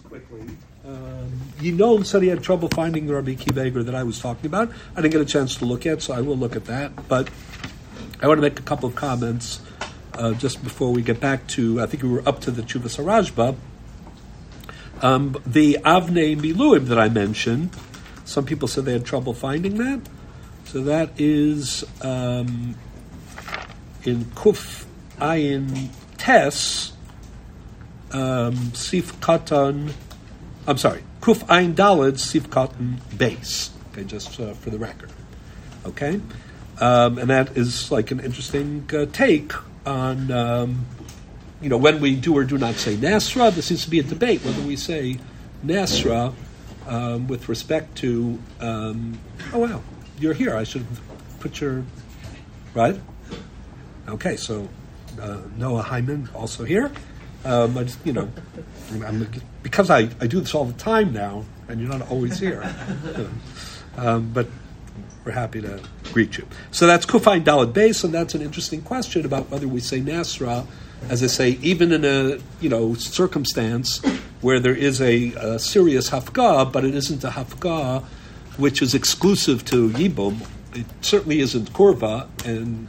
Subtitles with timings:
[0.00, 0.56] questions quickly.
[0.84, 4.70] Um, Yinon said he had trouble finding the Rabbi Kiva that I was talking about.
[4.96, 7.08] I didn't get a chance to look at, so I will look at that.
[7.08, 7.30] But
[8.20, 9.60] I want to make a couple of comments
[10.14, 12.98] uh, just before we get back to, I think we were up to the Chuvas
[13.02, 13.56] Harashba.
[15.02, 17.70] Um, the Avnei Miluim that I mentioned,
[18.24, 20.00] some people said they had trouble finding that.
[20.64, 22.76] So that is um,
[24.04, 24.84] in Kuf
[25.18, 25.88] Ayin
[26.18, 26.92] Tes,
[28.12, 29.92] um, Sif Katan,
[30.66, 33.70] I'm sorry, Kuf Ein Dalid Sif Katan Base.
[33.92, 35.10] Okay, just uh, for the record.
[35.84, 36.20] Okay?
[36.80, 39.52] Um, and that is like an interesting uh, take
[39.84, 40.86] on, um,
[41.60, 43.52] you know, when we do or do not say Nasra.
[43.52, 45.18] There seems to be a debate whether we say
[45.64, 46.32] Nasra
[46.86, 49.18] um, with respect to, um,
[49.52, 49.82] oh wow,
[50.18, 50.56] you're here.
[50.56, 50.86] I should
[51.40, 51.84] put your,
[52.74, 52.98] right?
[54.08, 54.68] Okay, so
[55.20, 56.90] uh, Noah Hyman also here.
[57.44, 58.28] Um, I just, you know,
[59.62, 62.62] because I, I do this all the time now, and you're not always here.
[63.96, 64.46] um, but
[65.24, 65.80] we're happy to
[66.12, 66.46] greet you.
[66.70, 70.66] So that's Kufain Dalad base, and that's an interesting question about whether we say Nasra,
[71.08, 74.02] as I say, even in a you know circumstance
[74.40, 78.02] where there is a, a serious hafgah, but it isn't a hafgah
[78.56, 80.46] which is exclusive to Yibum.
[80.74, 82.88] It certainly isn't Korva, and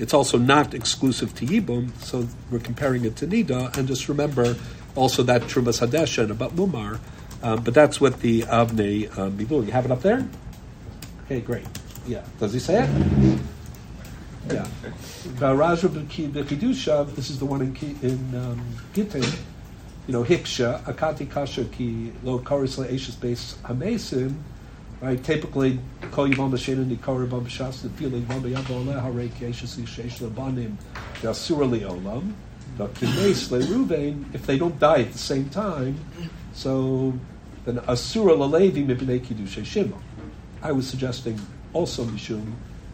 [0.00, 3.76] it's also not exclusive to Yibum, so we're comparing it to Nida.
[3.76, 4.56] And just remember
[4.96, 6.98] also that Trumas Hadeshan about Mumar.
[7.42, 10.26] Um, but that's what the Avnei um, You have it up there?
[11.24, 11.66] Okay, great.
[12.06, 12.22] Yeah.
[12.38, 12.90] Does he say it?
[14.50, 14.66] Yeah.
[14.94, 15.26] This
[17.30, 18.62] is the one in, in um,
[18.94, 19.22] Gittin,
[20.06, 24.34] you know, Hiksha, Akati Kasha Ki Lo Karis Le'eshis Beis Hamesim,
[25.00, 25.22] right?
[25.22, 25.78] Typically,
[26.10, 30.76] Kol Yivam B'Shein Nikor B'Am B'Shas, the feeling B'Am B'Yam B'Oleh Harei Ke'eshis Yishesh Le'banim
[31.22, 32.32] Yasura Le'olam,
[32.76, 35.98] but K'neis Le'Ruvein, if they don't die at the same time,
[36.52, 37.14] so
[37.64, 40.02] then Asura Le'Levi Mibnei Kiddushay Shimon.
[40.62, 41.40] I was suggesting
[41.72, 42.52] also Mishum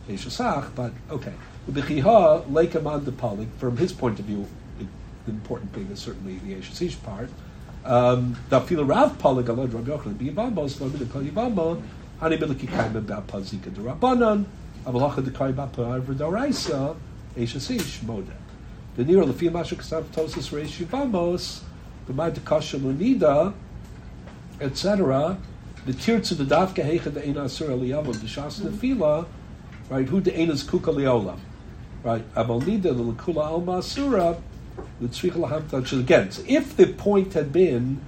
[0.08, 1.34] Yeshasach, but okay.
[1.70, 4.46] B'chiha Leikaman Depalik, from his point of view,
[4.78, 4.86] the
[5.32, 7.28] important thing is certainly the Yeshasish part.
[7.86, 11.82] Um, the Dafila Rav Palig Alad Rabbi Yochanan B'Yivamos Lo Min Kol Yivamo
[12.20, 14.44] Hani Biliki Kaima B'Apad Zika D'Rabbanan
[14.84, 16.96] Avalacha D'Kai B'Apad V'Doraisa
[17.36, 18.26] Yeshasish Modeh.
[18.96, 21.60] The Nira Lefi Masha Kasav Tosis Reish Yivamos
[22.08, 23.54] B'Mad Dekasha Lunida
[24.60, 25.38] etc
[25.86, 29.24] the tirtzu the davka hecha the ena asur eliyav of the shas nefila,
[29.88, 30.08] right?
[30.08, 31.38] Who the ena's kuka liolam,
[32.02, 32.34] right?
[32.34, 34.45] Abal nida the lekula alma asura, the tzricha lahamta.
[35.00, 38.00] Again, so if the point had been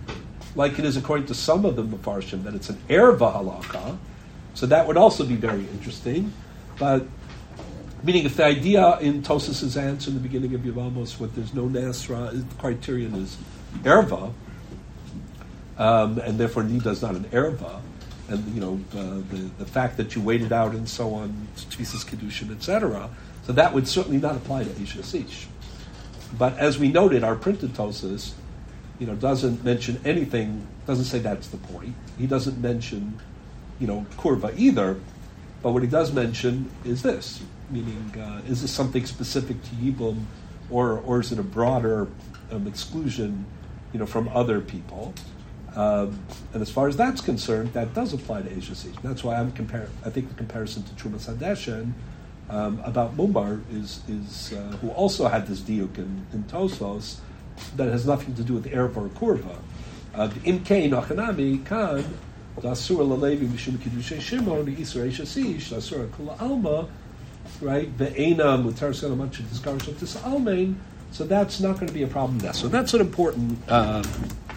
[0.55, 3.99] like it is according to some of the mafarshim that it's an erva halakha,
[4.55, 6.33] so that would also be very interesting,
[6.79, 7.07] but.
[8.01, 11.65] Meaning, if the idea in Tosas's answer in the beginning of Yavamos, what there's no
[11.65, 13.37] Nasra, the criterion is
[13.83, 14.33] erva,
[15.79, 17.81] um, and therefore nida is not an erva.
[18.29, 22.05] And you know uh, the the fact that you waited out and so on, tzitzis
[22.05, 23.09] kedushin, etc.
[23.47, 25.47] So that would certainly not apply to isha sish.
[26.37, 28.33] But as we noted, our printed tosis,
[28.99, 30.67] you know, doesn't mention anything.
[30.87, 31.95] Doesn't say that's the point.
[32.19, 33.19] He doesn't mention,
[33.79, 35.01] you know, kurva either.
[35.63, 40.25] But what he does mention is this, meaning, uh, is this something specific to Yibum,
[40.71, 42.09] or or is it a broader
[42.53, 43.47] um, exclusion,
[43.93, 45.15] you know, from other people?
[45.75, 46.19] Um,
[46.53, 48.97] and as far as that's concerned, that does apply to Eshes Ish.
[49.03, 51.93] That's why I'm compar- I think the comparison to Trumas Hadeshan
[52.51, 57.19] um, about Mumar is, is uh, who also had this diuk in, in Tosos
[57.77, 59.59] that has nothing to do with Erev or Kurva.
[60.15, 62.05] Uh, in Kain Achanami Kan
[62.59, 66.89] Dasur Lalevi Mishum Kiddushay Shimon Yisra Siege Dasur Kula Alma
[67.61, 70.75] right the Eina Mutar Selamanch Diskarshot Tis Almain.
[71.11, 72.53] So that's not going to be a problem there.
[72.53, 73.59] So that's an important.
[73.69, 74.03] Uh,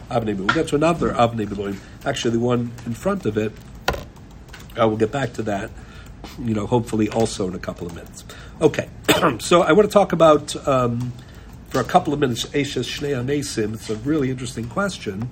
[0.10, 1.78] Avnei We'll get to another Avnei.
[2.06, 3.54] Actually, the one in front of it,
[4.76, 5.72] I will get back to that,
[6.40, 8.24] you know, hopefully also in a couple of minutes.
[8.62, 8.90] Okay,
[9.40, 11.14] so I want to talk about, um,
[11.70, 13.74] for a couple of minutes, Ashes Shnei Amesim.
[13.74, 15.30] It's a really interesting question,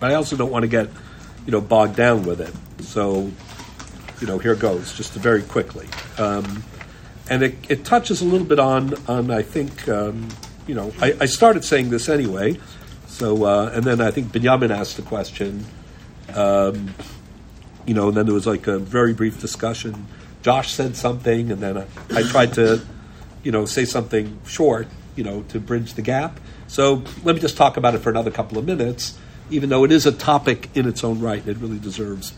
[0.00, 0.88] but I also don't want to get,
[1.46, 2.54] you know, bogged down with it.
[2.84, 3.30] So,
[4.20, 5.88] you know, here goes, just very quickly.
[6.18, 6.62] Um,
[7.30, 10.28] and it, it, touches a little bit on, on I think, um,
[10.66, 12.58] you know, I, I started saying this anyway,
[13.06, 15.64] so, uh, and then I think Benjamin asked the question.
[17.88, 20.06] You know, and then there was like a very brief discussion.
[20.42, 22.80] Josh said something, and then I, I tried to,
[23.42, 24.86] you know, say something short,
[25.16, 26.38] you know, to bridge the gap.
[26.66, 29.18] So let me just talk about it for another couple of minutes,
[29.50, 32.34] even though it is a topic in its own right, it really deserves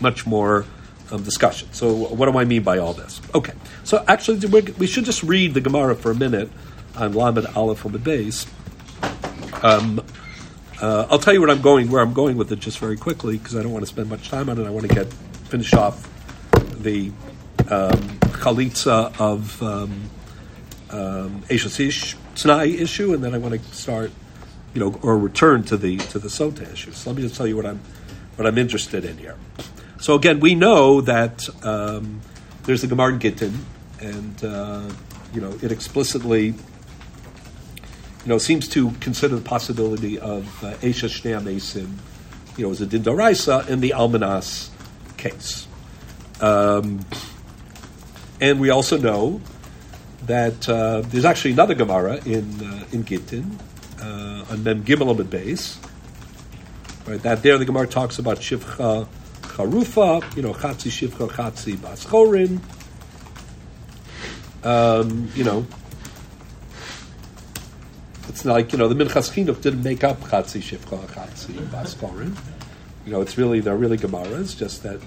[0.00, 0.64] much more
[1.12, 1.68] um, discussion.
[1.72, 3.20] So, what do I mean by all this?
[3.34, 3.52] Okay,
[3.84, 4.46] so actually,
[4.78, 6.50] we should just read the Gemara for a minute
[6.96, 8.46] on Lamed Aleph on the base.
[9.62, 10.02] Um,
[10.80, 13.36] Uh, I'll tell you what I'm going, where I'm going with it, just very quickly,
[13.36, 14.66] because I don't want to spend much time on it.
[14.66, 15.12] I want to get
[15.50, 16.08] finish off
[16.82, 17.12] the
[17.68, 18.18] um,
[19.18, 20.10] of um,
[20.90, 24.10] um, Ish Tnai issue, and then I want to start,
[24.72, 26.92] you know, or return to the to the Sota issue.
[26.92, 27.80] So let me just tell you what I'm
[28.36, 29.36] what I'm interested in here.
[29.98, 32.22] So again, we know that um,
[32.64, 33.66] there's the Gemara Gittin,
[34.00, 34.88] and uh,
[35.34, 36.54] you know it explicitly,
[38.24, 41.96] you know, seems to consider the possibility of uh, Esha Shnei Amesim,
[42.56, 44.68] you know, as a din in the Almanas
[45.16, 45.66] case.
[46.40, 47.04] Um,
[48.40, 49.40] and we also know
[50.26, 53.58] that uh, there's actually another Gemara in uh, in Gittin
[54.00, 55.32] uh, on Mem Gimel Amid.
[57.06, 59.06] Right, that there the Gemara talks about Shivcha
[59.42, 62.60] Charufa, you know, Chatzi Shivcha Chatzi Baschorin.
[64.62, 65.66] Um, you know,
[68.30, 72.36] it's like you know the Minchas Chinuch didn't make up Chatzi Shivcha Chatzi Baschorin.
[73.04, 75.00] You know, it's really they're really Gemaras, just that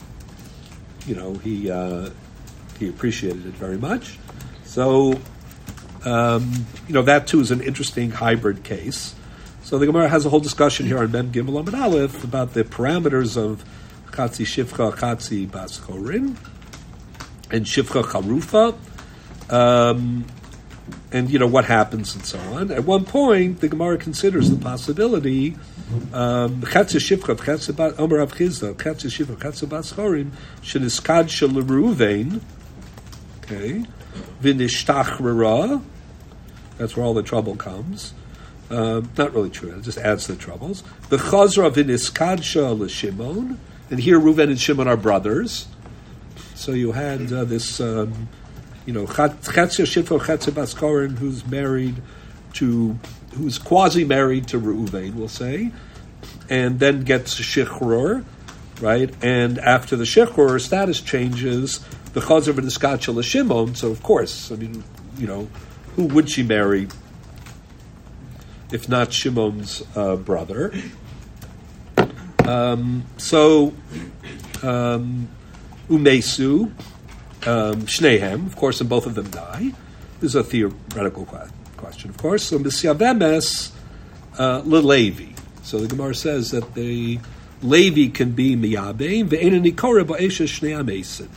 [1.08, 2.10] you know he uh,
[2.78, 4.20] he appreciated it very much.
[4.66, 5.22] So,
[6.04, 9.16] um, you know, that too is an interesting hybrid case.
[9.64, 12.66] So the Gemara has a whole discussion here on Mem Gimel Amid Aleph about the
[12.66, 13.64] parameters of
[14.12, 16.36] Chatzi Shivcha, Chatzi Bas Chorin,
[17.50, 18.75] and Shivcha Charufa,
[19.50, 20.25] um,
[21.13, 22.71] and you know what happens and so on.
[22.71, 25.56] At one point, the Gemara considers the possibility
[26.12, 31.56] um, Chatzi Shivcha, Chatzi Bas Omer Rav Chatzi Shivcha, Chatzi Bas Sheniskad Shel
[33.44, 33.86] okay.
[36.77, 38.13] That's where all the trouble comes.
[38.69, 39.69] Uh, not really true.
[39.75, 40.83] It just adds to the troubles.
[41.10, 43.60] The Chazra Viniskadsha Shimon,
[43.92, 45.68] and here Reuven and Shimon are brothers.
[46.56, 48.30] So you had uh, this, um,
[48.86, 52.02] you know, Chatzia Shifo Chatzia Baskorin, who's married
[52.54, 52.98] to,
[53.36, 55.72] who's quasi married to Reuven, we'll say,
[56.50, 58.26] and then gets Shichror,
[58.82, 59.14] right?
[59.24, 61.80] And after the Shichror, status changes
[62.14, 63.76] the Chazer v'Niskatcha Shimon.
[63.76, 64.84] So of course, I mean,
[65.18, 65.48] you know,
[65.96, 66.88] who would she marry
[68.72, 70.74] if not Shimon's uh, brother?
[72.46, 73.74] Um, so
[74.62, 75.30] um,
[75.90, 76.72] Umesu,
[77.45, 79.74] um, Shnehem, of course, and both of them die.
[80.19, 81.25] This is a theoretical
[81.78, 82.44] question, of course.
[82.44, 83.72] So Misyavemes
[84.38, 85.34] uh, Levi.
[85.63, 87.19] So the Gemara says that the
[87.62, 91.30] Levi can be miyabein ve'enani koreh ba'esha shnei amesin.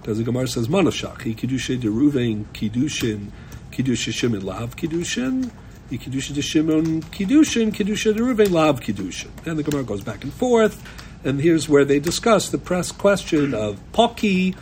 [0.00, 3.30] Because the Gemara says, Manashach, he Kiddushin de Ruvain, Kiddushin,
[3.70, 5.50] Kiddushin Shimon Lav Kiddushin,
[5.90, 9.28] Kiddushin de Shimon Kiddushin, Kiddushin de Ruvain Lav Kiddushin.
[9.44, 10.82] And the Gemara goes back and forth,
[11.24, 14.56] and here's where they discuss the press question of Poki,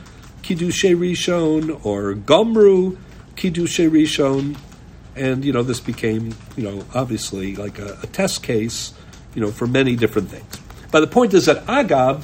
[0.46, 2.96] Kiddushe Rishon, or Gomru,
[3.34, 4.56] Kiddushe Rishon,
[5.16, 8.94] and, you know, this became, you know, obviously like a, a test case,
[9.34, 10.46] you know, for many different things.
[10.92, 12.22] But the point is that Agab,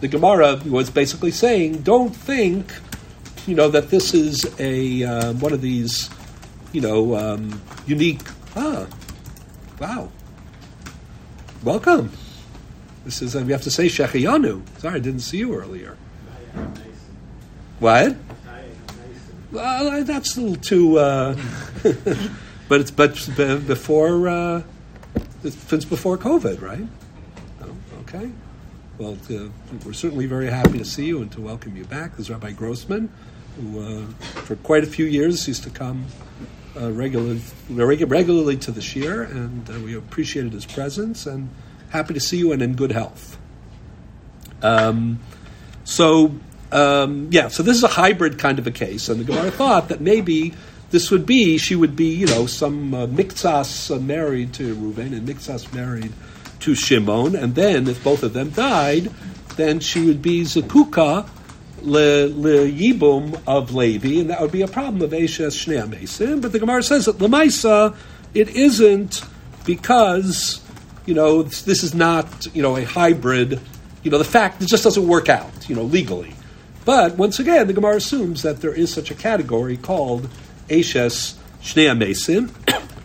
[0.00, 2.72] the Gemara was basically saying, don't think,
[3.48, 6.10] you know, that this is a uh, one of these,
[6.70, 8.22] you know, um, unique.
[8.54, 8.86] Ah,
[9.80, 10.12] wow.
[11.64, 12.12] Welcome.
[13.04, 14.62] This is uh, we have to say Shechiyanu.
[14.78, 15.96] Sorry, I didn't see you earlier.
[17.78, 18.16] What?
[19.50, 20.98] Well, that's a little too.
[20.98, 21.36] Uh,
[22.68, 23.14] but it's but
[23.66, 24.62] before uh,
[25.44, 26.86] it's before COVID, right?
[27.62, 28.30] Oh, okay.
[28.98, 29.52] Well, to,
[29.86, 32.12] we're certainly very happy to see you and to welcome you back.
[32.12, 33.10] This is Rabbi Grossman,
[33.56, 34.06] who uh,
[34.42, 36.06] for quite a few years used to come
[36.76, 41.48] uh, regularly, regularly to the Shiur, and uh, we appreciated his presence and
[41.90, 43.38] happy to see you and in good health.
[44.62, 45.20] Um,
[45.84, 46.34] so,
[46.72, 49.88] um, yeah, so this is a hybrid kind of a case, and the Gemara thought
[49.88, 50.54] that maybe
[50.90, 55.28] this would be, she would be, you know, some uh, uh, married to Reuven and
[55.28, 56.12] Miktsas married
[56.60, 59.10] to Shimon, and then if both of them died,
[59.56, 61.28] then she would be Zakuka
[61.82, 66.40] le, le Yibum of Levi, and that would be a problem of Eshes Shnei.
[66.40, 67.96] But the Gemara says that Lemaisa,
[68.34, 69.22] it isn't
[69.64, 70.60] because,
[71.06, 73.60] you know, this is not, you know, a hybrid,
[74.02, 76.34] you know, the fact it just doesn't work out, you know, legally.
[76.88, 80.26] But once again, the Gemara assumes that there is such a category called
[80.70, 82.48] Eshes Shnei Amesim.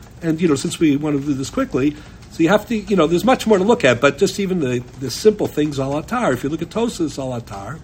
[0.21, 1.93] and, you know, since we want to do this quickly,
[2.31, 4.61] so you have to, you know, there's much more to look at, but just even
[4.61, 6.31] the, the simple things al atar.
[6.31, 7.77] If you look at Tosas al atar,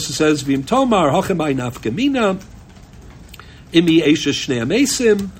[0.00, 2.42] says, Vim Tomar, Hochamai Nafkamina,
[3.70, 5.30] Imi Esha Shnei Amesim,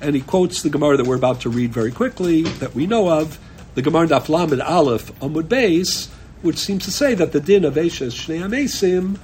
[0.00, 3.08] and he quotes the Gemara that we're about to read very quickly, that we know
[3.08, 3.38] of,
[3.76, 6.08] the Gemara Daf Lamed Aleph Amud Beis,
[6.42, 9.20] which seems to say that the din of Esha Shnei Amesim,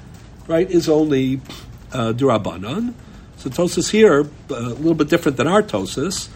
[0.48, 1.40] right, is only
[1.92, 2.94] uh, Durabanan.
[3.36, 6.28] So Tosis here, uh, a little bit different than our Tosis,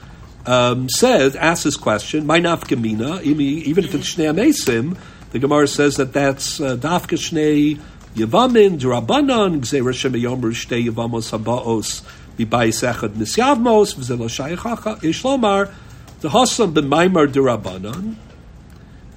[0.46, 4.96] um, says, asks this question, my nafkamina, even if it's Shnei Amesim,
[5.30, 7.80] the Gemara says that that's uh, Dafka Shnei
[8.14, 12.02] Yavamin, Durabanan, Gzeir Shem Yomru Shtei Yavamos Habaos,
[12.36, 15.72] Bibayis Echad Nisyavmos, V'zelo Shayechacha, Ishlomar,
[16.20, 18.16] the Hasam B'maimar Durabanan,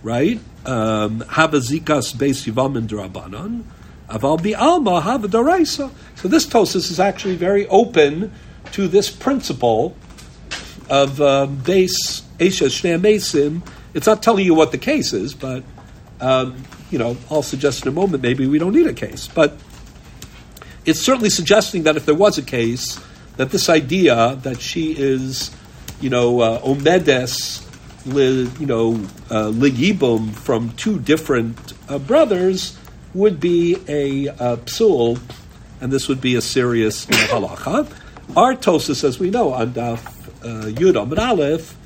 [0.04, 0.40] right?
[0.66, 3.64] Um, Hava Zikas Beis Yavamin Durabanan,
[4.10, 5.92] Aval Bi'alma Hava Daraisa.
[6.16, 8.32] So this Tosis is actually very open
[8.72, 9.96] to this principle
[10.90, 13.68] of um, base Esha Shnei Mesim.
[13.94, 15.64] It's not telling you what the case is, but
[16.20, 19.28] um, you know, I'll suggest in a moment maybe we don't need a case.
[19.28, 19.58] But
[20.86, 23.00] it's certainly suggesting that if there was a case,
[23.38, 25.52] that this idea that she is,
[26.00, 27.66] you know, uh, omedes,
[28.06, 28.94] li, you know,
[29.30, 32.78] uh, ligibum from two different uh, brothers
[33.16, 35.20] would be a uh, psul,
[35.80, 37.90] and this would be a serious halacha.
[38.36, 40.06] Our Tosis, as we know, on Daf
[40.44, 41.78] uh, Yud Amid Aleph,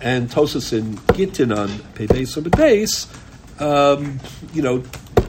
[0.00, 3.08] and Tosis in Gittin on Pebeis or Beis,
[3.60, 4.20] um,
[4.54, 4.82] you know,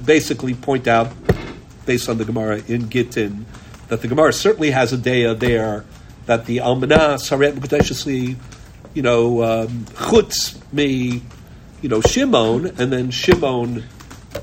[0.05, 1.12] basically point out,
[1.86, 3.45] based on the Gemara in Gittin,
[3.88, 5.83] that the Gemara certainly has a daya there
[6.27, 8.38] that the Almanah Saret Mukadeshesli,
[8.93, 11.24] you know, um, chutz me,
[11.81, 13.83] you know, Shimon, and then Shimon,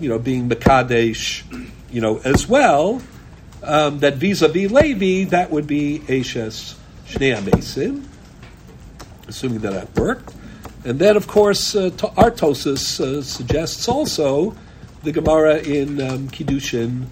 [0.00, 1.42] you know, being Makadesh,
[1.90, 3.02] you know, as well,
[3.62, 6.76] um, that vis-a-vis Levi, that would be Ashes
[7.06, 8.04] Shnei Amesim,
[9.26, 10.34] assuming that that worked.
[10.84, 14.54] And then, of course, uh, Artosis uh, suggests also
[15.02, 17.06] the Gemara in um, Kiddushin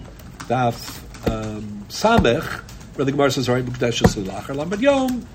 [0.47, 2.61] Daf um, Samech,
[2.95, 5.27] where the Gemara says, "Right, Mukdeshes Lachar Lamad Yom,"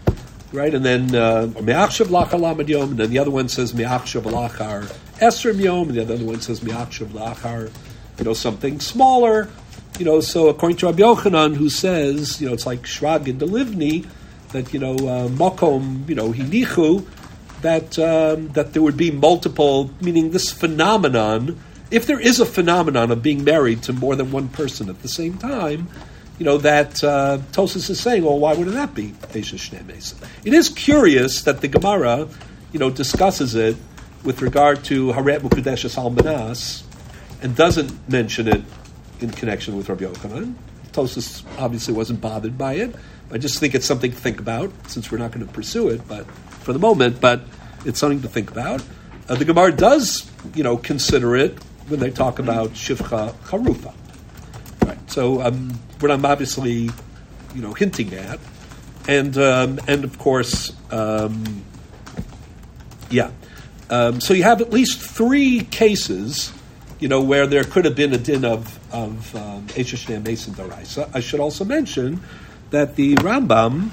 [0.52, 4.84] right, and then uh, Me'achshav Lachar Yom, and then the other one says Me'achshav Lachar
[5.18, 7.70] Esrim Yom, and the other one says Me'achshav Lachar,
[8.18, 9.48] you know, something smaller,
[9.98, 10.20] you know.
[10.20, 14.06] So according to Rabbi Yochanan, who says, you know, it's like Shrag and Delivni,
[14.52, 17.06] that you know, uh, you know, Hinichu
[17.62, 21.58] that um, that there would be multiple, meaning this phenomenon.
[21.90, 25.08] If there is a phenomenon of being married to more than one person at the
[25.08, 25.88] same time,
[26.42, 31.42] you know that uh, Tosis is saying, well, why wouldn't that be It is curious
[31.42, 32.26] that the Gemara,
[32.72, 33.76] you know, discusses it
[34.24, 36.82] with regard to Haret Mukadeshes Almanas
[37.42, 38.60] and doesn't mention it
[39.20, 40.54] in connection with Rabbi Yochanan.
[40.90, 42.92] Tosis obviously wasn't bothered by it.
[43.30, 46.08] I just think it's something to think about since we're not going to pursue it,
[46.08, 46.28] but
[46.64, 47.42] for the moment, but
[47.84, 48.82] it's something to think about.
[49.28, 51.56] Uh, the Gemara does, you know, consider it
[51.86, 53.94] when they talk about Shivcha Charufa.
[54.84, 54.98] Right.
[55.08, 56.90] So um, what I'm obviously,
[57.54, 58.40] you know, hinting at,
[59.08, 61.64] and um, and of course, um,
[63.10, 63.30] yeah.
[63.90, 66.52] Um, so you have at least three cases,
[66.98, 71.10] you know, where there could have been a din of of um, Mason Daraisa.
[71.14, 72.22] I should also mention
[72.70, 73.90] that the Rambam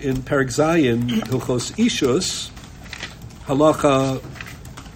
[0.00, 2.50] in Perik Zayin, Hilchos Ishus,
[3.46, 4.20] halacha,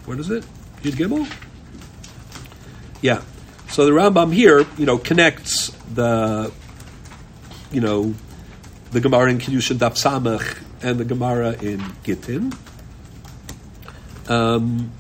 [0.07, 0.45] what is it?
[0.83, 1.33] Yud Gimel?
[3.00, 3.23] Yeah.
[3.71, 6.53] So the Rambam here, you know, connects the,
[7.71, 8.15] you know,
[8.91, 12.53] the Gemara in Kiddushin Daf Samach and the Gemara in Gittin.
[14.29, 14.91] Um,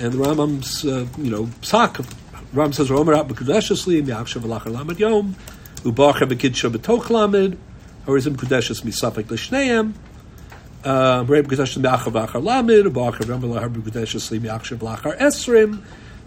[0.00, 2.04] and the Rambam's, uh, you know, psak,
[2.52, 5.36] Rambam says, Romer at B'Kudeshesli, Mi'achshav Alachar Lamed Yom,
[5.84, 7.56] Ubacha B'Kidsha B'Toch Lamed,
[8.06, 9.92] Horizim Kudeshus Misafik Lishneim,
[10.82, 15.80] Reib Kudeshus Miachar Vachar Lamid, Bachar Rambam Lahar Kudeshus Miachar Vlachar Esrim,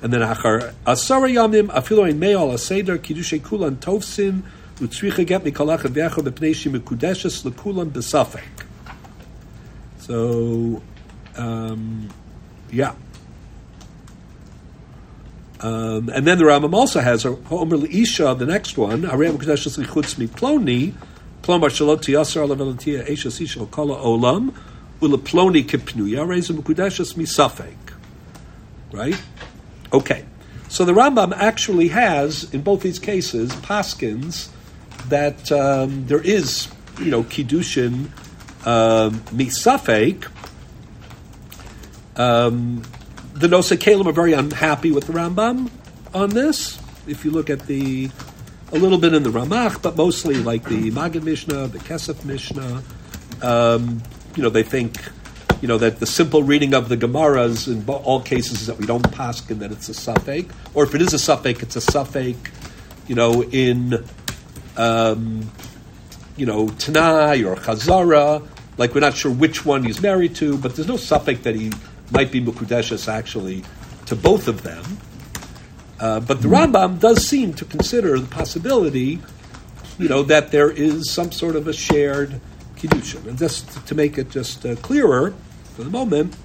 [0.04, 4.44] and then Achar Asara Yamim, Afilo Ein Me'al Aseder, Kiddushay Kulan Tovsin,
[4.76, 8.44] Utzricha Get Mikalach Vecha Bepnei Kudeshus Lekulan Besafik.
[10.00, 10.84] So,
[11.38, 12.10] um,
[12.70, 12.94] yeah.
[15.62, 20.16] Um, and then the Rambam also has Omer Isha, the next one, Arei Kudeshus Lichutz
[20.16, 20.94] Miploni,
[21.44, 24.54] Plomar shalot tiyasar levelantia eshes ishal kala olam
[25.00, 27.76] uleploni kipnuya reizim kudeshes misafek.
[28.92, 29.22] Right?
[29.94, 30.26] Okay.
[30.70, 34.50] So the Rambam actually has, in both these cases, paskins
[35.10, 36.68] that um, there is,
[37.00, 38.08] you know, kiddushin
[38.66, 40.28] um, misafek.
[42.16, 42.82] Um,
[43.34, 45.70] the Nosei Kalim are very unhappy with the Rambam
[46.14, 46.80] on this.
[47.08, 48.10] If you look at the
[48.72, 52.82] a little bit in the Ramach, but mostly like the Magid Mishnah, the Kesef Mishnah.
[53.44, 54.02] Um,
[54.36, 54.98] you know, they think,
[55.64, 58.86] you know, that the simple reading of the Gemaras in all cases is that we
[58.86, 61.82] don't pass and that it's a suffix, or if it is a suffix, it's a
[61.82, 62.38] suffix,
[63.08, 64.04] you know, in,
[64.76, 65.50] um,
[66.36, 68.46] you know, Tanai or Chazara.
[68.78, 71.72] Like we're not sure which one he's married to, but there's no suffix that he
[72.12, 73.64] might be Mukudeshus actually
[74.08, 74.84] to both of them.
[75.98, 79.22] Uh, but the Rambam does seem to consider the possibility,
[79.98, 82.42] you know, that there is some sort of a shared
[82.76, 83.28] Kiddushin.
[83.28, 85.34] And just to make it just uh, clearer
[85.76, 86.36] for the moment.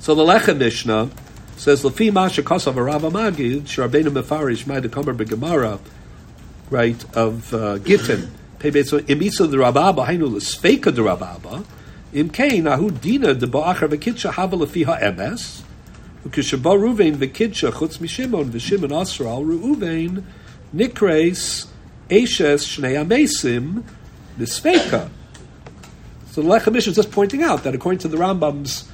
[0.00, 1.10] So the Lechem Mishnah
[1.56, 5.80] says, Lefi Masha Kosav Arava Magi, Sharabenu Mefarish Maida Kamar Begemara,
[6.70, 8.30] right, of uh, Gittin.
[8.60, 11.64] Imisa the Rababa, Hainu Lesfeka the Rababa,
[12.12, 15.62] Imkein Ahu Dina the Ba'achar Vekitsha Hava Lefi Ha'emes,
[16.24, 20.24] Ukishabar Ruvain Vekitsha Chutz Mishimon, Veshimon Asral Ruvain,
[20.74, 21.66] Nikres,
[22.08, 23.84] Eishes Shnei Amesim,
[24.38, 25.10] Nisfeka.
[26.30, 28.88] So the Lechem is just pointing out that according to the Rambam's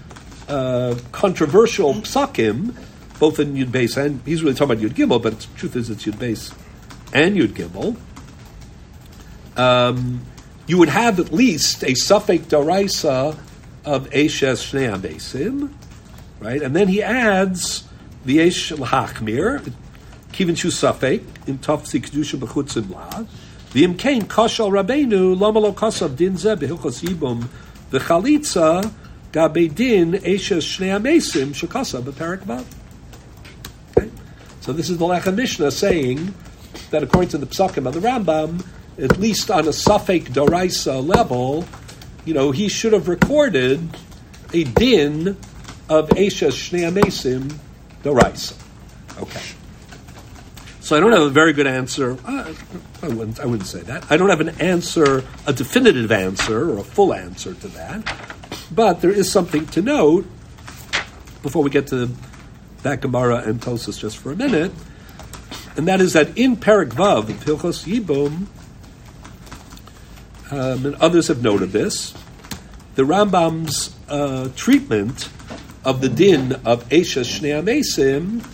[0.49, 2.75] uh, controversial psakim,
[3.19, 5.91] both in Yud Beis and he's really talking about Yud Gimel, but the truth is
[5.91, 6.55] it's Yud Beis
[7.13, 7.97] and Yud Gimel.
[9.57, 10.23] Um,
[10.67, 13.39] you would have at least a suffix daraisa
[13.85, 15.73] of Eshes Shnei Amesim,
[16.41, 16.63] right?
[16.63, 17.85] And then he adds
[18.25, 19.61] the Esh L'Hachmir,
[20.33, 23.25] Kivin Shu Safek, in Tafsi Kedusha B'chutzim La,
[23.75, 27.49] the Imkain Kashal Rabbeinu, Lama Lo Kasav Din Zeh B'Hilchos Yibum,
[27.91, 28.93] the Chalitza,
[29.33, 32.65] Gabe Din Eshes Shnei Amesim, Shekasa B'Perak Vav.
[34.61, 36.33] So this is the Lechem Mishnah saying
[36.91, 38.65] that according to the Psakim of the Rambam,
[38.97, 41.65] at least on a Safek Doraisa level,
[42.25, 43.81] you know, he should have recorded
[44.53, 45.37] a din
[45.89, 47.59] of Eshes Shnei Amesim
[48.05, 48.57] Doraisa.
[49.21, 49.43] Okay.
[50.85, 52.19] So I don't have a very good answer.
[52.27, 52.53] Uh,
[53.01, 54.05] I wouldn't, I wouldn't say that.
[54.13, 58.15] I don't have an answer, a definitive answer or a full answer to that.
[58.71, 60.27] But there is something to note
[61.43, 62.11] before we get to
[62.83, 64.73] that Gemara and Tosis just for a minute,
[65.79, 68.47] and that is that in Perik Vav, in Hilchos Yibum,
[70.53, 72.13] um, and others have noted this,
[72.95, 75.31] the Rambam's uh, treatment
[75.83, 78.45] of the din of Esha Shnei Amesim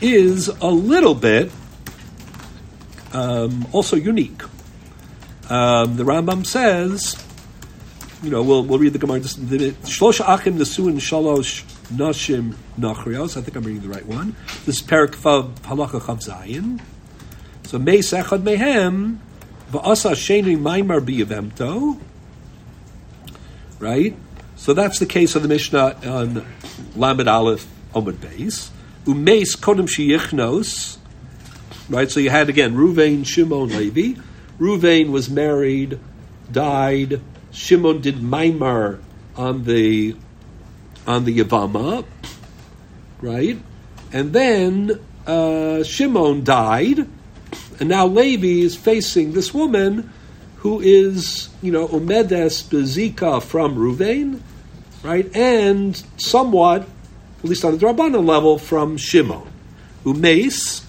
[0.00, 1.50] is a little bit
[3.12, 4.42] um, also unique.
[5.48, 7.16] Um, the Rambam says,
[8.22, 9.20] you know, we'll, we'll read the Gemara.
[9.20, 13.36] Shlosh achim nesuin shalosh nashim nachrios.
[13.36, 14.36] I think I'm reading the right one.
[14.66, 16.80] This is Perik Vav Halacha Chav Zayin.
[17.64, 19.18] So Meis Echad Mehem
[19.72, 21.98] Va'asa Sheni Maimar Biyavemto.
[23.78, 24.14] Right?
[24.56, 26.46] So that's the case of the Mishnah on
[26.94, 28.70] Lamed Aleph Omid Beis.
[29.14, 30.98] Umeis Kodem Shiyichnos.
[31.88, 32.10] Right?
[32.10, 34.20] So you had again Ruvain, Shimon, Levi.
[34.58, 35.98] Ruvain was married,
[36.52, 37.20] died.
[37.50, 39.00] Shimon did Maimar
[39.36, 40.14] on the
[41.06, 42.04] on the Yavama,
[43.20, 43.58] right?
[44.12, 47.08] And then uh, Shimon died,
[47.80, 50.12] and now Levi is facing this woman
[50.56, 54.40] who is, you know, Umedes Bezika from Ruvain,
[55.02, 55.34] right?
[55.34, 56.86] And somewhat,
[57.42, 59.50] at least on the Drabbana level, from Shimon.
[60.04, 60.84] Umeis,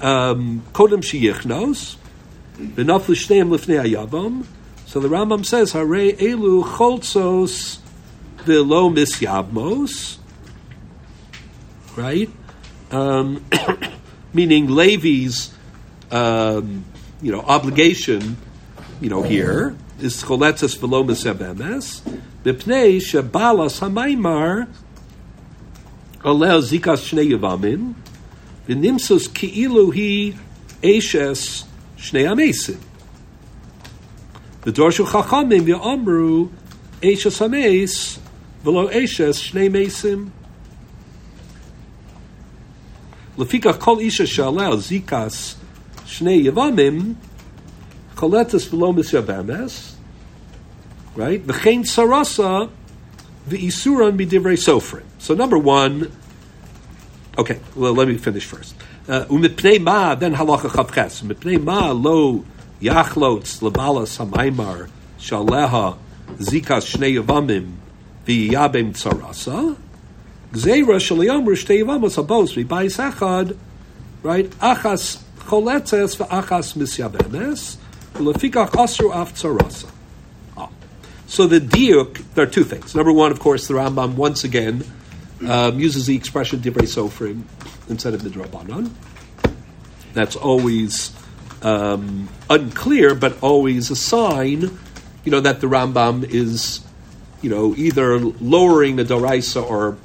[0.00, 1.96] um, Kodem Shiyichnos,
[2.56, 4.46] Benaflu Shneim Lifnei Ayavam.
[4.86, 7.78] So the Rambam says, Hare Elu Cholzos
[8.44, 10.18] Velo Misyabmos,
[11.96, 12.30] right?
[12.90, 13.44] Um,
[14.32, 15.54] meaning Levi's,
[16.10, 16.84] um,
[17.20, 18.38] you know, obligation,
[19.00, 22.00] you know, here is Choletzes Velo Misyabemes,
[22.42, 24.66] Bipnei Shebalas Hamaimar
[26.22, 27.94] Alel Zikas Shnei Yavamin,
[28.68, 30.38] V'nimsus Ki'ilu Hi
[30.82, 31.64] Eshes
[31.96, 32.78] Shnei Amesim.
[34.62, 36.50] The Dorshu Chachamim Ya'amru
[37.00, 38.18] Eshes Hames
[38.62, 40.30] V'lo Eshes Shnei Mesim.
[43.38, 45.54] Lefika Kol Isha Shalel Zikas
[46.04, 47.14] Shnei Yavamim
[48.14, 49.94] Koletus V'lo Misyabemes
[51.16, 51.44] right?
[51.46, 52.70] V'chein sarasa
[53.48, 55.04] v'isuran midivrei sofrim.
[55.18, 56.10] So number one,
[57.38, 58.74] okay, well, let me finish first.
[59.08, 61.22] Uh, Umipnei ma, then halacha chavches.
[61.22, 62.44] Umipnei ma lo
[62.80, 65.96] yachlotz lebalas hamaimar shaleha
[66.38, 67.74] zikas shnei yavamim
[68.26, 69.76] v'yabem tsarasa.
[70.52, 73.56] Gzeira shaliyamr shtei yavamos habos v'bayis echad,
[74.22, 74.50] right?
[74.58, 77.76] Achas choletzes v'achas misyabenes,
[78.14, 79.86] v'lefikach asru af tsarasa.
[81.30, 82.96] So the diuk, there are two things.
[82.96, 84.82] Number one, of course, the Rambam once again
[85.46, 87.44] um, uses the expression divrei sofrim
[87.88, 88.90] instead of midrabanan.
[90.12, 91.14] That's always
[91.62, 94.76] um, unclear, but always a sign,
[95.22, 96.80] you know, that the Rambam is,
[97.42, 99.98] you know, either lowering the doraisa or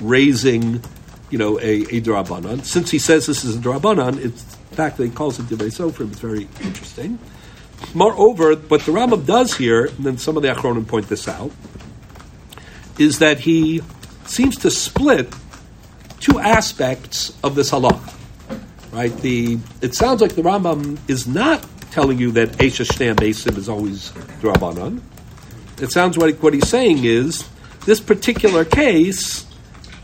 [0.00, 0.82] raising,
[1.30, 2.64] you know, a, a drabanan.
[2.64, 5.68] Since he says this is a drabanan, it's the fact that he calls it divrei
[5.68, 7.20] sofrim is very interesting.
[7.94, 11.50] Moreover, what the Rambam does here, and then some of the Achronim point this out,
[12.98, 13.82] is that he
[14.26, 15.32] seems to split
[16.20, 18.14] two aspects of this halacha.
[18.92, 19.14] Right?
[19.18, 23.68] The it sounds like the Rambam is not telling you that Esha Shnei Mesim is
[23.68, 25.00] always Drabanan.
[25.80, 27.48] It sounds like what he's saying is
[27.84, 29.46] this particular case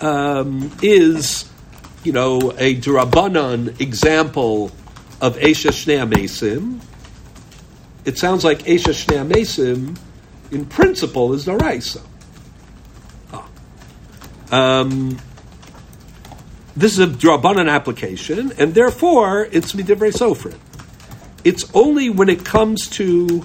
[0.00, 1.50] um, is,
[2.04, 4.70] you know, a Drabanan example
[5.20, 6.80] of Esha Shnei Mesim.
[8.08, 9.98] It sounds like Esha Shnei Mesim,
[10.50, 12.00] in principle, is Naraisa.
[13.30, 13.46] Ah.
[14.50, 15.18] Um,
[16.74, 20.56] this is a Drabanan application, and therefore it's Midivrei Sofrin.
[21.44, 23.44] It's only when it comes to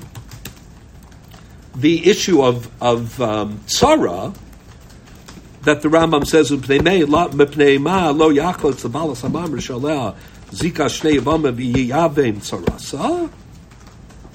[1.75, 4.33] the issue of of um, tzara
[5.63, 8.29] that the Rambam says lo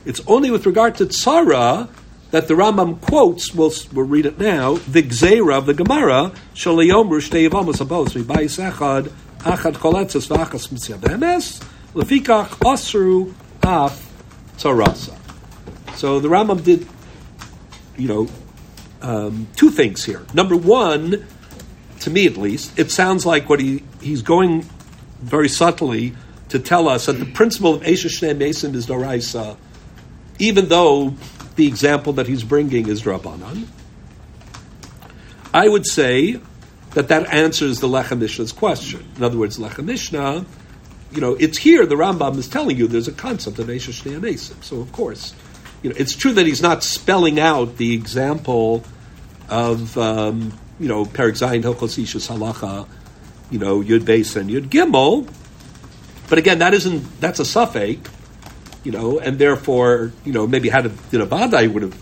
[0.08, 1.88] It's only with regard to tzara
[2.30, 3.54] that the Rambam quotes.
[3.54, 4.76] We'll, we'll read it now.
[4.76, 11.62] The gzeira of the Gemara shalayomru shnei avamos abos v'bayis echad achad choletzes v'achas mitziavemes
[11.92, 14.10] lefikach osru af
[14.56, 15.14] tzarasa.
[15.96, 16.88] So the Rambam did
[17.98, 18.28] you know,
[19.02, 20.24] um, two things here.
[20.32, 21.26] Number one,
[22.00, 24.62] to me at least, it sounds like what he, he's going
[25.20, 26.14] very subtly
[26.48, 29.56] to tell us that the principle of Esha Shnei Mason is Doraisa,
[30.38, 31.14] even though
[31.56, 33.66] the example that he's bringing is Rabbanan.
[35.52, 36.40] I would say
[36.90, 39.04] that that answers the Lechem Mishnah's question.
[39.16, 40.46] In other words, Lechem Mishnah,
[41.12, 44.20] you know, it's here the Rambam is telling you there's a concept of Esha Shnei
[44.20, 44.60] Mason.
[44.62, 45.34] So, of course,
[45.82, 48.84] you know, it's true that he's not spelling out the example
[49.48, 52.86] of, um, you know, Perik Zayin Hilchos Ishus Halacha,
[53.50, 55.28] you know, Yud Beis and Yud Gimel.
[56.28, 58.10] But again, that isn't, that's a suffix,
[58.84, 61.96] you know, and therefore, you know, maybe had a, you know, Vadai would have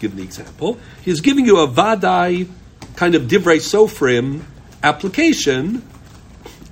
[0.00, 0.78] given the example.
[1.02, 2.48] He's giving you a Vadai
[2.96, 4.42] kind of Divrei Sofrim
[4.82, 5.86] application,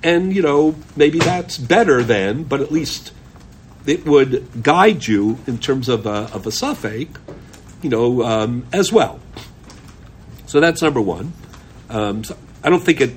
[0.03, 3.11] and, you know, maybe that's better than, but at least
[3.85, 7.19] it would guide you in terms of a, of a suffix,
[7.81, 9.19] you know, um, as well.
[10.45, 11.33] So that's number one.
[11.89, 13.13] Um, so I don't think it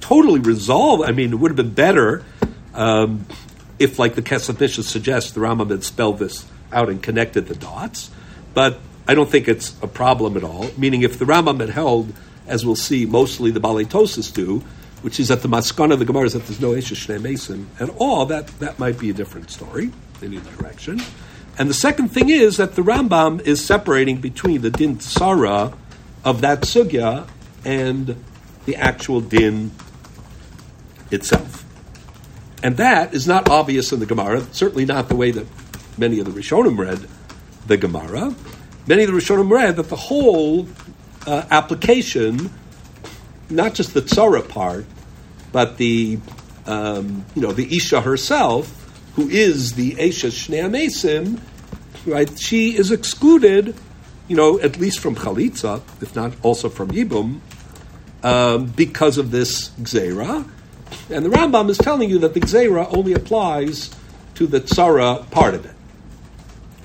[0.00, 1.08] totally resolved.
[1.08, 2.24] I mean, it would have been better
[2.74, 3.26] um,
[3.80, 8.10] if, like the Mishnah suggests, the Rambam had spelled this out and connected the dots.
[8.52, 10.70] But I don't think it's a problem at all.
[10.76, 12.12] Meaning, if the Rambam had held,
[12.46, 14.62] as we'll see, mostly the Baletosis do,
[15.00, 17.70] which is that the maskana of the Gemara is that there's no Eshes Shnei Mason
[17.80, 19.90] at all, that, that might be a different story
[20.20, 21.00] in either direction.
[21.58, 25.74] And the second thing is that the Rambam is separating between the din tsara
[26.22, 27.26] of that sugya
[27.64, 28.22] and
[28.66, 29.70] the actual din
[31.10, 31.59] itself.
[32.62, 35.46] And that is not obvious in the Gemara, certainly not the way that
[35.96, 37.06] many of the Rishonim read
[37.66, 38.34] the Gemara.
[38.86, 40.66] Many of the Rishonim read that the whole
[41.26, 42.50] uh, application
[43.50, 44.86] not just the tzara part,
[45.52, 46.18] but the
[46.66, 51.40] um, you know the isha herself, who is the Esha Shnei Mesim,
[52.06, 52.38] right?
[52.38, 53.74] She is excluded,
[54.28, 57.40] you know, at least from chalitza, if not also from yibum,
[58.22, 60.48] um, because of this gzeira.
[61.10, 63.90] And the Rambam is telling you that the gzeira only applies
[64.34, 65.74] to the tzara part of it,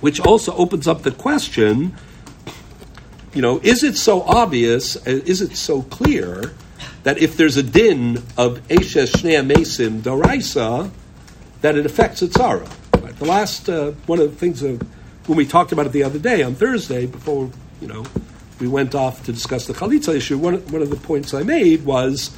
[0.02, 1.96] which also opens up the question
[3.36, 6.54] you know, is it so obvious, uh, is it so clear
[7.04, 10.90] that if there's a din of Eshes Shnei Mesim Doraisa,
[11.60, 12.72] that it affects the tzara?
[13.04, 13.16] Right?
[13.18, 14.82] The last, uh, one of the things of,
[15.28, 18.06] when we talked about it the other day, on Thursday, before, you know,
[18.62, 21.84] we went off to discuss the Chalitza issue, one, one of the points I made
[21.84, 22.36] was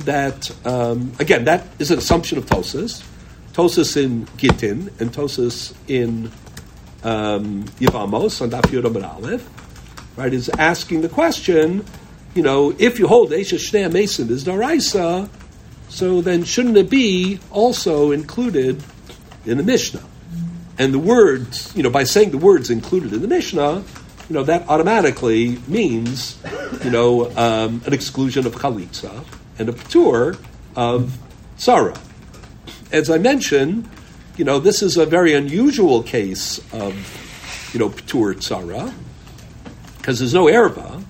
[0.00, 3.04] that, um, again, that is an assumption of Tosis.
[3.52, 6.30] Tosis in Gittin and Tosis in
[7.04, 9.48] um, Yivamos on Daf Aleph
[10.16, 11.84] right, is asking the question,
[12.34, 15.28] you know, if you hold Esha Shnei Mason is Daraisa,
[15.88, 18.82] so then shouldn't it be also included
[19.44, 20.02] in the Mishnah?
[20.78, 23.84] And the words, you know, by saying the words included in the Mishnah,
[24.28, 26.42] you know, that automatically means,
[26.82, 29.24] you know, um, an exclusion of Chalitza
[29.58, 30.38] and a Patur
[30.76, 31.18] of
[31.58, 31.98] Tzara.
[32.92, 33.88] As I mentioned,
[34.36, 36.94] you know, this is a very unusual case of,
[37.72, 38.92] you know, Patur Tzara
[39.98, 41.02] because there's no erva.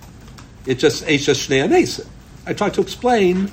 [0.66, 2.06] It's just Esha Shnei Amesim.
[2.46, 3.50] I tried to explain,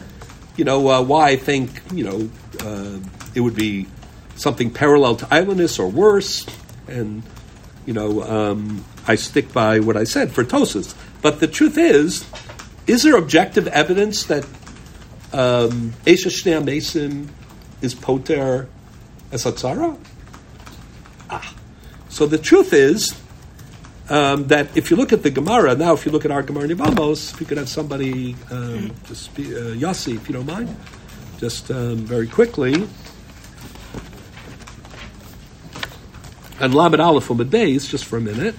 [0.56, 3.00] you know, uh, why I think, you know, uh,
[3.34, 3.88] it would be
[4.36, 6.46] something parallel to islandness or worse,
[6.88, 7.24] and,
[7.86, 10.94] you know, um, I stick by what I said for Tosis.
[11.22, 12.26] But the truth is,
[12.88, 14.46] is there objective evidence that
[15.34, 17.28] um, Esha Shnei Amesim
[17.82, 18.68] is poter
[19.32, 19.98] esatzara?
[21.30, 21.56] Ah.
[22.10, 23.20] So the truth is,
[24.10, 26.68] um, that if you look at the Gemara, now if you look at our Gemara
[26.68, 30.76] Nivamos, if you could have somebody, um, just be, uh, Yossi, if you don't mind,
[31.38, 32.88] just um, very quickly.
[36.62, 38.54] and Lamed Aleph Umid Beis, just for a minute,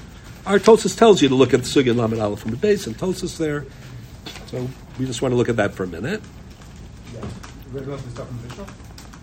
[0.44, 3.38] our Tosis tells you to look at the Sugya Lamed Aleph Umid Beis and Tosis
[3.38, 3.64] there.
[4.46, 6.20] So we just want to look at that for a minute.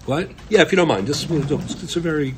[0.05, 0.29] What?
[0.49, 2.35] Yeah, if you don't mind, just it's a very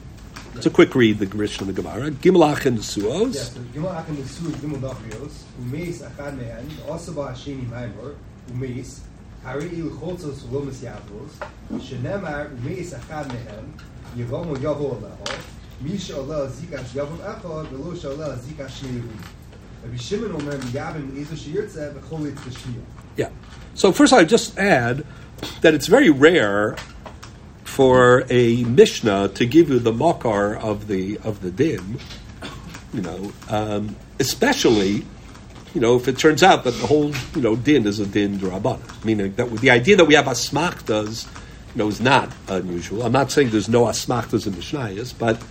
[0.55, 1.19] it's a quick read.
[1.19, 2.11] The Mishnah the Gemara.
[2.11, 3.35] Gimel and the Suos.
[3.35, 8.15] Yes, Gimel and Suos, Gimel Dachrios, Umeis Achad Mehen, also by Maimor,
[8.51, 8.99] Umeis,
[9.43, 11.31] Hari Il Chotzos Yavos,
[11.79, 13.73] Shenemar Umeis Achad Mehen,
[14.17, 15.01] Yevom Yavo
[15.79, 19.03] Misha Allah Zikash Yavom Echad, Velo Shallah Zikash Shnei
[19.83, 22.83] Rabbi Shimon Omer Yavim Ezo Shirtze, V'cholit Tashmiya.
[23.15, 23.29] Yeah.
[23.73, 25.05] So first, I just add
[25.61, 26.75] that it's very rare
[27.63, 31.99] for a Mishnah to give you the makar of the of the din,
[32.93, 35.05] you know, um, especially,
[35.73, 38.37] you know, if it turns out that the whole you know din is a din
[38.39, 41.25] drabana, meaning that the idea that we have asmachtas,
[41.73, 43.03] you know, is not unusual.
[43.03, 45.41] I'm not saying there's no asmachtas in Mishnayos, but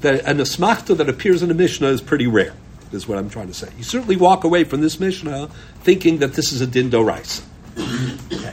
[0.00, 2.54] that an asmachta that appears in a Mishnah is pretty rare.
[2.90, 3.68] Is what I'm trying to say.
[3.78, 5.48] You certainly walk away from this Mishnah
[5.84, 7.44] thinking that this is a din doraisa.
[8.32, 8.52] okay.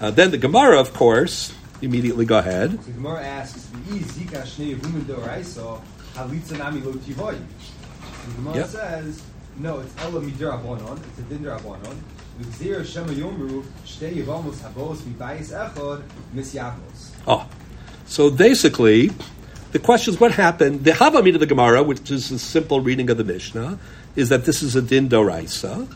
[0.00, 2.70] Uh, then the Gemara, of course, immediately go ahead.
[2.72, 5.80] So the Gemara asks, "Zika shnei yevumin doraisa
[6.14, 6.92] halitza nami lo.
[6.92, 8.68] The Gemara Yep.
[8.68, 9.22] says,
[9.58, 10.98] "No, it's ela midirabonon.
[11.08, 11.96] It's a din dirabonon."
[12.40, 16.02] V'gzir shema yomru shtei yevamos habos mibayis echad
[16.34, 17.10] misyavos.
[17.26, 17.46] Oh,
[18.06, 19.12] so basically,
[19.72, 20.84] the question is what happened.
[20.84, 23.78] The Havamid of the Gemara, which is a simple reading of the Mishnah,
[24.16, 25.86] is that this is a din doraisa.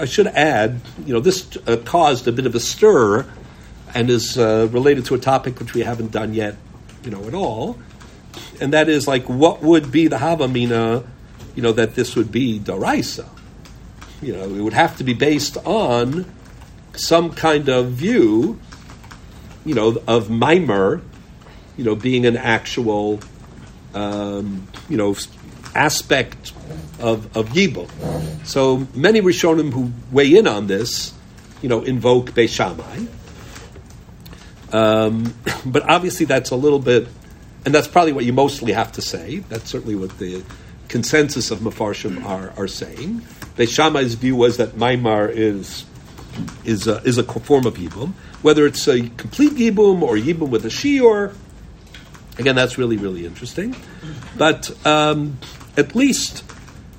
[0.00, 3.26] I should add, you know, this uh, caused a bit of a stir
[3.94, 6.56] and is uh, related to a topic which we haven't done yet,
[7.04, 7.78] you know, at all.
[8.62, 11.06] And that is like, what would be the Havamina,
[11.54, 13.28] you know, that this would be doraisa?
[14.22, 16.24] You know, it would have to be based on
[16.94, 18.58] some kind of view,
[19.66, 21.02] you know, of mimer,
[21.76, 23.20] you know, being an actual,
[23.94, 25.14] um, you know,
[25.74, 26.52] aspect
[26.98, 27.88] of, of Yibum.
[28.46, 31.12] So many Rishonim who weigh in on this,
[31.62, 33.06] you know, invoke Beis Shammai.
[34.72, 35.34] Um,
[35.66, 37.08] but obviously that's a little bit,
[37.64, 39.38] and that's probably what you mostly have to say.
[39.48, 40.42] That's certainly what the
[40.88, 43.20] consensus of Mefarshim are, are saying.
[43.56, 45.84] Beis Shammai's view was that Maimar is
[46.64, 48.12] is a, is a form of Yibum.
[48.42, 51.34] Whether it's a complete Yibum or Yibum with a Shior,
[52.38, 53.74] again, that's really, really interesting.
[54.36, 55.38] But um,
[55.76, 56.44] at least,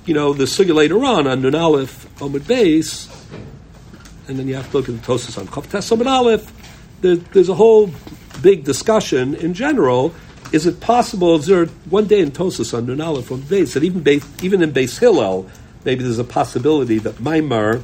[0.04, 3.08] you know, the sugya later on, on Nun Aleph, Omid Beis,
[4.28, 6.52] and then you have to look at the Tosis on Chav Tes Omid Aleph,
[7.00, 7.90] there, there's a whole
[8.40, 10.14] big discussion in general.
[10.52, 13.84] Is it possible, is there one day in Tosis on Nun Aleph, Omid Beis, that
[13.84, 15.48] even, Beis, even in Beis Hillel,
[15.84, 17.82] maybe there's a possibility that Maimar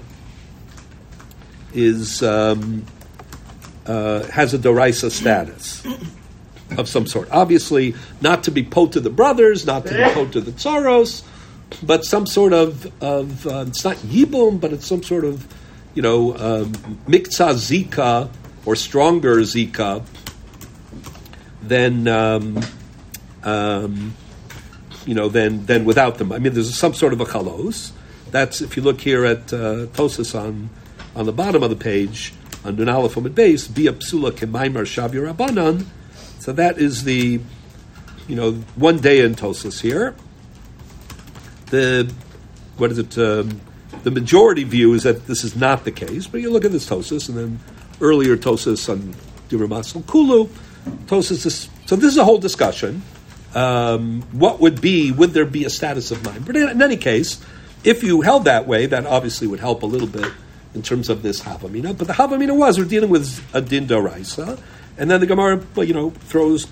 [1.75, 2.85] is um,
[3.87, 5.87] uh, has a Doraisa status
[6.77, 7.29] of some sort.
[7.31, 11.23] Obviously, not to be po to the brothers, not to be po to the tsaros,
[11.83, 15.47] but some sort of, of uh, it's not yibum, but it's some sort of,
[15.95, 18.31] you know, um, mikza zika
[18.65, 20.05] or stronger zika
[21.63, 22.61] than, um,
[23.43, 24.15] um,
[25.07, 26.33] you know, than, than without them.
[26.33, 27.93] I mean, there's some sort of a chalos.
[28.31, 30.71] That's, if you look here at uh, Tosis on,
[31.17, 35.33] on the bottom of the page, on Nun Aleph Amid Beis, Bia Psula Kemaimar Shavir
[35.33, 35.87] Rabbanan,
[36.49, 37.41] so that is the,
[38.27, 40.15] you know, one day in Tosus here.
[41.67, 42.11] The,
[42.79, 43.19] what is it?
[43.19, 43.61] Um,
[44.03, 46.89] the majority view is that this is not the case, but you look at this
[46.89, 47.61] Tosus, and then
[48.01, 49.15] earlier Tosus on
[49.51, 50.49] Duramasal Kulu,
[51.05, 53.03] Tosus is, so this is a whole discussion.
[53.55, 56.47] Um, what would be, would there be a status of mind?
[56.47, 57.45] But in, in any case,
[57.85, 60.33] if you held that way, that obviously would help a little bit
[60.75, 61.99] in terms of this Havamina.
[61.99, 64.59] But the Havamina was, we're dealing with a Din Doraisa,
[64.99, 66.67] and then the Gemara, you know, throws,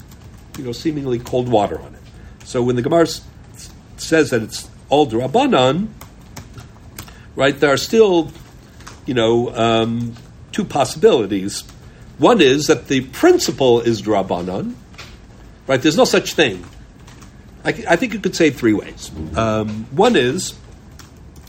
[0.58, 2.02] you know, seemingly cold water on it.
[2.44, 3.22] So when the Gemara s-
[3.96, 5.88] says that it's all Drabanan,
[7.36, 8.32] right, there are still,
[9.06, 10.14] you know, um,
[10.52, 11.62] two possibilities.
[12.18, 14.74] One is that the principle is Drabanan,
[15.66, 15.80] right?
[15.80, 16.64] There's no such thing.
[17.64, 19.10] I, think you could say three ways.
[19.36, 20.54] Um, one is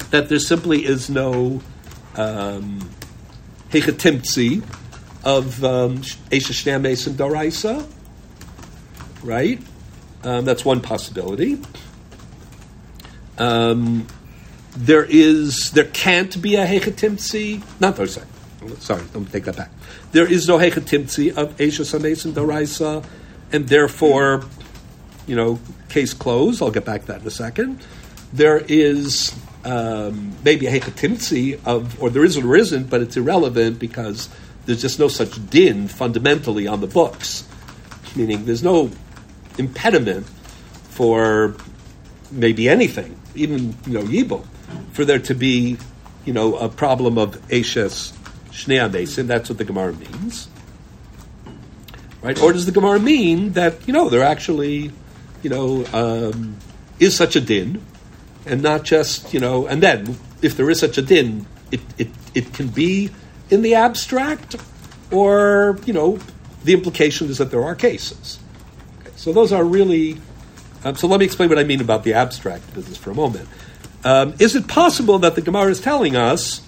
[0.09, 1.61] that there simply is no
[2.15, 2.89] um,
[5.27, 5.97] of um,
[6.31, 7.85] Esha Shnei Mason Daraisa,
[9.21, 9.61] right?
[10.23, 11.59] Um, that's one possibility.
[13.37, 14.07] Um,
[14.77, 17.61] there is, there can't be a hechatimtzi.
[17.81, 18.25] Not sorry,
[18.79, 19.71] sorry, let me take that back.
[20.13, 23.05] There is no hechatimtzi of Esha Mason Daraisa,
[23.51, 24.45] and therefore,
[25.27, 25.59] you know,
[25.89, 26.61] case closed.
[26.61, 27.85] I'll get back to that in a second.
[28.31, 33.77] There is um, maybe a hechatimtzi of, or there is or isn't, but it's irrelevant
[33.77, 34.29] because
[34.67, 37.47] there's just no such din fundamentally on the books.
[38.15, 38.91] Meaning there's no
[39.57, 40.27] impediment
[40.89, 41.55] for
[42.31, 44.45] maybe anything, even you know Yibum,
[44.91, 45.77] for there to be
[46.25, 48.13] you know a problem of Ashes
[48.51, 49.27] Shnei Amesim.
[49.27, 50.49] That's what the Gemara means,
[52.21, 52.39] right?
[52.41, 54.91] Or does the Gemara mean that you know there actually
[55.43, 56.57] you know um,
[56.99, 57.81] is such a din,
[58.45, 62.09] and not just you know, and then if there is such a din, it it,
[62.35, 63.11] it can be
[63.49, 64.55] in the abstract,
[65.11, 66.19] or you know,
[66.63, 68.39] the implication is that there are cases.
[69.01, 70.17] Okay, so those are really.
[70.83, 73.49] Um, so let me explain what I mean about the abstract business for a moment.
[74.03, 76.61] Um, is it possible that the Gemara is telling us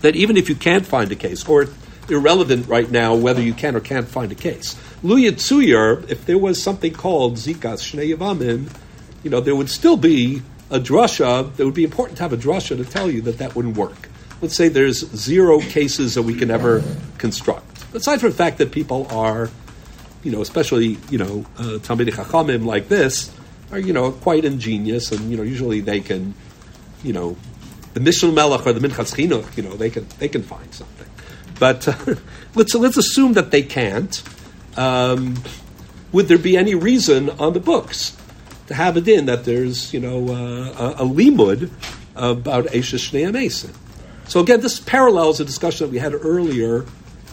[0.00, 1.68] that even if you can't find a case, or
[2.08, 6.38] irrelevant right now whether you can or can't find a case, Lu Yitzuyer, if there
[6.38, 8.74] was something called Zikas Shnei Yavamim,
[9.22, 11.58] you know, there would still be a drasha.
[11.58, 14.08] It would be important to have a drasha to tell you that that wouldn't work.
[14.40, 16.82] Let's say there's zero cases that we can ever
[17.18, 17.94] construct.
[17.94, 19.50] Aside from the fact that people are,
[20.22, 23.32] you know, especially you know, uh, Talmidei Chachamim like this
[23.72, 26.34] are you know quite ingenious, and you know usually they can,
[27.02, 27.36] you know,
[27.94, 31.08] the Mishnah Melech or the Minchas Chinuch, you know, they can they can find something.
[31.58, 32.16] But uh,
[32.54, 34.22] let's let's assume that they can't.
[34.76, 35.36] Um,
[36.12, 38.16] would there be any reason on the books
[38.66, 41.70] to have it in that there's you know uh, a, a limud
[42.16, 43.74] about Esha Shnei Mesim?
[44.28, 46.86] So again, this parallels a discussion that we had earlier,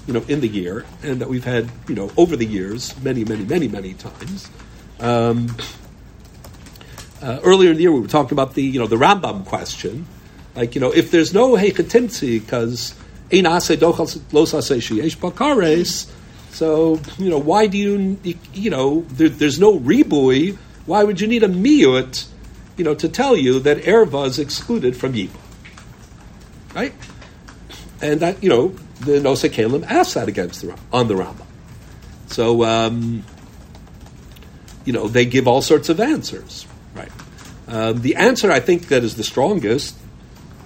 [0.07, 3.23] you know, in the year, and that we've had you know over the years many,
[3.23, 4.49] many, many, many times.
[4.99, 5.55] Um,
[7.21, 10.05] uh, earlier in the year, we were talking about the you know the Rambam question,
[10.55, 12.95] like you know if there's no hechatimtzi because
[13.31, 16.11] ein ase los ase sheyesh bakares,
[16.51, 18.19] so you know why do you
[18.53, 20.57] you know there, there's no ribui?
[20.85, 22.27] Why would you need a miut,
[22.75, 25.40] you know, to tell you that erva is excluded from yibum?
[26.73, 26.93] Right?
[28.01, 28.69] And that, you know,
[29.01, 31.45] the Nosei Kalim asked that against the on the Rambam.
[32.27, 33.23] So, um,
[34.85, 36.65] you know, they give all sorts of answers.
[36.95, 37.11] Right.
[37.67, 39.95] Um, the answer I think that is the strongest,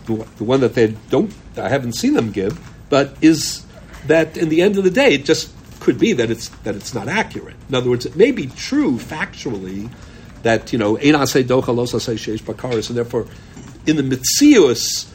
[0.05, 3.65] the, the one that they don't, I haven't seen them give, but is
[4.07, 6.93] that in the end of the day, it just could be that it's that it's
[6.93, 7.55] not accurate.
[7.69, 9.89] In other words, it may be true factually
[10.43, 13.27] that you know einase docha los sheish bakaris, and therefore
[13.85, 15.11] in the mitzius,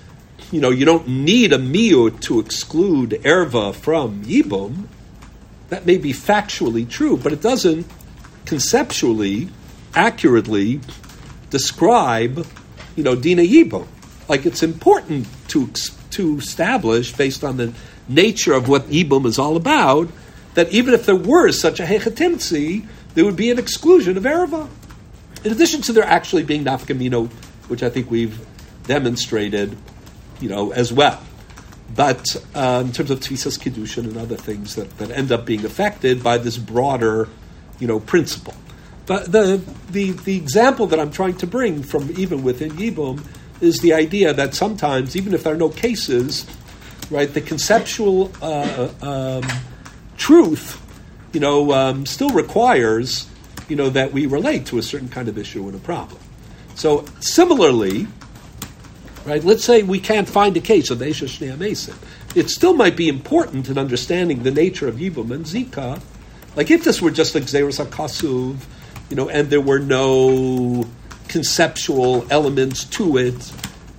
[0.51, 4.87] you know, you don't need a miut to exclude erva from yibum.
[5.69, 7.87] That may be factually true, but it doesn't
[8.45, 9.49] conceptually,
[9.95, 10.81] accurately
[11.51, 12.47] describe,
[12.97, 13.87] you know, dina yibum.
[14.29, 15.71] Like it's important to
[16.11, 17.73] to establish based on the
[18.09, 20.09] nature of what yibum is all about
[20.55, 24.69] that even if there were such a hechatimtzi, there would be an exclusion of erva.
[25.45, 27.29] In addition to there actually being nafkamino,
[27.69, 28.39] which I think we've
[28.87, 29.77] demonstrated,
[30.41, 31.23] you know, as well.
[31.95, 32.25] But
[32.55, 36.23] uh, in terms of tfisas kiddushin and other things that, that end up being affected
[36.23, 37.29] by this broader,
[37.79, 38.55] you know, principle.
[39.07, 43.25] But the, the, the example that I'm trying to bring from even within Yibum
[43.61, 46.47] is the idea that sometimes, even if there are no cases,
[47.11, 49.51] right, the conceptual uh, um,
[50.17, 50.81] truth,
[51.33, 53.29] you know, um, still requires,
[53.69, 56.21] you know, that we relate to a certain kind of issue and a problem.
[56.77, 58.07] So similarly,
[59.25, 61.97] right, let's say we can't find a case of Esha Shnei Mesim.
[62.37, 66.01] It still might be important in understanding the nature of Yibum and Zika.
[66.57, 68.57] Like if this were just like Gzeiras HaKasuv,
[69.09, 70.87] you know, and there were no
[71.29, 73.53] conceptual elements to it,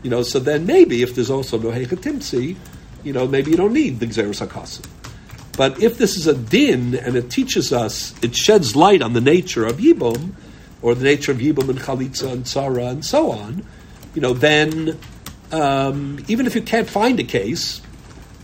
[0.04, 2.56] you know, so then maybe if there's also no Hechatimtzi,
[3.04, 4.88] you know, maybe you don't need the Gzeiras HaKasuv.
[5.58, 9.22] But if this is a din and it teaches us, it sheds light on the
[9.22, 10.32] nature of Yibum,
[10.82, 13.66] or the nature of Yibum and Chalitza and Tzara and so on,
[14.14, 14.98] you know, then
[15.52, 17.82] um, even if you can't find a case,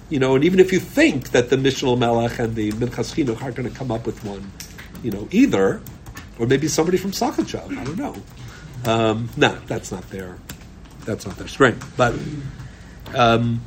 [0.09, 3.41] you know, and even if you think that the Mishnah Melech and the Minchas Chinuch
[3.41, 4.51] aren't going to come up with one,
[5.03, 5.81] you know, either,
[6.39, 8.15] or maybe somebody from Sachachav, I don't know.
[8.85, 10.37] Um, no, that's not their,
[11.05, 11.93] that's not their strength.
[11.97, 12.15] But,
[13.15, 13.61] um,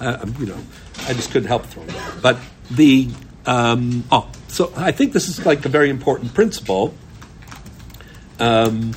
[0.00, 0.58] uh, you know,
[1.06, 2.22] I just couldn't help throwing out.
[2.22, 2.38] But
[2.70, 3.10] the,
[3.46, 6.94] um, oh, so I think this is like a very important principle.
[8.38, 8.94] Um,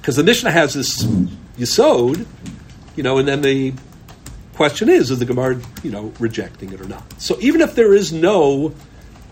[0.00, 1.04] because the Mishnah has this
[1.58, 2.26] Yisod,
[2.96, 3.74] you know, and then the
[4.54, 7.20] question is, is the Gemara, you know, rejecting it or not?
[7.20, 8.74] So even if there is no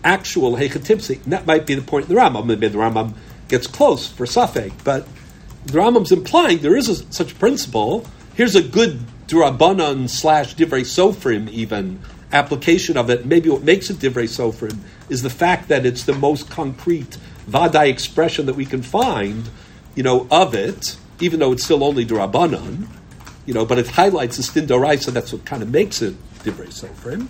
[0.03, 2.45] actual Hechatipsi, that might be the point in the Rambam.
[2.45, 3.13] Maybe the Rambam
[3.47, 5.07] gets close for Safek, but
[5.65, 8.05] the Rambam's implying there is a, such a principle.
[8.35, 11.99] Here's a good Durabanan slash Divrei Sofrim even
[12.31, 13.25] application of it.
[13.25, 14.77] Maybe what makes it Divrei Sofrim
[15.09, 17.17] is the fact that it's the most concrete
[17.49, 19.49] Vadai expression that we can find,
[19.95, 22.87] you know, of it even though it's still only Durabanan,
[23.45, 26.67] you know, but it highlights the Stin so that's what kind of makes it Divrei
[26.67, 27.27] Sofrim.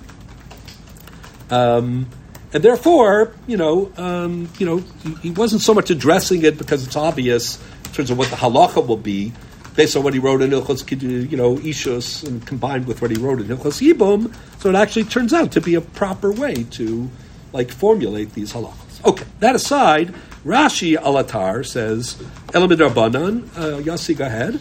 [1.51, 2.07] Um,
[2.51, 6.85] And therefore, you know, um, you know, he, he, wasn't so much addressing it because
[6.85, 9.33] it's obvious in terms of what the halacha will be,
[9.75, 13.17] based on what he wrote in Ilchos, you know, Ishus, and combined with what he
[13.17, 14.33] wrote in Ilchos Yibum.
[14.59, 17.09] So it actually turns out to be a proper way to,
[17.53, 18.88] like, formulate these halachas.
[19.05, 20.13] Okay, that aside,
[20.45, 22.15] Rashi Alatar says,
[22.47, 24.59] Elamid Rabbanan, uh, Yossi, go ahead.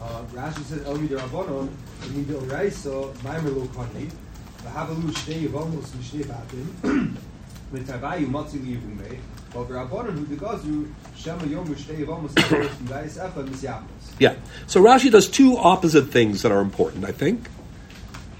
[0.00, 1.68] Uh, Rashi says, Elamid Rabbanan,
[2.00, 4.10] Elamid Oraisa, Maimer Lo Kani,
[4.64, 7.14] V'havalu Shnei Yavamos V'shnei Batim,
[7.72, 9.18] V'tavayu Matzi Liyavume,
[9.54, 14.14] but Rabbanan Hu Degazu, Shema Yom Shnei Yavamos V'dayis Efa Misyapos.
[14.18, 14.34] Yeah.
[14.66, 17.48] So Rashi does two opposite things that are important, I think.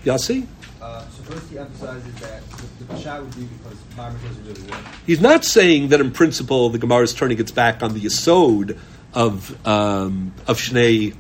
[0.05, 0.47] Yossi?
[0.83, 4.81] Uh, so first he emphasizes that the, Peshat would be because Maimer doesn't really work.
[5.07, 8.79] He's not saying that in principle the Gemara is turning its back on the Yisod
[9.15, 11.15] of um, of Shnei,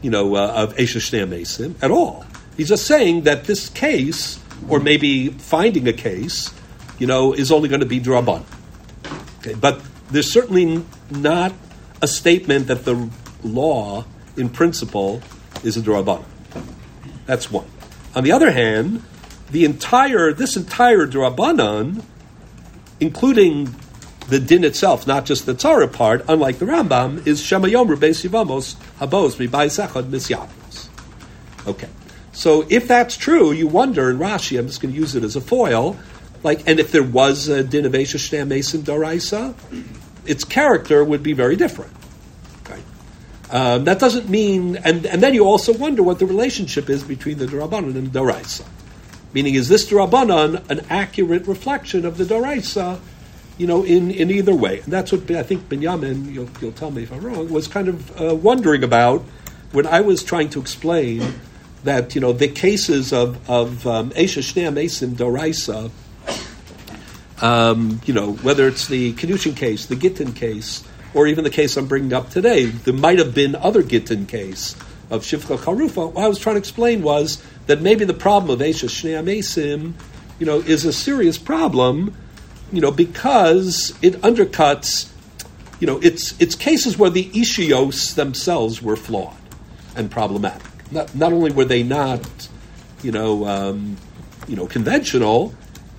[0.00, 2.24] you know, uh, of Esha Shnei Mesim at all.
[2.56, 4.38] He's just saying that this case,
[4.68, 6.52] or maybe finding a case,
[6.98, 8.44] you know, is only going to be draban.
[9.38, 11.52] Okay, but there's certainly not
[12.00, 13.08] a statement that the
[13.42, 14.04] law,
[14.36, 15.22] in principle,
[15.62, 16.24] is a draban.
[17.26, 17.66] That's one.
[18.14, 19.02] On the other hand,
[19.52, 22.02] the entire this entire drabanan,
[22.98, 23.74] including
[24.28, 28.26] the din itself, not just the tzara part, unlike the Rambam, is Shema Yomru Beis
[28.26, 30.88] Yivamos Habos Mibai Sechad Misyavos.
[31.66, 31.88] Okay.
[32.32, 35.36] So if that's true, you wonder in Rashi, I'm just going to use it as
[35.36, 35.98] a foil,
[36.42, 39.54] like, and if there was a din of Esha Mesim Doraisa,
[40.24, 41.92] its character would be very different.
[43.52, 47.36] Um, that doesn't mean, and, and then you also wonder what the relationship is between
[47.36, 48.64] the Durabanan and the Doraisa.
[49.32, 53.00] Meaning, is this Durabanan an accurate reflection of the Doraisa,
[53.56, 54.80] you know, in, in either way?
[54.80, 57.88] And that's what I think Binyamin, you'll, you'll tell me if I'm wrong, was kind
[57.88, 59.22] of uh, wondering about
[59.72, 61.22] when I was trying to explain
[61.84, 65.90] that, you know, the cases of, of um, Esha Shnei Mesim Doraisa,
[67.42, 71.76] um, you know, whether it's the Kedushin case, the Gittin case, or even the case
[71.76, 74.76] I'm bringing up today, there might have been other Gittin case
[75.10, 76.12] of Shifcha Charufa.
[76.12, 79.94] What I was trying to explain was that maybe the problem of Esha Shnei Amesim,
[80.38, 82.16] you know, is a serious problem,
[82.72, 85.10] you know, because it undercuts,
[85.78, 89.36] you know, it's it's cases where the Ishios themselves were flawed
[89.94, 90.66] and problematic.
[90.90, 92.48] Not, not only were they not,
[93.02, 93.96] you know, um,
[94.48, 95.54] you know, conventional,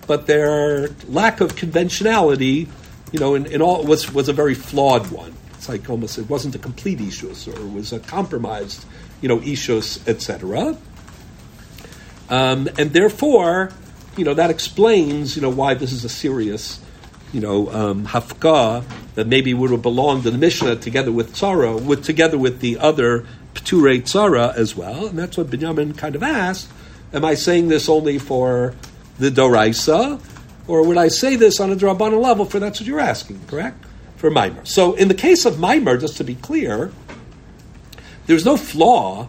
[0.07, 2.67] but their lack of conventionality,
[3.11, 5.33] you know, in, in all was was a very flawed one.
[5.53, 8.85] It's like almost it wasn't a complete ishus or it was a compromised,
[9.21, 10.77] you know, ishus, etc.
[12.29, 13.71] Um, and therefore,
[14.17, 16.79] you know, that explains, you know, why this is a serious,
[17.31, 22.03] you know, um, that maybe would have belonged in the Mishnah together with Tzara, with
[22.03, 25.07] together with the other Pturei Tzara as well.
[25.07, 26.69] And that's what Binyamin kind of asked.
[27.13, 28.73] Am I saying this only for
[29.19, 30.19] the Doraisa?
[30.67, 33.83] Or would I say this on a Drabana level for that's what you're asking, correct?
[34.17, 34.65] For Maimer.
[34.65, 36.91] So in the case of Maimer, just to be clear,
[38.25, 39.27] there's no flaw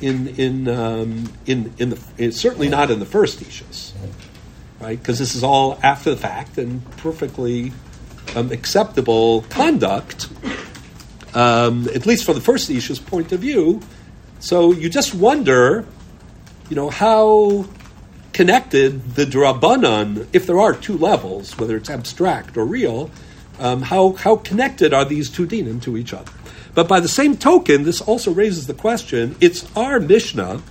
[0.00, 3.92] in in um, in in the in, certainly not in the first ishus,
[4.80, 4.98] right?
[4.98, 7.72] Because this is all after the fact and perfectly
[8.34, 10.28] um, acceptable conduct,
[11.34, 13.80] um, at least from the first issue's point of view.
[14.38, 15.86] So you just wonder,
[16.70, 17.66] you know, how
[18.32, 23.10] connected the drabanan, if there are two levels, whether it's abstract or real,
[23.58, 26.32] um, how how connected are these two dinim to each other?
[26.74, 30.62] But by the same token, this also raises the question: it's our Mishnah,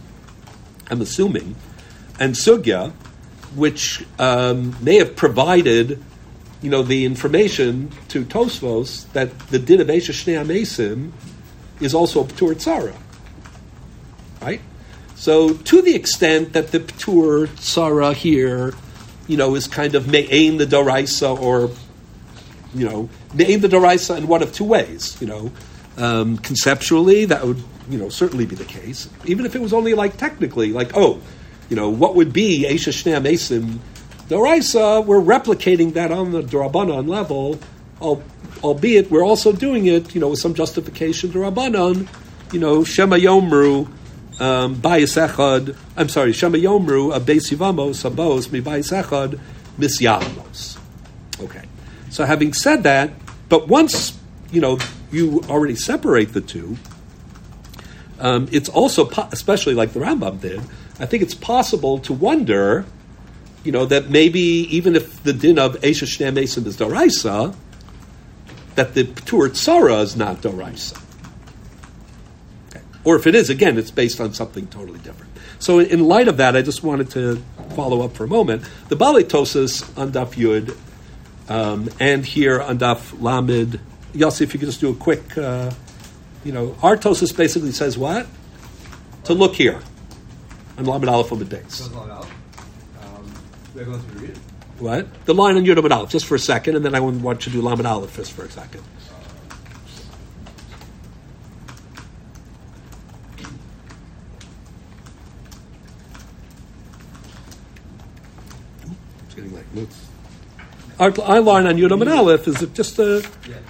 [0.90, 1.56] I'm assuming,
[2.20, 2.94] and Sugya,
[3.56, 6.02] which um, may have provided,
[6.62, 11.12] you know, the information to Tosfos that the din of Esha Shnei Amesim
[11.80, 12.96] is also a Ptur Tzara.
[14.42, 14.62] Right?
[15.16, 18.74] So, to the extent that the Ptur Tzara here,
[19.28, 21.72] you know, is kind of Me'ain the Doraisa or,
[22.74, 25.52] you know, Me'ain the Doraisa in one of two ways, you know.
[26.00, 29.10] Um, conceptually, that would, you know, certainly be the case.
[29.26, 31.22] Even if it was only like technically, like, oh,
[31.70, 33.80] you know, what would be Esha Shnei Amesim
[34.30, 37.60] Doraisa, we're replicating that on the Drabanan level,
[38.64, 42.08] albeit we're also doing it, you know, with some justification Drabanan,
[42.54, 43.88] you know, Shema Yomru,
[44.40, 49.40] um, Bayis Echad, I'm sorry, Shema Yomru, a Beis Yivamos, Abos, Mi Bayis Echad,
[49.78, 50.78] Misyamos.
[51.42, 51.64] Okay.
[52.10, 53.12] So having said that,
[53.50, 54.18] but once,
[54.52, 54.78] you know,
[55.12, 56.78] you already separate the two,
[58.20, 60.62] um, it's also, po- especially like the Rambam did,
[61.00, 62.86] I think it's possible to wonder,
[63.64, 67.56] you know, that maybe even if the din of Esha Shnei Mesim is Doraisa,
[68.76, 71.02] that the Ptur Tzara is not Doraisa.
[73.04, 75.32] Or if it is, again, it's based on something totally different.
[75.60, 77.42] So in light of that, I just wanted to
[77.76, 78.64] follow up for a moment.
[78.90, 80.76] The Balitosis on Daf Yud
[81.50, 83.80] um, and here on Daf Lamed.
[84.14, 85.72] Yossi, if you could just do a quick, uh,
[86.44, 88.28] you know, our Tosis basically says what?
[89.26, 89.80] To look here
[90.78, 91.72] on Lamed Aleph Lamed Beis.
[91.72, 92.26] So it's not out.
[93.04, 93.34] Um,
[93.76, 94.38] we're going to read it.
[94.80, 95.26] What?
[95.26, 97.58] The line on Yud Aleph, just for a second, and then I want you to
[97.58, 98.82] do Lamed Aleph first for a second.
[109.26, 109.66] It's getting late.
[109.76, 110.06] Let's-
[111.00, 113.22] Our, line on Yud Lamed Aleph is that just uh,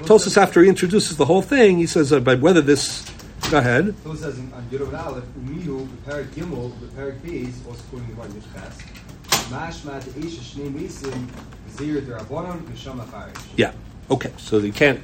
[0.02, 3.08] Tosis after he introduces the whole thing, he says uh, but whether this.
[3.52, 3.96] Go ahead.
[4.04, 8.82] So says on Yud Aleph, Umihu, Beperek Gimel, Beperek Beis, also quoting the one Yudches,
[9.50, 11.28] Mashma the Shnei Mesim,
[11.72, 13.42] Zir Derabonon, V'Sham Acharish.
[13.56, 13.74] Yeah.
[14.12, 14.32] Okay.
[14.38, 15.00] So you can't,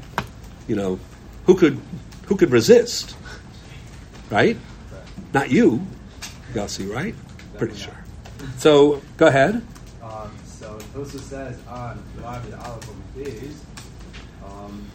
[0.67, 0.99] you know,
[1.45, 1.79] who could
[2.25, 3.15] who could resist?
[4.29, 4.57] Right?
[5.33, 5.85] Not you,
[6.53, 7.15] Gussie, right?
[7.57, 7.93] Pretty sure.
[8.57, 9.61] So go ahead.
[10.95, 13.55] Um, so Tosu says on Lamed Aleph on Beis,
[14.45, 14.91] um,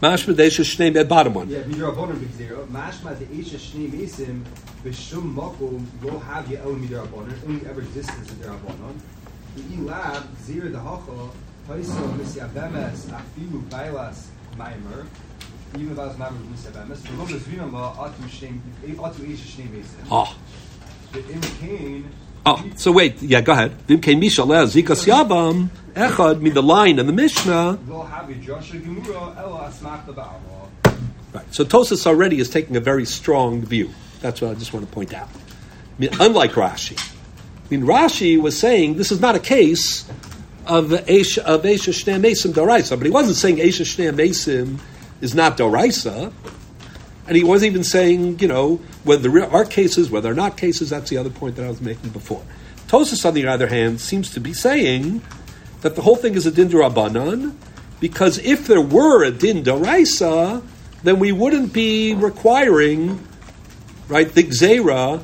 [0.00, 1.48] Mashma Desha Shnei, the bottom one.
[1.48, 2.66] Yeah, midirabonon b'gzera.
[2.66, 4.44] Mashma the Eish Shnei Mesim
[4.84, 7.44] b'shum makom lo have ye el midirabonon.
[7.46, 9.00] Only ever as a dirabonon.
[9.56, 11.30] The ilab zira the hacha
[11.68, 14.26] paiso misyabemes afilu bailas
[14.56, 15.06] maimer.
[15.76, 16.98] Even if I was maimer misyabemes.
[16.98, 20.06] V'lo bezvina ma atu shnei atu Eish Shnei Mesim.
[20.10, 20.36] Oh.
[21.12, 22.04] The imkain.
[22.46, 23.72] Oh, so wait, yeah, go ahead.
[23.86, 27.78] Vimkein Misha Lea Zikas Yavam Echad mean the line in the Mishnah.
[27.88, 30.94] Lo have ye Joshua Gemura ela asmachta ba'alma.
[31.32, 31.54] Right.
[31.54, 33.90] So Tosis already is taking a very strong view.
[34.20, 35.28] That's what I just want to point out.
[35.28, 36.98] I mean, unlike Rashi.
[36.98, 40.08] I mean, Rashi was saying this is not a case
[40.66, 44.80] of Esha of Esha Shnei Mesim Doraisa, but he wasn't saying Esha Shnei Mesim
[45.20, 46.32] is not Doraisa.
[47.26, 50.56] And he wasn't even saying, you know, whether there are cases, whether there are not
[50.56, 50.90] cases.
[50.90, 52.42] That's the other point that I was making before.
[52.88, 55.22] Tosis, on the other hand, seems to be saying
[55.82, 57.54] that the whole thing is a din derabanan,
[58.00, 60.62] because if there were a din doraisa,
[61.02, 63.26] then we wouldn't be requiring,
[64.08, 65.22] right, the gzera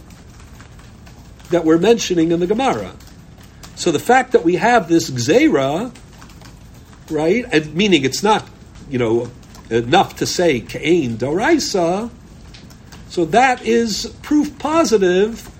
[1.50, 2.94] that we're mentioning in the Gemara.
[3.76, 5.94] So the fact that we have this gzera,
[7.10, 8.46] right, and meaning it's not,
[8.90, 9.30] you know,
[9.70, 12.10] enough to say kain doraisa,
[13.10, 15.50] so that is proof positive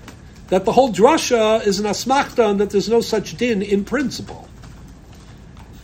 [0.49, 4.49] that the whole drasha is an asmachta and that there's no such din in principle.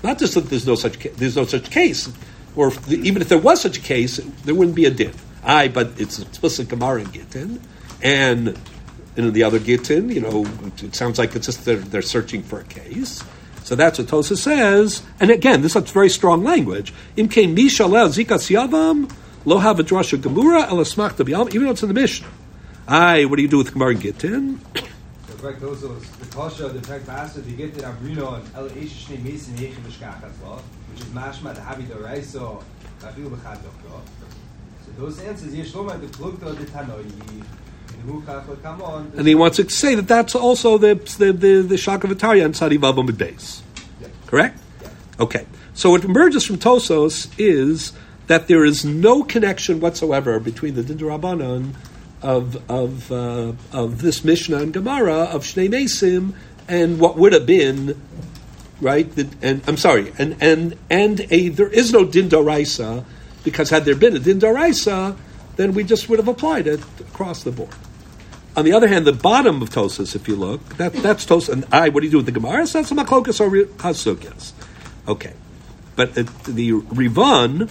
[0.05, 2.09] Not just that there's no such there's no such case,
[2.55, 5.13] or if the, even if there was such a case, there wouldn't be a din.
[5.43, 7.61] Aye, but it's explicit Gemara in Gittin,
[8.01, 8.57] and
[9.17, 10.47] in the other Gittin, you know,
[10.79, 13.25] it sounds like it's just they're, they're searching for a case.
[13.65, 15.03] So that's what Tosa says.
[15.19, 16.95] And again, this is very strong language.
[17.17, 19.11] Im kein misha lel zikas yavam
[19.47, 22.29] lo have a drasha gemura el asmachta b'yam, even though it's in the Mishnah.
[22.89, 24.61] Aye, what do you do with Gemara in Gittin?
[25.43, 29.19] Also is the kasha, the fact master, the get in Abrino and El Eish Shnei
[29.19, 32.63] Mesim Yechim Mishkachat which is mashma the Habi Doraiso,
[33.01, 34.01] Kafil B'chad Dokto.
[34.85, 37.09] So those answers, Yeshloma, the the Tanoi,
[37.87, 39.13] the Hukach, come on.
[39.17, 42.57] And he wants to say that that's also the the the, the Shaka Vitaria and
[42.57, 43.63] Sadi Vavam base.
[44.27, 44.59] Correct?
[44.83, 44.89] Yeah.
[45.21, 45.47] Okay.
[45.75, 47.93] So what emerges from Tosos is
[48.27, 51.75] that there is no connection whatsoever between the Dindarabanan
[52.23, 56.35] of of uh, of this Mishnah and Gemara of Shnei Mesim
[56.69, 58.01] and what would have been
[58.81, 59.11] right.
[59.15, 63.05] The, and I'm sorry, and and and a there is no Dindoraisa
[63.45, 65.17] because had there been a Dindoraisa,
[65.55, 67.71] then we just would have applied it across the board.
[68.57, 71.51] On the other hand, the bottom of Tosus, if you look, that, that's Tosus.
[71.51, 72.67] And I, what do you do with the Gemara?
[72.67, 74.53] That's a Maklokas or Hasukas.
[75.07, 75.35] Okay.
[75.95, 77.71] But it, the Rivan,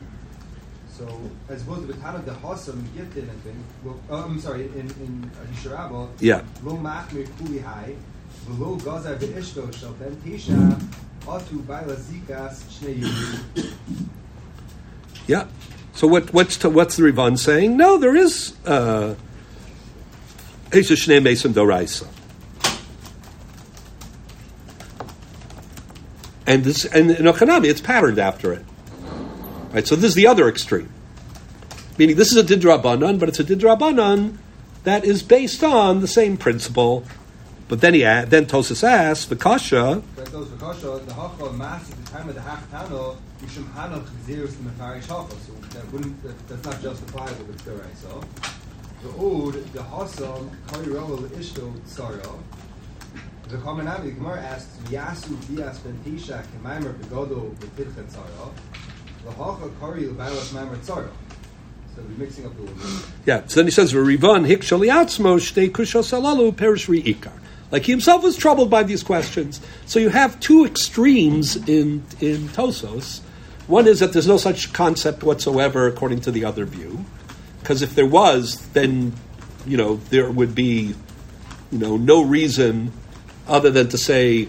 [1.01, 4.65] So, as opposed to the Tana the Hossam Gifted, I think, well, oh, I'm sorry,
[4.65, 6.43] in, in Yisharabo, Yeah.
[6.63, 7.95] Lo Machmir Kuli Hai,
[8.47, 10.79] V'lo Gozar Ve'ishto Shel Ben Tisha,
[11.21, 13.73] Atu Baila Zikas Shnei.
[15.25, 15.47] Yeah.
[15.93, 17.75] So what, what's to, what's the Rivan saying?
[17.77, 19.15] No, there is uh,
[20.69, 22.07] Esha Shnei Mesim Doraisa.
[26.45, 28.65] And this and in Ochanami, it's patterned after it.
[29.73, 30.91] Right, so this is the other extreme.
[31.97, 34.37] Meaning this is a Didrabanan, but it's a Didrabanan
[34.83, 37.05] that is based on the same principle,
[37.71, 41.89] But then he add, then Tosis asks, Vikasha, That goes for Kasha, the Hacha mass
[41.89, 45.35] at the time of the Hachtano, Mishum Hanach Xerus the Mefarish Hacha.
[45.39, 48.21] So that wouldn't, that, that's not justifiable with the so.
[49.03, 52.39] The Od, the Hasam, Ishto Tsara.
[53.47, 58.51] The Kamenami, the Gemara asks, Yasu Dias Ben Tisha, Kemaimer Begodo Betilchet Tsara.
[61.95, 66.87] So we're mixing up the yeah, so then he says, Rivan Hikshaliatzmo Shtei Kushosalalu Perish
[66.87, 67.33] Ikar.
[67.69, 69.61] Like he himself was troubled by these questions.
[69.85, 73.21] So you have two extremes in, in Tosos.
[73.67, 77.05] One is that there's no such concept whatsoever according to the other view.
[77.59, 79.13] Because if there was, then,
[79.65, 80.95] you know, there would be,
[81.71, 82.91] you know, no reason
[83.47, 84.47] other than to say,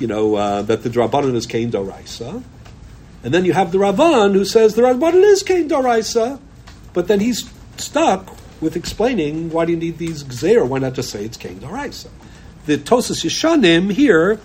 [0.00, 2.42] you know, uh, that the Drabanan is Kain Doraisa.
[3.24, 6.38] And then you have the Ravan who says the Drabanan is Kain Doraisa,
[6.92, 10.68] but then he's stuck with explaining why do you need these Gzer?
[10.68, 12.10] Why not just say it's Kain Doraisa?
[12.66, 14.38] The Tosas Yishanim here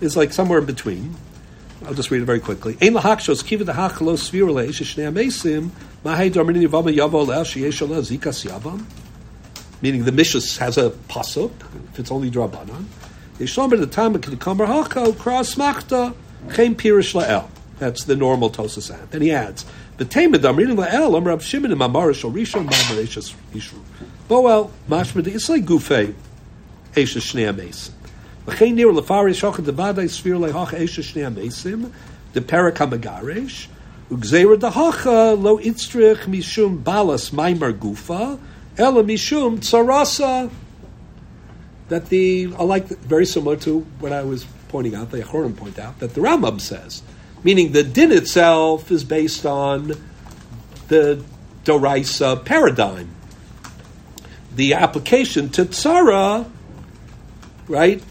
[0.00, 1.16] is like somewhere in between.
[1.84, 2.78] I'll just read it very quickly.
[2.80, 5.70] Ein lahakshos kiva dahach lo svir leish amesim
[6.02, 8.84] mahei dormin yavama yavo le'el sheyesh zikas yavam.
[9.82, 11.52] Meaning the Mishus has a pasuk,
[11.92, 12.86] if it's only drabanan.
[13.38, 16.14] Yishom ben the time of kamer hako cross machta
[16.54, 17.48] chen pirish la'el.
[17.78, 19.10] That's the normal Tosas ad.
[19.10, 19.64] Then he adds,
[19.98, 23.80] the Tamed Amrin la'el am Rav Shimon and Mamar shal Rishon Mamar Eishas Yishru.
[24.28, 26.14] Boel mashma de Islay Gufei
[26.94, 27.92] Eishas Shnei Amesim.
[28.46, 31.92] V'chein nir lefarish hocha devadai svir lehocha Eishas Shnei Amesim
[32.32, 33.68] de Perak HaMegaresh
[34.10, 38.38] Ugzeira dahacha lo itzrich mishum balas maimar gufa
[38.76, 40.50] ela mishum tsarasa
[41.88, 45.78] that the I like very similar to what I was pointing out, the Achorim point
[45.78, 47.02] out that the Rambam says,
[47.42, 49.94] meaning the din itself is based on
[50.88, 51.22] the
[51.64, 53.10] Doraisa paradigm.
[54.54, 56.50] The application to Tzara,
[57.68, 58.02] right,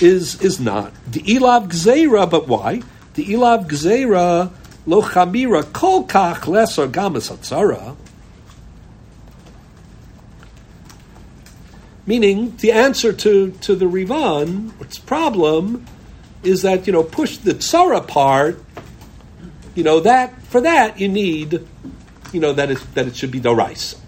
[0.00, 2.82] is is not the Elav Gzeira, but why?
[3.14, 4.50] The Elav Gzeira
[4.86, 7.96] lo chamira kol kach lesser gamas Tzara.
[12.06, 15.86] Meaning, the answer to, to the Rivan, its problem,
[16.42, 18.62] is that, you know, push the Tsara part,
[19.74, 21.66] you know, that, for that you need,
[22.32, 23.98] you know, that that it should be Doraisa.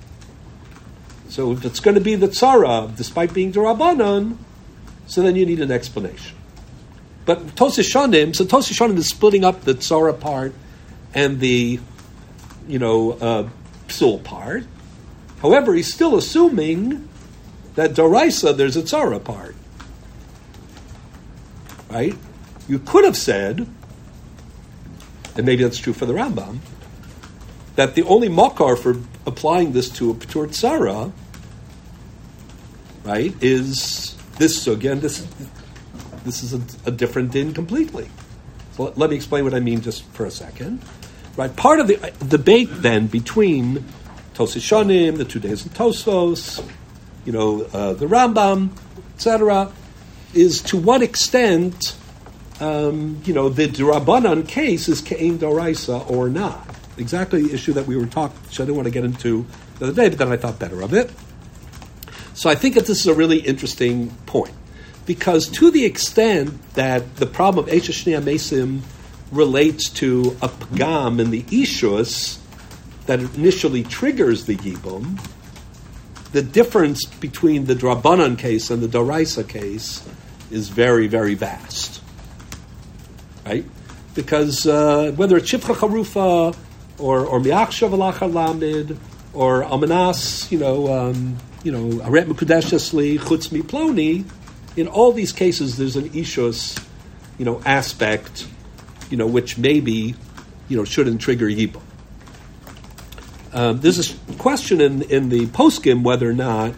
[1.29, 4.37] So if it's going to be the Tsara, despite being Darabanan,
[5.07, 6.37] so then you need an explanation.
[7.25, 10.53] But Tosishanim, so Tosishanim is splitting up the Tsara part
[11.15, 11.81] and the,
[12.69, 13.49] you know, uh,
[13.89, 14.65] Psul part.
[15.41, 17.09] However, he's still assuming
[17.75, 19.55] that Doraisa, there's a Tzara part.
[21.93, 22.15] Right?
[22.69, 23.69] You could have said,
[25.37, 26.61] and maybe that's true for the Rambam,
[27.77, 31.13] that the only makar for applying this to a Patur Tzara,
[33.05, 34.63] right, is this.
[34.63, 35.27] So again, this,
[36.25, 38.09] this is a, a different din completely.
[38.73, 40.83] So let, let me explain what I mean just for a second.
[41.37, 43.85] Right, part of the uh, debate then between
[44.35, 46.67] Tosishanim, the two days of Tosfos,
[47.27, 48.71] you know, uh, the Rambam,
[49.15, 49.71] etc.,
[50.35, 51.97] is to what extent,
[52.61, 56.69] um, you know, the Rabbanan case is Ke'im Doraisa or not.
[56.99, 59.47] Exactly the issue that we were talking, which I didn't want to get into
[59.79, 61.11] the other day, but then I thought better of it.
[62.35, 64.55] So I think that this is a really interesting point.
[65.05, 68.83] Because to the extent that the problem of Esha Shnei Mesim
[69.33, 72.39] relates to a pagam in the Ishus
[73.07, 75.19] that initially triggers the Yibum,
[76.33, 80.09] the difference between the Drabanan case and the Doraisa case
[80.53, 82.03] is very, very vast.
[83.45, 83.65] Right?
[84.15, 86.57] Because uh, whether it's Shifcha Charufa
[86.99, 88.97] or, or Miakshav Lamid
[89.33, 94.25] or Amanas, you know, um, you know, Aret Mekudeshesli, Chutz Miploni,
[94.77, 96.83] in all these cases there's an Ishus,
[97.39, 98.47] you know, aspect,
[99.11, 100.15] you know, which maybe,
[100.69, 101.83] you know, shouldn't trigger Yibum.
[103.55, 106.71] Um, there's a question in, in the poskim whether or not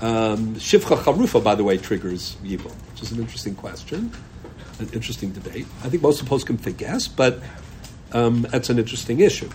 [0.00, 4.12] um, Shifcha Charufa, by the way, triggers Yibum, which is an interesting question,
[4.78, 5.66] an interesting debate.
[5.82, 7.40] I think most of the poskim think yes, but
[8.12, 9.50] um, that's an interesting issue.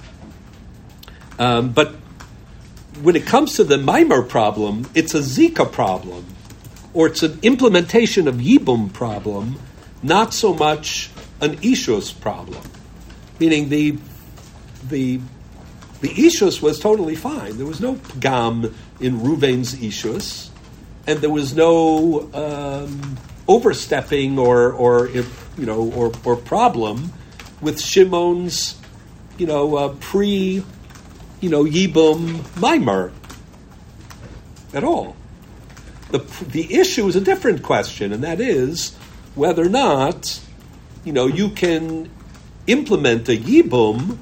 [1.40, 1.96] Um, but
[3.02, 6.26] when it comes to the Maimer problem, it's a Zika problem,
[6.94, 9.58] or it's an implementation of Yibum problem,
[10.04, 12.64] not so much an Ishus problem.
[13.40, 13.98] Meaning the
[14.90, 15.22] the
[16.02, 17.56] the Ishus was totally fine.
[17.56, 20.50] There was no gam in Ruvain's Ishus,
[21.08, 23.18] and there was no um,
[23.48, 25.26] overstepping or, or you
[25.58, 27.12] know, or, or problem
[27.62, 28.80] with Shimon's,
[29.38, 30.64] you know, uh, pre,
[31.42, 33.12] you know, Yibum Maimar
[34.74, 35.16] at all.
[36.12, 36.20] the,
[36.52, 38.96] the issue is a different question, and that is
[39.36, 40.40] whether or not,
[41.04, 42.10] you know, you can
[42.66, 44.18] implement a yibum,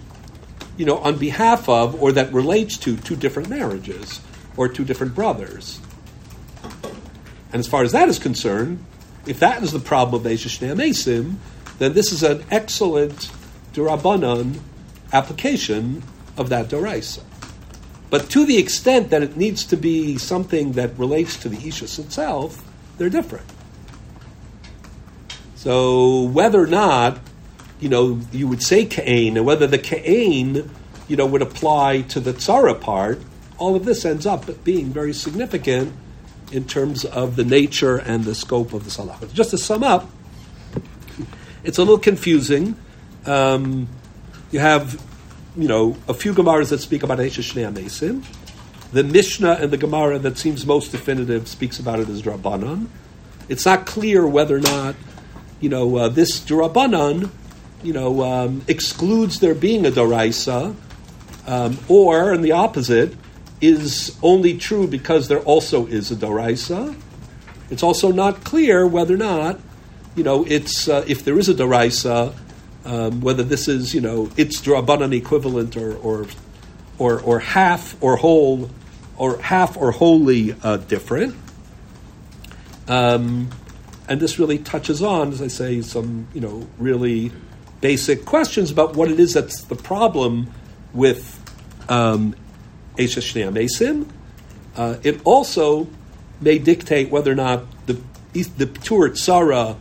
[0.78, 4.20] you know, on behalf of or that relates to two different marriages
[4.58, 5.80] or two different brothers.
[7.52, 8.84] And as far as that is concerned,
[9.28, 11.36] if that is the problem of Esha Mesim,
[11.80, 13.32] then this is an excellent
[13.74, 14.60] Durabanan
[15.12, 16.04] application
[16.38, 17.24] of that Doraisa.
[18.10, 22.00] But to the extent that it needs to be something that relates to the Ishus
[22.00, 22.64] itself,
[22.98, 23.46] they're different.
[25.56, 27.20] So whether or not,
[27.80, 30.70] you know, you would say Ka'ain, and whether the Ka'ain,
[31.08, 33.20] you know, would apply to the Tzara part,
[33.58, 35.94] all of this ends up being very significant
[36.56, 39.20] in terms of the nature and the scope of the Salah.
[39.34, 40.10] Just to sum up,
[41.64, 42.76] it's a little confusing.
[43.26, 43.88] Um,
[44.52, 45.02] you have
[45.58, 48.26] you know, a few Gemaras that speak about Esha Shnei.
[48.92, 52.88] The Mishnah and the Gemara that seems most definitive speaks about it as Drabanan.
[53.50, 54.96] It's not clear whether or not,
[55.60, 57.30] you know, uh, this Drabanan,
[57.84, 60.76] you know, um, excludes there being a Daraisa,
[61.48, 63.14] um, or, in the opposite,
[63.62, 66.96] is only true because there also is a Daraisa.
[67.70, 69.60] It's also not clear whether or not,
[70.16, 72.36] you know, it's uh, if there is a Daraisa,
[72.86, 76.28] um, whether this is you know its drabanan equivalent or, or
[76.98, 78.70] or or half or whole
[79.18, 81.36] or half or wholly uh, different.
[82.88, 83.50] Um,
[84.08, 87.32] and this really touches on, as I say, some you know really
[87.82, 90.52] basic questions about what it is that's the problem
[90.94, 91.42] with
[91.90, 92.36] um.
[94.76, 95.88] Uh, it also
[96.42, 98.02] may dictate whether or not the
[98.58, 99.78] the Tur Tzara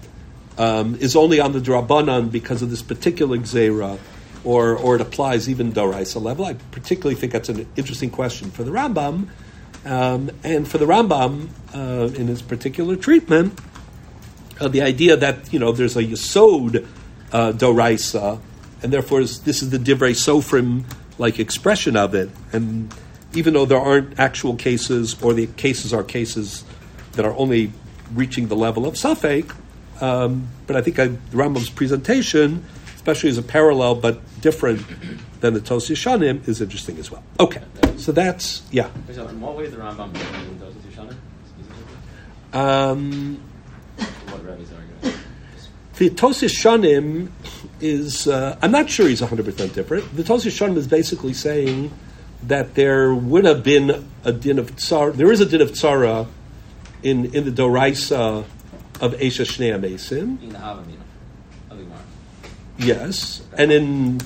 [0.57, 3.99] um, is only on the drabanan because of this particular gzera,
[4.45, 6.45] or or it applies even daraisa level.
[6.45, 9.29] I particularly think that's an interesting question for the Rambam,
[9.85, 13.59] um, and for the Rambam uh, in his particular treatment,
[14.61, 16.87] uh, the idea that you know there's a yesod
[17.33, 18.41] uh, doraisa,
[18.83, 20.85] and therefore this is the divrei sofrim
[21.19, 22.95] like expression of it, and
[23.35, 26.64] even though there aren't actual cases, or the cases are cases
[27.12, 27.72] that are only
[28.14, 29.55] reaching the level of safek,
[30.01, 32.64] um, but I think I, Rambam's presentation,
[32.95, 34.82] especially as a parallel but different
[35.41, 37.22] than the Tos Yeshanim, is interesting as well.
[37.41, 37.62] Okay,
[37.97, 38.91] so that's yeah.
[39.09, 41.16] In what way is the Rambam different than Tos Yeshanim?
[42.59, 43.43] Um,
[44.28, 45.18] what rabbis arguing?
[45.97, 47.30] the Tos Yeshanim
[47.80, 50.16] is uh, I'm not sure he's 100 percent different.
[50.16, 51.93] The Tos Yeshanim is basically saying
[52.49, 55.12] that there would have been a din of tsar.
[55.12, 56.26] There is a din of tzara
[57.03, 58.45] in in the Doraisa
[59.01, 60.38] of Esha Shnei Amesim.
[62.78, 64.20] Yes, and in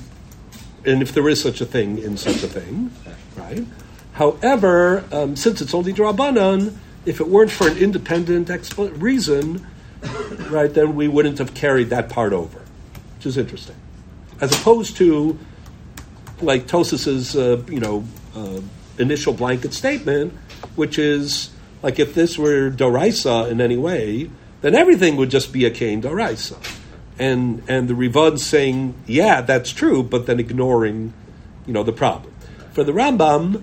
[0.84, 2.90] and if there is such a thing in such a thing,
[3.36, 3.66] right?
[4.12, 9.66] However, um, since it's only drabanan, if it weren't for an independent expl- reason,
[10.50, 12.60] right, then we wouldn't have carried that part over,
[13.16, 13.76] which is interesting,
[14.40, 15.38] as opposed to
[16.40, 18.60] like Tosis's, uh, you know, uh,
[18.98, 20.32] initial blanket statement,
[20.76, 21.50] which is
[21.82, 24.30] like if this were doraisa in any way,
[24.60, 26.56] then everything would just be a Kain Doraisa.
[27.18, 31.12] And, and the Rivad saying, yeah, that's true, but then ignoring,
[31.66, 32.32] you know, the problem.
[32.72, 33.62] For the Rambam,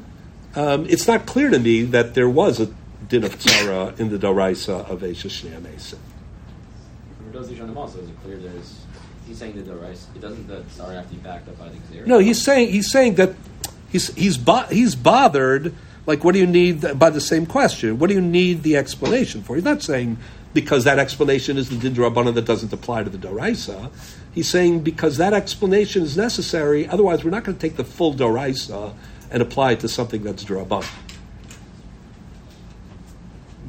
[0.56, 2.74] um, it's not clear to me that there was a
[3.08, 5.98] din of tzara in the Doraisa of Esha Shnei Amesim.
[7.18, 8.85] For those Rishonim also, is it clear there's,
[9.28, 11.70] he's saying that the Doraisa, it doesn't the tzara have to be backed up by
[11.70, 12.06] the Xer?
[12.06, 13.36] No, he's saying, he's saying that
[13.90, 15.74] he's, he's, bo- he's bothered,
[16.06, 19.42] like, what do you need, by the same question, what do you need the explanation
[19.42, 19.56] for?
[19.56, 20.18] He's not saying
[20.54, 23.92] because that explanation is the Dindrabana that doesn't apply to the Doraisa.
[24.34, 28.14] He's saying because that explanation is necessary, otherwise we're not going to take the full
[28.14, 28.94] Doraisa
[29.30, 30.88] and apply it to something that's Drabana.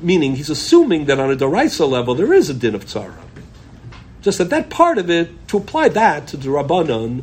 [0.01, 3.26] Meaning he's assuming that on a Doraisa level there is a din of Tzara.
[4.27, 7.23] Just that that part of it, to apply that to the Rabbanon,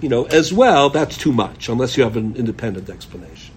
[0.00, 3.54] you know, as well, that's too much, unless you have an independent explanation.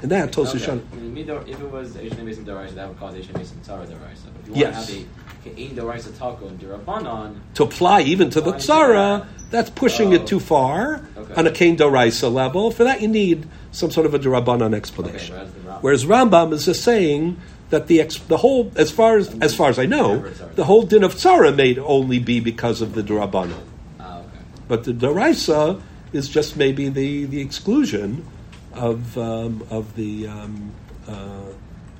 [0.00, 1.50] And that Tosu okay.
[1.50, 4.26] If it was Eishne Daraisa, that would cause Eishne Mason Tzara Daraisa.
[4.32, 4.76] But if you yes.
[4.76, 5.06] want to have
[5.46, 7.40] a Ke'in Daraisa Taco and Durabanan.
[7.54, 10.12] To apply even to the Tzara, that's pushing oh.
[10.12, 11.34] it too far okay.
[11.34, 12.70] on a Ke'in Daraisa level.
[12.70, 15.34] For that, you need some sort of a Durabanan explanation.
[15.34, 15.50] Okay,
[15.80, 17.36] whereas, Rambam is just saying
[17.70, 20.20] that the ex- the whole, as far as as far as I know,
[20.54, 23.64] the whole din of tzara may only be because of the durabanan.
[23.98, 24.28] Ah, okay.
[24.68, 25.80] But the daraisa
[26.12, 28.26] is just maybe the the exclusion
[28.72, 30.72] of um, of the um,
[31.08, 31.46] uh,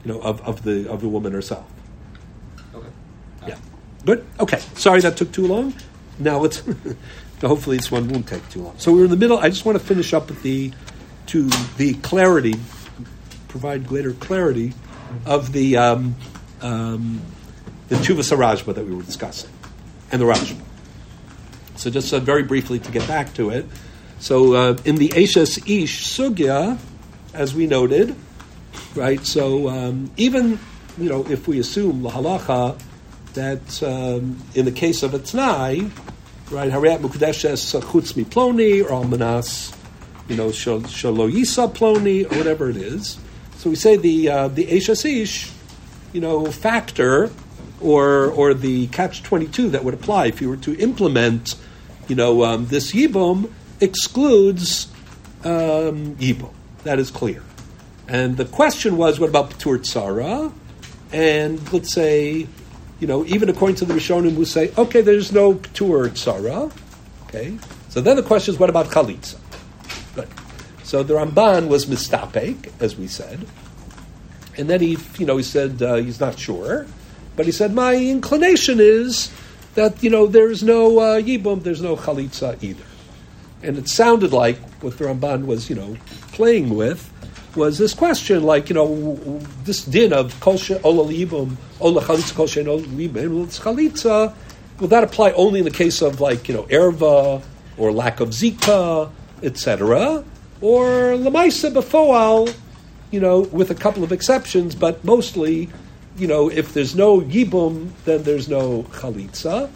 [0.05, 1.67] you know of, of the of the woman herself.
[2.75, 2.89] Okay.
[3.49, 3.59] Yeah.
[4.05, 4.25] Good.
[4.39, 4.59] Okay.
[4.75, 5.75] Sorry that took too long.
[6.19, 6.63] Now let's.
[7.43, 8.75] hopefully this one won't take too long.
[8.79, 9.39] So we're in the middle.
[9.39, 10.73] I just want to finish up with the
[11.27, 12.55] to the clarity,
[13.49, 14.73] provide greater clarity
[15.27, 16.17] of the um,
[16.61, 17.21] um,
[17.89, 19.51] the Chuvas Rashba that we were discussing,
[20.11, 20.61] and the Rashba.
[21.77, 23.67] So just uh, very briefly to get back to it.
[24.19, 26.79] So uh, in the Eshes Ish Sugya,
[27.33, 28.15] as we noted,
[28.95, 29.25] right?
[29.27, 30.59] So um, even
[30.97, 32.81] you know if we assume la halacha
[33.35, 35.91] that um, in the case of a tnai,
[36.51, 39.77] right, hariat mukdeshes chutz ploni or almanas,
[40.29, 41.29] you know, shalo
[41.73, 43.19] ploni or whatever it is.
[43.65, 45.51] So we say the uh, the ish,
[46.13, 47.31] you know, factor
[47.81, 51.55] or or the catch twenty two that would apply if you were to implement,
[52.07, 53.51] you know, um, this yibum
[53.81, 54.89] excludes
[55.45, 56.53] um, yibum.
[56.83, 57.43] That is clear.
[58.07, 60.53] And the question was, what about Patur Tzara?
[61.11, 62.47] And let's say,
[63.01, 66.71] you know, even according to the Rishonim who say, okay, there's no Patur Tzara.
[67.29, 67.57] Okay.
[67.89, 69.39] So then the question is, what about Chalitza?
[70.95, 73.45] So the Ramban was mistapek, as we said.
[74.57, 76.87] And then he, you know, he said uh, he's not sure.
[77.35, 79.29] But he said, my inclination is
[79.75, 82.85] that, you know, there's no uh, Yibum, there's no Chalitza either.
[83.61, 85.97] And it sounded like what the Ramban was, you know,
[86.31, 87.11] playing with
[87.57, 92.47] was this question, like you know, this din of kol ola libum ola chalitza kol
[92.47, 92.67] she'en
[92.97, 94.33] libum chalitza.
[94.79, 97.43] Will that apply only in the case of like you know erva
[97.77, 99.11] or lack of zika,
[99.43, 100.25] etc.,
[100.65, 102.49] or lemaisa befoal,
[103.11, 105.69] you know, with a couple of exceptions, but mostly,
[106.17, 109.71] you know, if there's no yibum, then there's no chalitza.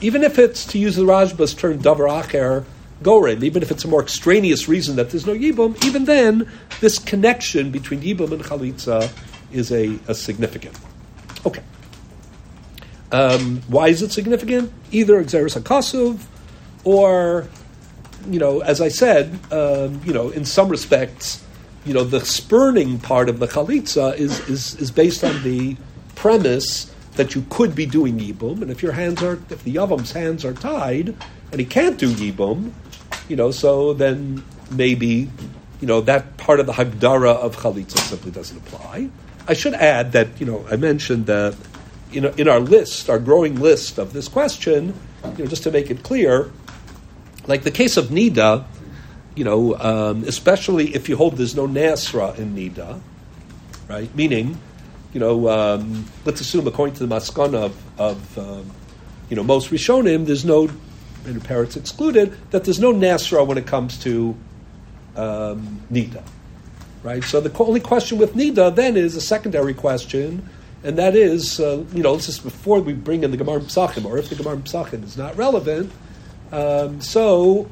[0.00, 2.64] Even if it's to use the Rashba's term davar acher
[3.02, 6.98] Goren, even if it's a more extraneous reason that there's no Yibum, even then, this
[6.98, 9.12] connection between Yibum and Chalitza
[9.52, 10.76] is a, a significant.
[11.46, 11.62] Okay.
[13.12, 14.72] Um, why is it significant?
[14.90, 16.24] Either Gzeiras HaKasuv,
[16.84, 17.46] or,
[18.32, 21.44] you know, as I said, um, you know, in some respects,
[21.84, 25.76] you know, the spurning part of the Chalitza is, is, is based on the
[26.14, 30.12] premise that you could be doing Yibum, and if your hands are, if the Yavam's
[30.12, 31.16] hands are tied,
[31.50, 32.72] and he can't do Yibum,
[33.28, 35.30] you know, so then maybe,
[35.80, 39.08] you know, that part of the Hagdara of Chalitza simply doesn't apply.
[39.48, 41.56] I should add that, you know, I mentioned that
[42.10, 44.94] you know, in our list, our growing list of this question,
[45.36, 46.50] you know, just to make it clear,
[47.48, 48.64] like the case of Nida,
[49.34, 53.00] you know, um, especially if you hold there's no Nasra in Nida,
[53.88, 54.14] right?
[54.14, 54.60] Meaning,
[55.12, 58.70] you know, um, let's assume according to the Maskana of, of um,
[59.30, 60.68] you know, most Rishonim, there's no
[61.24, 64.36] and parents excluded, that there's no Nasra when it comes to
[65.16, 66.22] um, Nida.
[67.02, 67.22] Right?
[67.24, 70.48] So the only question with Nida then is a secondary question,
[70.82, 74.04] and that is, uh, you know, this is before we bring in the Gemara Psachim,
[74.04, 75.92] or if the Gemara Psachim is not relevant.
[76.52, 77.68] Um, so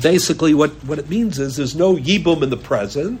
[0.00, 3.20] basically, what, what it means is there's no Yibum in the present,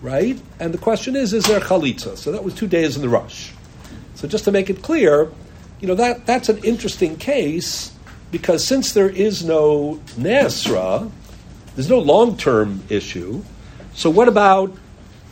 [0.00, 0.40] right?
[0.60, 2.16] And the question is, is there Chalitza?
[2.16, 3.52] So that was two days in the rush.
[4.14, 5.30] So just to make it clear,
[5.80, 7.92] you know, that, that's an interesting case
[8.30, 11.10] because since there is no Nasra,
[11.74, 13.42] there's no long term issue.
[13.94, 14.74] So what about,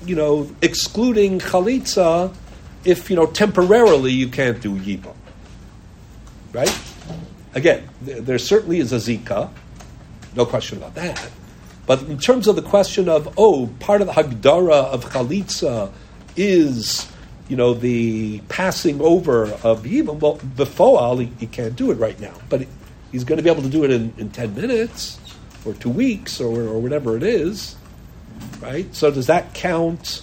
[0.06, 2.34] you know, excluding Chalitza
[2.84, 5.14] if, you know, temporarily you can't do Yibam?
[6.52, 6.78] Right?
[7.54, 9.50] Again, there certainly is a Zika,
[10.34, 11.30] no question about that.
[11.86, 15.92] But in terms of the question of, oh, part of the Hagdara of Chalitza
[16.36, 17.06] is
[17.48, 22.18] you know, the passing over of Yibam, well, before he, he can't do it right
[22.18, 22.34] now.
[22.48, 22.66] But
[23.12, 25.18] he's going to be able to do it in, in 10 minutes
[25.64, 27.76] or two weeks or, or whatever it is,
[28.60, 28.92] right?
[28.94, 30.22] So does that count?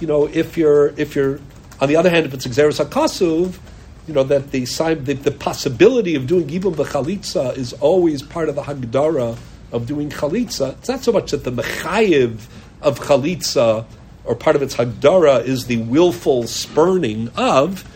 [0.00, 1.38] You know, if you're if you're
[1.80, 3.58] on the other hand, if it's exeris hakasuv,
[4.06, 8.54] you know that the, the, the possibility of doing ibum b'chalitza is always part of
[8.54, 9.38] the hagdara
[9.70, 10.76] of doing chalitza.
[10.78, 12.46] It's not so much that the mechayiv
[12.80, 13.86] of chalitza
[14.24, 17.88] or part of its hagdara is the willful spurning of.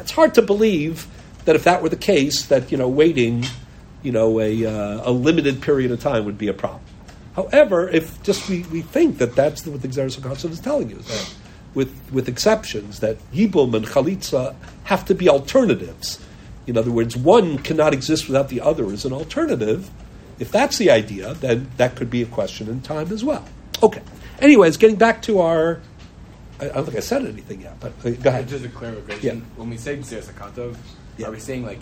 [0.00, 1.06] It's hard to believe
[1.44, 3.44] that if that were the case, that you know waiting,
[4.02, 6.82] you know, a, uh, a limited period of time would be a problem.
[7.34, 10.96] However, if just we, we think that that's what the Xeris Council is telling you,
[10.96, 11.34] that
[11.74, 14.54] with with exceptions, that Yibum and Chalitza
[14.84, 16.24] have to be alternatives.
[16.66, 19.90] In other words, one cannot exist without the other as an alternative.
[20.38, 23.44] If that's the idea, then that could be a question in time as well.
[23.82, 24.02] Okay.
[24.40, 25.80] Anyways, getting back to our
[26.60, 28.48] I, don't think I said anything yet, but uh, go ahead.
[28.48, 29.38] Just a clarification.
[29.38, 29.44] Yeah.
[29.56, 30.76] When we say Sakatov,
[31.16, 31.28] yeah.
[31.28, 31.80] Are we saying like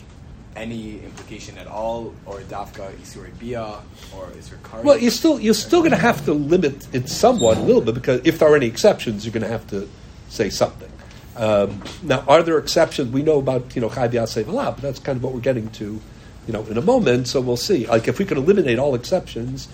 [0.56, 3.80] any implication at all, or dafka isuri bia,
[4.14, 4.82] or isur kari?
[4.82, 7.94] Well, you're still you're still going to have to limit it somewhat a little bit
[7.94, 9.88] because if there are any exceptions, you're going to have to
[10.28, 10.90] say something.
[11.36, 13.12] Um, now, are there exceptions?
[13.12, 16.00] We know about you know chayv yasev but that's kind of what we're getting to,
[16.46, 17.28] you know, in a moment.
[17.28, 17.86] So we'll see.
[17.86, 19.68] Like if we could eliminate all exceptions,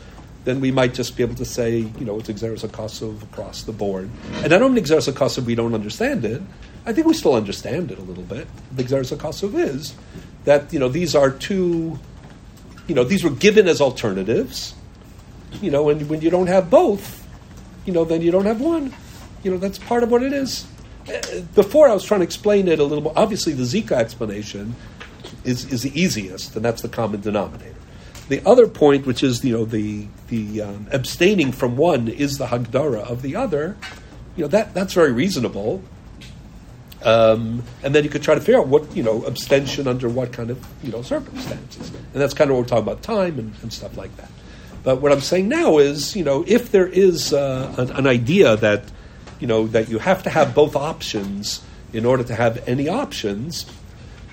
[0.44, 3.72] then we might just be able to say, you know, it's Gzeiras Akasov across the
[3.72, 4.10] board.
[4.42, 6.42] And I don't mean Gzeiras Akasov we don't understand it.
[6.84, 8.48] I think we still understand it a little bit.
[8.74, 9.94] The Akasov is
[10.44, 11.98] that, you know, these are two,
[12.86, 14.74] you know, these were given as alternatives.
[15.60, 17.26] You know, and when you don't have both,
[17.84, 18.94] you know, then you don't have one.
[19.42, 20.66] You know, that's part of what it is.
[21.08, 23.12] Uh, Before I was trying to explain it a little more.
[23.16, 24.74] Obviously, the Zika explanation
[25.44, 27.74] is, is the easiest, and that's the common denominator.
[28.28, 32.46] The other point, which is you know the the um, abstaining from one is the
[32.46, 33.76] hagdara of the other,
[34.36, 35.82] you know that that's very reasonable.
[37.04, 40.32] Um, and then you could try to figure out what you know abstention under what
[40.32, 43.54] kind of you know circumstances, and that's kind of what we're talking about time and,
[43.62, 44.30] and stuff like that.
[44.82, 48.56] But what I'm saying now is, you know, if there is uh, an, an idea
[48.56, 48.84] that
[49.40, 53.66] you know that you have to have both options in order to have any options,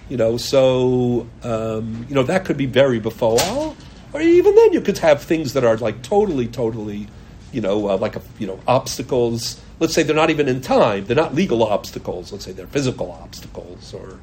[0.10, 3.76] you know, so um, you know that could be very befoal,
[4.14, 7.08] or even then you could have things that are like totally, totally,
[7.52, 9.62] you know, uh, like a, you know obstacles.
[9.80, 12.32] Let's say they're not even in time; they're not legal obstacles.
[12.32, 14.20] Let's say they're physical obstacles, or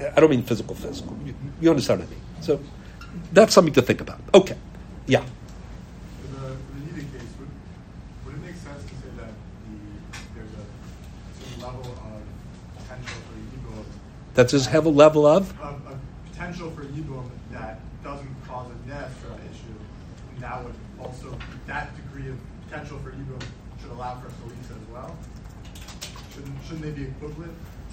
[0.00, 1.16] I don't mean physical, physical.
[1.24, 2.20] You, you understand what I mean?
[2.40, 2.60] So
[3.32, 4.20] that's something to think about.
[4.34, 4.56] Okay,
[5.06, 5.20] yeah.
[5.20, 7.48] For the, for the Yiddish case, would,
[8.26, 9.32] would it make sense to say that
[9.64, 9.76] the,
[10.34, 12.22] there's a certain level of
[12.76, 13.84] potential for Yibum,
[14.34, 15.58] That's just have a level of.
[15.60, 15.98] of, of
[16.30, 19.74] potential for Yibum that doesn't cause a Nesra issue,
[20.34, 21.36] and that would also,
[21.66, 22.38] that degree of
[22.68, 23.42] potential for Yibum
[23.80, 24.37] should allow for Chalitza as well?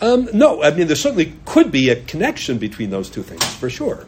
[0.02, 3.70] Um, no, I mean there certainly could be a connection between those two things for
[3.70, 4.08] sure.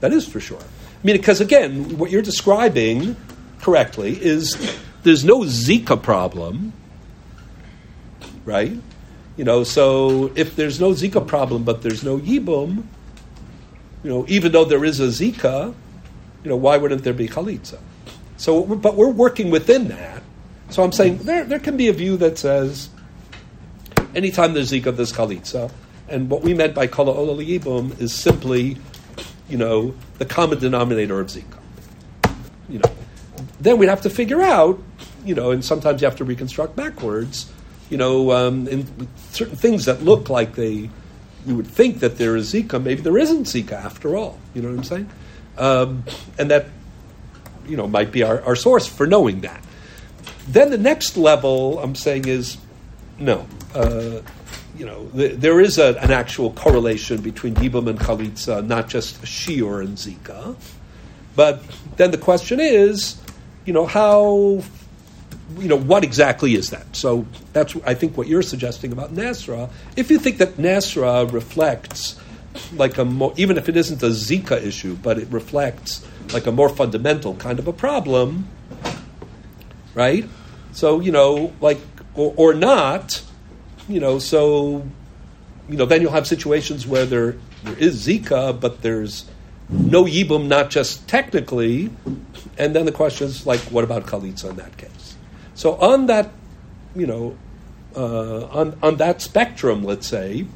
[0.00, 0.60] That is for sure.
[0.60, 3.16] I mean, because again, what you're describing
[3.60, 6.72] correctly is there's no Zika problem,
[8.44, 8.72] right?
[9.36, 12.84] You know, so if there's no Zika problem, but there's no Yibum,
[14.02, 15.74] you know, even though there is a Zika,
[16.42, 17.78] you know, why wouldn't there be Chalitza?
[18.36, 20.22] So, but we're working within that.
[20.70, 22.88] So I'm saying there, there can be a view that says
[24.16, 25.70] anytime there's Zika, there's Chalitza.
[26.08, 28.78] And what we meant by Kala Ola Yibum is simply,
[29.48, 31.58] you know, the common denominator of Zika.
[32.68, 32.90] You know,
[33.60, 34.80] then we'd have to figure out,
[35.24, 37.52] you know, and sometimes you have to reconstruct backwards,
[37.90, 40.90] you know, um, in certain things that look like they,
[41.44, 44.38] you would think that there is Zika, maybe there isn't Zika after all.
[44.54, 45.10] You know what I'm saying?
[45.58, 46.04] Um,
[46.38, 46.66] and that,
[47.66, 49.62] you know, might be our, our source for knowing that.
[50.48, 52.58] Then the next level I'm saying is
[53.18, 53.46] no.
[53.74, 54.20] Uh,
[54.76, 59.22] you know, th- there is a, an actual correlation between Yibum and Chalitza, not just
[59.22, 60.56] Shiur and Zika.
[61.34, 61.62] But
[61.96, 63.20] then the question is,
[63.64, 64.62] you know, how,
[65.58, 66.94] you know, what exactly is that?
[66.96, 69.70] So that's, I think, what you're suggesting about Nasra.
[69.96, 72.18] If you think that Nasra reflects
[72.74, 76.52] like a more, even if it isn't a Zika issue, but it reflects like a
[76.52, 78.48] more fundamental kind of a problem,
[79.94, 80.24] right?
[80.72, 81.80] So you know, like
[82.16, 83.22] or, or not,
[83.88, 84.84] you know, so
[85.68, 89.24] you know, then you'll have situations where there there is Zika, but there's
[89.68, 91.90] no Yibum, not just technically,
[92.56, 95.16] and then the question is like, what about Chalitza in that case?
[95.54, 96.30] So on that,
[96.94, 97.36] you know,
[97.96, 100.46] uh, on on that spectrum, let's say,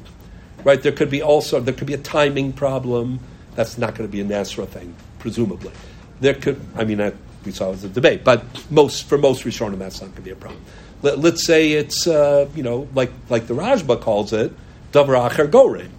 [0.63, 3.19] right, there could be also there could be a timing problem.
[3.55, 5.73] That's not going to be a Nasra thing, presumably.
[6.21, 9.43] There could, I mean, that we saw it as a debate, but most for most
[9.43, 10.61] Rishonim, that's not going to be a problem.
[11.01, 14.53] Let, us say it's uh, you know like like the Rashba calls it,
[14.91, 15.89] davar acher gorim,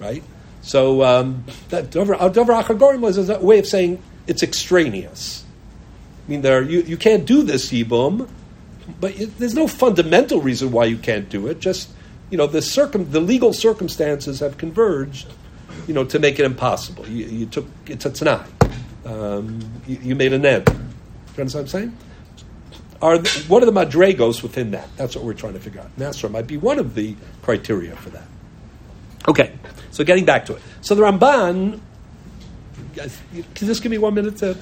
[0.00, 0.22] right?
[0.62, 5.44] So um, that davar uh, acher gorim is a way of saying it's extraneous.
[6.26, 8.28] I mean, there you, you can't do this yibum,
[9.00, 11.60] but it, there's no fundamental reason why you can't do it.
[11.60, 11.90] Just
[12.30, 15.28] you know the circum the legal circumstances have converged,
[15.86, 17.06] you know, to make it impossible.
[17.06, 18.46] You, you took it's a tanai.
[19.04, 20.64] Um, you, you made an end.
[20.64, 20.78] Do you
[21.40, 21.98] understand what I'm saying?
[23.02, 24.88] Are the, what are the madregos within that?
[24.96, 25.94] That's what we're trying to figure out.
[25.98, 28.26] Nasra might be one of the criteria for that.
[29.28, 29.52] Okay,
[29.90, 30.62] so getting back to it.
[30.80, 31.80] So the Ramban,
[32.94, 33.18] guys,
[33.54, 34.56] can this give me one minute to?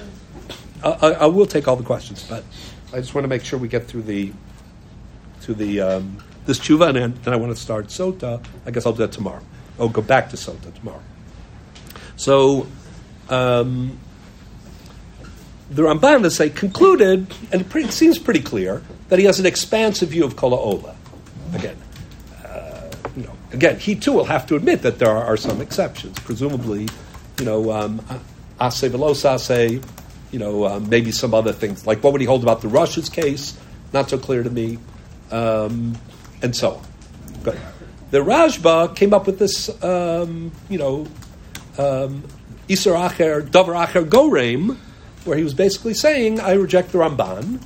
[0.83, 2.43] I, I, I will take all the questions, but
[2.91, 4.33] I just want to make sure we get through the
[5.41, 8.43] to the um, this tshuva, and then, I want to start sota.
[8.65, 9.43] I guess I'll do that tomorrow.
[9.79, 11.01] I'll go back to sota tomorrow.
[12.15, 12.67] So.
[13.29, 13.99] Um,
[15.69, 19.45] the Ramban, let's say, concluded, and it, pretty, seems pretty clear, that he has an
[19.45, 20.95] expansive view of Kala Ola.
[21.53, 21.77] Again,
[22.43, 25.61] uh, you know, again, he too will have to admit that there are, are some
[25.61, 26.17] exceptions.
[26.19, 26.87] Presumably,
[27.39, 28.01] you know, um,
[28.59, 29.83] Ase Velosase,
[30.31, 31.85] you know, um, maybe some other things.
[31.85, 33.57] Like what would he hold about the Russia's case?
[33.93, 34.79] Not so clear to me,
[35.31, 35.95] um,
[36.41, 36.85] and so on.
[37.43, 37.59] Good.
[38.09, 41.07] The Rashba came up with this, um, you know,
[41.77, 42.23] um,
[42.69, 44.77] Isar Acher, Davar Acher Gorem,
[45.25, 47.61] where he was basically saying, I reject the Ramban.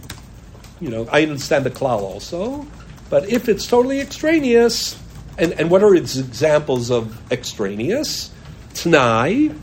[0.80, 2.68] You know, I understand the klal also,
[3.10, 5.00] but if it's totally extraneous,
[5.38, 8.32] and, and what are its examples of extraneous?
[8.74, 9.58] Tnai,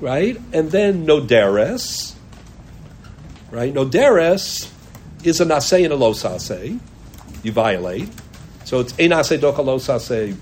[0.00, 0.40] right?
[0.52, 2.14] And then noderes,
[3.50, 3.72] right?
[3.74, 4.70] Noderes
[5.24, 6.78] is a naseh and a losase.
[7.42, 8.08] You violate.
[8.64, 10.36] So it's enase doka losase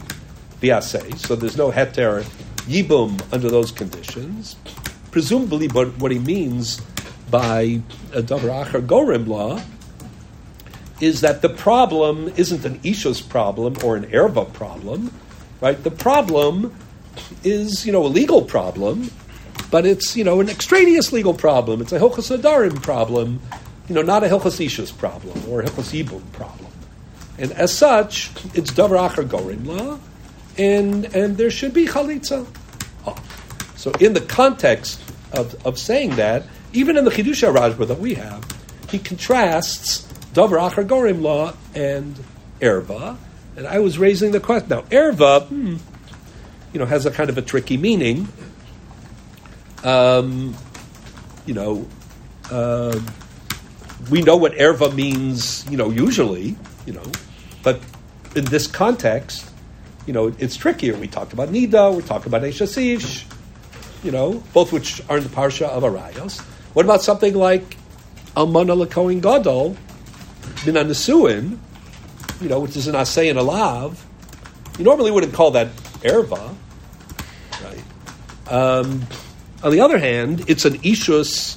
[0.61, 1.19] biase.
[1.19, 2.23] So there's no heter
[2.67, 4.57] yibum under those conditions.
[5.11, 6.81] Presumably, but what he means
[7.31, 7.81] by
[8.11, 9.61] davar acher gorim law
[11.01, 15.13] is that the problem isn't an ishus problem or an erva problem,
[15.61, 15.83] right?
[15.83, 16.75] The problem
[17.45, 19.11] is, you know, a legal problem,
[19.71, 21.81] but it's, you know, an extraneous legal problem.
[21.81, 23.41] It's a hilchas adarim problem,
[23.89, 26.73] you know, not a hilchas ishus problem or a hilchas ibum problem.
[27.39, 29.99] And as such, it's davar acher gorim law,
[30.57, 32.47] and and there should be chalitza.
[33.79, 35.01] So in the context
[35.33, 38.45] of, of saying that, even in the Chidusha Rashba that we have,
[38.91, 40.03] he contrasts
[40.35, 42.19] Davar Achar Gorim law and
[42.61, 43.17] Erva.
[43.57, 44.69] And I was raising the question.
[44.69, 45.77] Now, Erva, hmm,
[46.73, 48.27] you know, has a kind of a tricky meaning.
[49.85, 50.57] Um,
[51.47, 51.87] you know,
[52.51, 53.01] uh,
[54.11, 57.13] we know what Erva means, you know, usually, you know,
[57.63, 57.81] but
[58.35, 59.49] in this context,
[60.05, 60.97] you know, it's trickier.
[60.97, 63.25] We talked about Nida, we talked about Eshes Ish,
[64.03, 66.41] you know, both which are in the parsha of Arayos.
[66.75, 67.77] What about something like
[68.37, 69.77] Almana Lakoin Gadol,
[70.65, 71.59] Min Nesuin,
[72.41, 74.05] you know, which is an Asay and a Lav?
[74.79, 76.55] You normally wouldn't call that Erva,
[77.65, 78.53] right?
[78.53, 79.07] Um,
[79.63, 81.57] on the other hand, it's an Ishus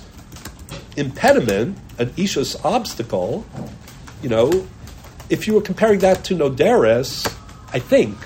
[0.98, 3.46] impediment, an Ishus obstacle.
[4.24, 4.68] You know,
[5.30, 7.32] if you were comparing that to Noderes,
[7.74, 8.18] I think,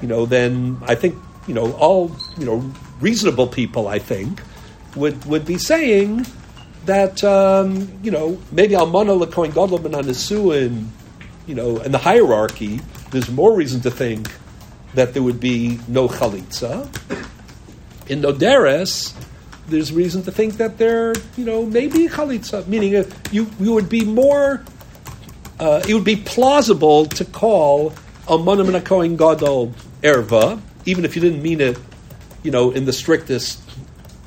[0.00, 1.16] you know, then I think,
[1.46, 4.40] you know, all, you know, reasonable people, I think,
[4.96, 6.26] would, would be saying
[6.86, 10.86] that, um, you know, maybe Almana Lekoin Godlam and Anisuin,
[11.46, 12.80] you know, and the hierarchy,
[13.10, 14.30] there's more reason to think
[14.94, 16.88] that there would be no chalitza.
[18.08, 19.14] In Noderes,
[19.68, 24.04] there's reason to think that there, you know, maybe chalitza, meaning you, you would be
[24.04, 24.64] more,
[25.58, 27.90] uh, it would be plausible to call
[28.26, 29.72] Almana Menakoin Gadol
[30.02, 31.78] erva, even if you didn't mean it
[32.44, 33.60] you know, in the strictest,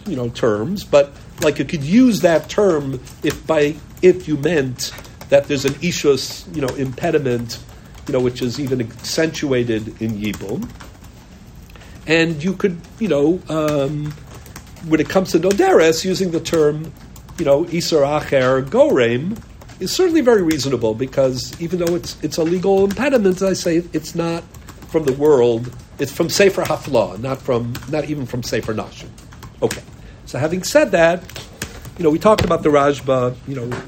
[0.06, 4.92] you know, terms, but like you could use that term if by if you meant
[5.30, 7.60] that there's an ishus, you know, impediment,
[8.08, 10.70] you know, which is even accentuated in Yibum.
[12.06, 14.12] And you could, you know, um,
[14.88, 16.92] when it comes to Noderes, using the term,
[17.38, 19.38] you know, Isar Acher Gorem
[19.80, 24.16] is certainly very reasonable because even though it's it's a legal impediment, I say, it's
[24.16, 24.44] not
[24.88, 29.10] from the world it's from Sefer Hafla, not from not even from Sefer Nashim.
[29.62, 29.82] Okay.
[30.26, 31.24] So having said that,
[31.98, 33.82] you know, we talked about the Rashba, you know,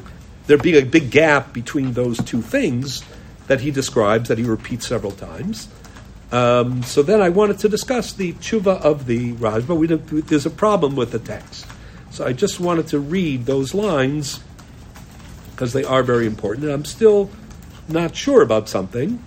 [0.47, 3.03] there being a big gap between those two things
[3.47, 5.67] that he describes, that he repeats several times.
[6.31, 9.75] Um, so then I wanted to discuss the tshuva of the Rashba.
[9.77, 9.87] We
[10.21, 11.67] there's a problem with the text.
[12.11, 14.39] So I just wanted to read those lines
[15.51, 16.65] because they are very important.
[16.65, 17.29] And I'm still
[17.87, 19.21] not sure about something,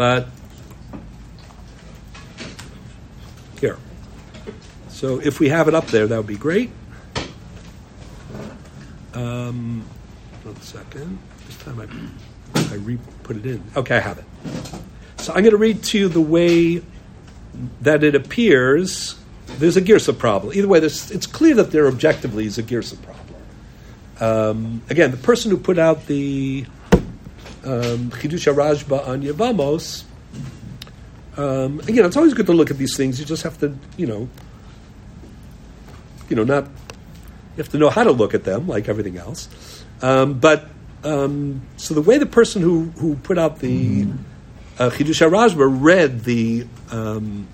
[0.00, 0.28] but
[3.60, 3.76] Here.
[4.88, 6.70] So if we have it up there, that would be great.
[9.12, 9.84] Um,
[10.42, 11.18] one second.
[11.44, 11.80] This time
[12.54, 13.62] I, I re put it in.
[13.76, 14.24] Okay, I have it.
[15.18, 16.82] So I'm going to read to you the way
[17.82, 19.20] that it appears.
[19.58, 20.54] There's a Girsa problem.
[20.56, 23.36] Either way, it's clear that there objectively is a Girsa problem.
[24.18, 26.64] Um, again, the person who put out the
[27.64, 30.04] um, Chidusha Rashba on Yavamos
[31.36, 33.18] um, again, it's always good to look at these things.
[33.18, 34.28] You just have to, you know,
[36.28, 39.48] you know, not you have to know how to look at them, like everything else.
[40.02, 40.66] Um, but
[41.02, 44.06] um, so the way the person who who put out the
[44.78, 47.48] uh, Chidush Rashba read the um,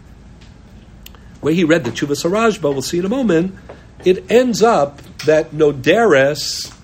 [1.40, 3.54] way he read the Chuvas Rashba, we'll see in a moment.
[4.04, 6.74] It ends up that Noderes,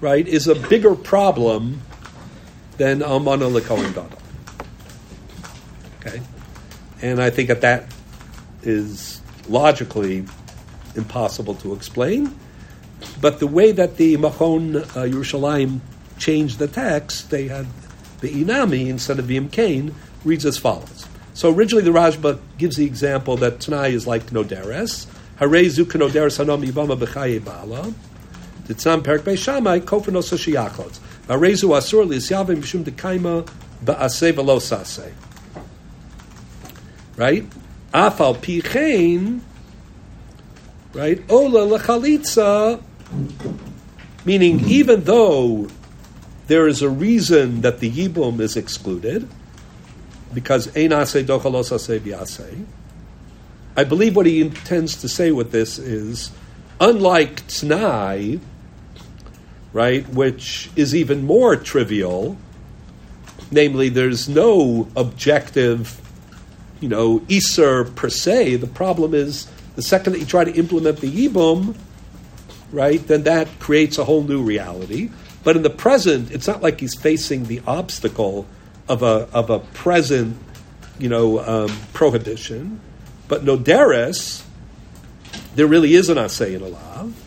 [0.00, 1.82] right, is a bigger problem
[2.76, 4.18] than Almana Lekohen Gadol.
[6.00, 6.20] Okay,
[7.02, 7.92] and I think that that
[8.62, 10.24] is logically
[10.96, 12.34] impossible to explain.
[13.20, 15.80] But the way that the Machon uh, Yerushalayim
[16.18, 17.66] changed the text, they had
[18.20, 19.94] the Inami instead of Vim Kain
[20.24, 21.06] reads as follows.
[21.34, 25.06] So originally the Rashba gives the example that Tanai is like Noderes.
[25.36, 27.92] Hare Zuka Noderes Hanam B'chaye Bala.
[28.66, 31.00] Titzam Perik Beishamai Kofanos.
[31.26, 33.48] Harezu Asur Lisyavim Mishum Dekaima
[33.84, 35.12] Ba'aseh V'lo Saseh
[37.16, 37.44] right?
[37.92, 39.40] Afal pichein,
[40.92, 41.20] right?
[41.30, 42.82] Ola lechalitza,
[44.24, 45.68] meaning even though
[46.46, 49.28] there is a reason that the yibum is excluded,
[50.32, 52.66] because einase dochalosase biase.
[53.76, 56.30] I believe what he intends to say with this is,
[56.80, 58.40] unlike tnai,
[59.74, 62.38] right, which is even more trivial,
[63.50, 66.00] namely, there's no objective,
[66.80, 68.56] you know, iser per se.
[68.56, 71.74] The problem is the second that you try to implement the yibum,
[72.70, 75.10] right, then that creates a whole new reality.
[75.42, 78.46] But in the present, it's not like he's facing the obstacle
[78.88, 80.38] of a of a present,
[80.98, 82.80] you know, um, prohibition.
[83.26, 84.44] But noderes,
[85.56, 87.23] there really is an asay in a lav.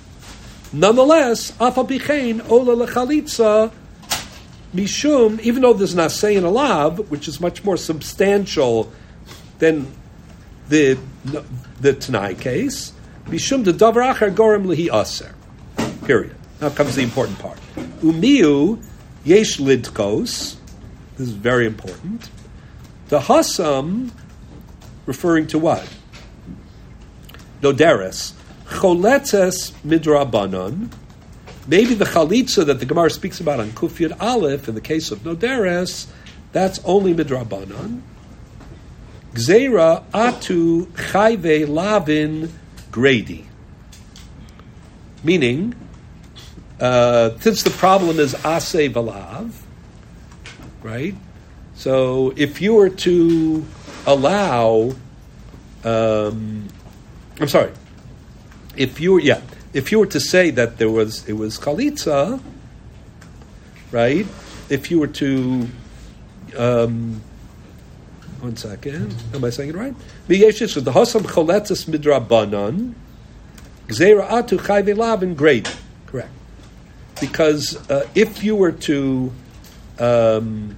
[0.74, 3.72] Nonetheless, afabichein ola lechalitza
[4.76, 5.40] mishum.
[5.40, 8.92] Even though there's an asay in a lav, which is much more substantial
[9.60, 9.88] than
[10.70, 10.98] the
[11.80, 12.94] the Tanai case,
[13.26, 15.34] mishum the davar acher gorem lihi aser.
[16.06, 16.36] Period.
[16.62, 17.60] Now comes the important part.
[18.02, 18.84] Umiu
[19.24, 20.56] yesh lidkos.
[21.18, 22.30] This is very important.
[23.08, 24.12] The hasam,
[25.06, 25.88] referring to what?
[27.62, 28.34] Noderes.
[28.68, 30.92] Choletzes midrabanan.
[31.68, 35.20] Maybe the chalitza that the Gemara speaks about on Kufyat Aleph, in the case of
[35.20, 36.08] Noderes,
[36.52, 38.02] that's only midrabanan.
[39.34, 42.52] Gzeira atu chayve lavin
[42.92, 43.46] grady.
[45.24, 45.76] Meaning,
[46.80, 49.52] uh, since the problem is ase valav,
[50.84, 51.16] right?
[51.76, 53.66] So if you were to
[54.06, 54.94] allow,
[55.84, 56.68] um,
[57.40, 57.72] I'm sorry,
[58.78, 59.42] if you were, yeah,
[59.74, 62.42] if you were to say that there was it was chalitza,
[63.92, 64.26] right?
[64.70, 65.68] If you were to,
[66.58, 67.22] um,
[68.40, 69.96] one second, am I saying it right?
[70.28, 72.94] The hasam chaletzas midrabanan,
[73.88, 75.76] gzeira atu chayve lavin great,
[76.06, 76.32] correct?
[77.20, 79.34] Because uh, if you were to
[80.00, 80.78] um,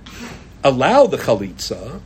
[0.64, 2.02] allow the chalitza,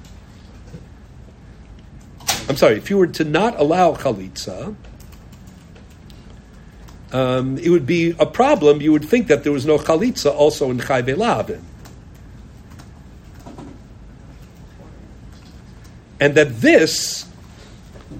[2.49, 4.75] I'm sorry, if you were to not allow chalitza,
[7.13, 8.81] um, it would be a problem.
[8.81, 11.63] You would think that there was no chalitza also in chayve lavin.
[16.19, 17.27] And that this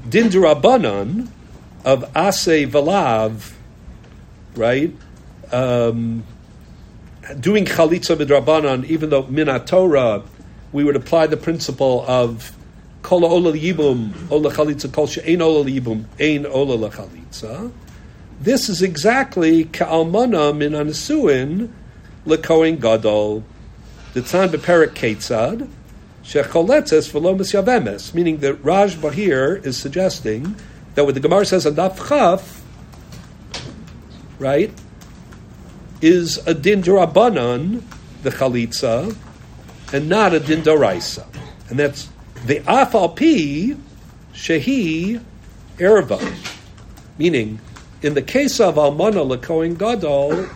[0.07, 1.29] dindurabanan
[1.83, 3.53] of ase valav,
[4.55, 4.93] right,
[5.51, 6.23] um,
[7.39, 10.23] doing chalitza midrabanan, even though minat Torah,
[10.71, 12.55] we would apply the principle of
[13.01, 15.07] kol ola yibum, ola chalitza, kol
[15.41, 17.71] ola yibum, ein ola chalitza.
[18.43, 21.71] This is exactly ka'almana min anasuin
[22.25, 23.45] lekoin gadol.
[24.13, 25.69] The tzan beperik ketzad,
[26.25, 30.57] shecholetzes v'lo misyavemes, meaning that Raj Bahir is suggesting
[30.95, 32.61] that what the Gemara says on Daf Chaf,
[34.39, 34.73] right,
[36.01, 37.81] is a din durabanan,
[38.23, 39.15] the chalitza,
[39.93, 41.25] and not a din doraisa.
[41.69, 42.09] And that's
[42.45, 43.79] the afal pi
[44.33, 45.23] shehi
[45.77, 46.51] erva.
[47.17, 47.61] Meaning,
[48.03, 50.47] in the case of almana lekoin gadol,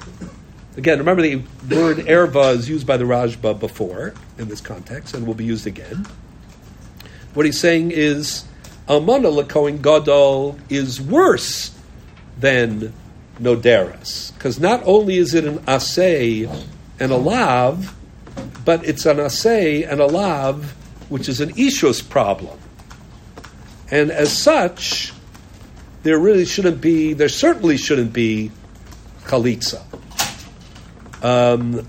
[0.76, 1.38] again, remember the
[1.74, 5.66] word erva is used by the Rashba before in this context and will be used
[5.66, 6.06] again.
[7.34, 8.44] What he's saying is
[8.88, 11.74] almana lekoin gadol is worse
[12.38, 12.94] than
[13.40, 14.34] noderes.
[14.34, 16.52] Because not only is it an asay
[17.00, 17.96] and a lav,
[18.66, 20.72] but it's an asay and a lav,
[21.10, 22.60] which is an ishus problem.
[23.90, 25.14] And as such,
[26.08, 28.50] there really shouldn't be, there certainly shouldn't be
[29.26, 29.84] chalitza.
[31.22, 31.86] Um,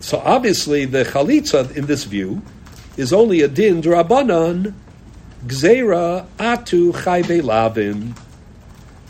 [0.00, 2.42] so obviously, the chalitza in this view
[2.96, 4.74] is only a din drabanan
[5.46, 8.14] gzera atu chayve lavin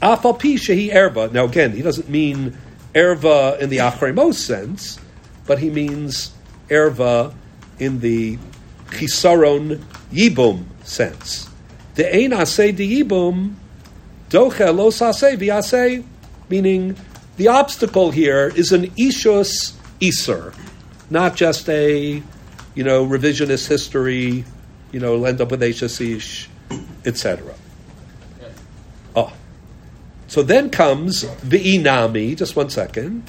[0.03, 1.32] Afal pi shehi erva.
[1.32, 2.55] Now again, he doesn't mean
[2.95, 5.01] erva in the achremos sense,
[5.47, 6.35] but he means
[6.69, 7.32] erva
[7.78, 8.36] in the
[8.89, 9.82] chisaron
[10.12, 11.49] yibum sense.
[11.95, 13.55] The ein asay de yibum
[14.31, 16.05] doche lo sase viase,
[16.49, 16.97] meaning
[17.37, 20.53] the obstacle here is an ishus iser,
[21.11, 22.23] not just a
[22.75, 24.45] you know revisionist history,
[24.95, 26.49] you know, end up with ish,
[27.05, 27.55] etc.
[29.16, 29.27] Oh.
[29.29, 29.33] Ah.
[30.29, 33.25] So then comes Vi'inami, just one second.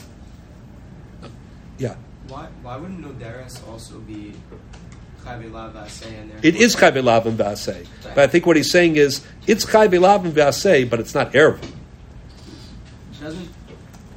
[1.78, 1.96] Yeah.
[2.28, 5.06] Why, why wouldn't Noderis also be Chayvilav Vasei in there?
[6.42, 7.88] It is Chayvilav and Vasei.
[8.04, 11.60] But I think what he's saying is it's Chayvilav and Vasei, but it's not Erva.
[13.20, 13.50] Doesn't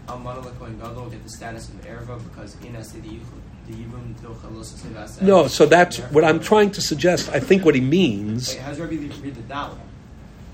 [0.06, 3.20] Almana Lekoin Gadol get the status of Erva because in Asidi
[3.66, 5.22] the Yibum Dochalos Vasei?
[5.22, 7.30] No, so that's what I'm trying to suggest.
[7.30, 8.54] I think what he means.
[8.54, 9.78] Wait, how's Rabbi read the Dalit?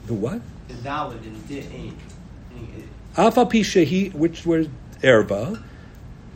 [0.06, 0.40] The what?
[0.68, 1.98] The Dalit and Di Ain.
[3.16, 4.66] Afa pishehi, which were
[5.02, 5.62] erva.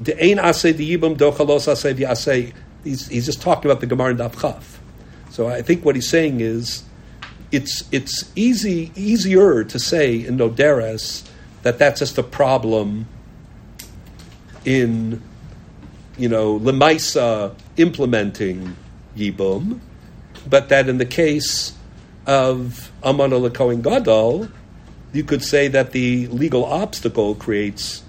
[0.00, 2.52] The ain asay the yibum dochalos asay v'asay.
[2.88, 4.64] He's he's just talking about the Gemara and Daf.
[5.30, 6.84] So I think what he's saying is,
[7.52, 11.28] it's it's easy easier to say in Noderes
[11.64, 13.06] that that's just a problem
[14.64, 15.22] in
[16.16, 18.74] you know lemaisa implementing
[19.14, 19.80] yibum,
[20.48, 21.74] but that in the case
[22.26, 24.48] of amana lekoin gadol,
[25.12, 28.02] you could say that the legal obstacle creates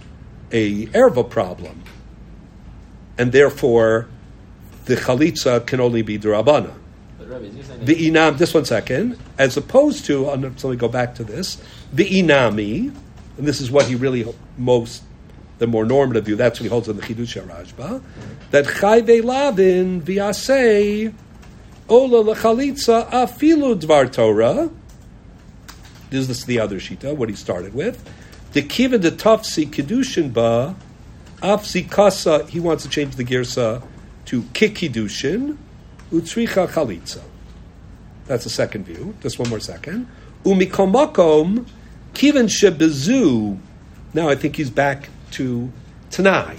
[0.54, 1.84] a erva problem,
[3.18, 4.08] and therefore
[4.90, 6.74] the chalitza can only be derabana.
[7.20, 10.64] But Rabbi, is he saying that- The inam, just one second, as opposed to, let
[10.64, 11.58] me go back to this,
[11.94, 12.92] the inami,
[13.38, 14.26] and this is what he really
[14.58, 15.04] most,
[15.60, 18.02] the more normative view, that's what he holds in the Chidush Rashba,
[18.50, 21.14] that chayve lavin v'asei
[21.88, 24.72] ola lechalitza afilu dvar Torah,
[26.10, 28.04] this is the other shita, what he started with,
[28.54, 30.76] the kiva de tafsi kedushin ba,
[31.44, 33.84] afsi kasa, he wants to change the girsa
[34.30, 35.58] to kikidushin,
[36.12, 37.22] utzricha chalitza.
[38.28, 39.16] That's the second view.
[39.22, 40.08] Just one more second.
[40.46, 41.66] Umikomakom
[42.14, 43.58] kivan shebezu.
[44.14, 45.72] Now I think he's back to
[46.12, 46.58] Tanai,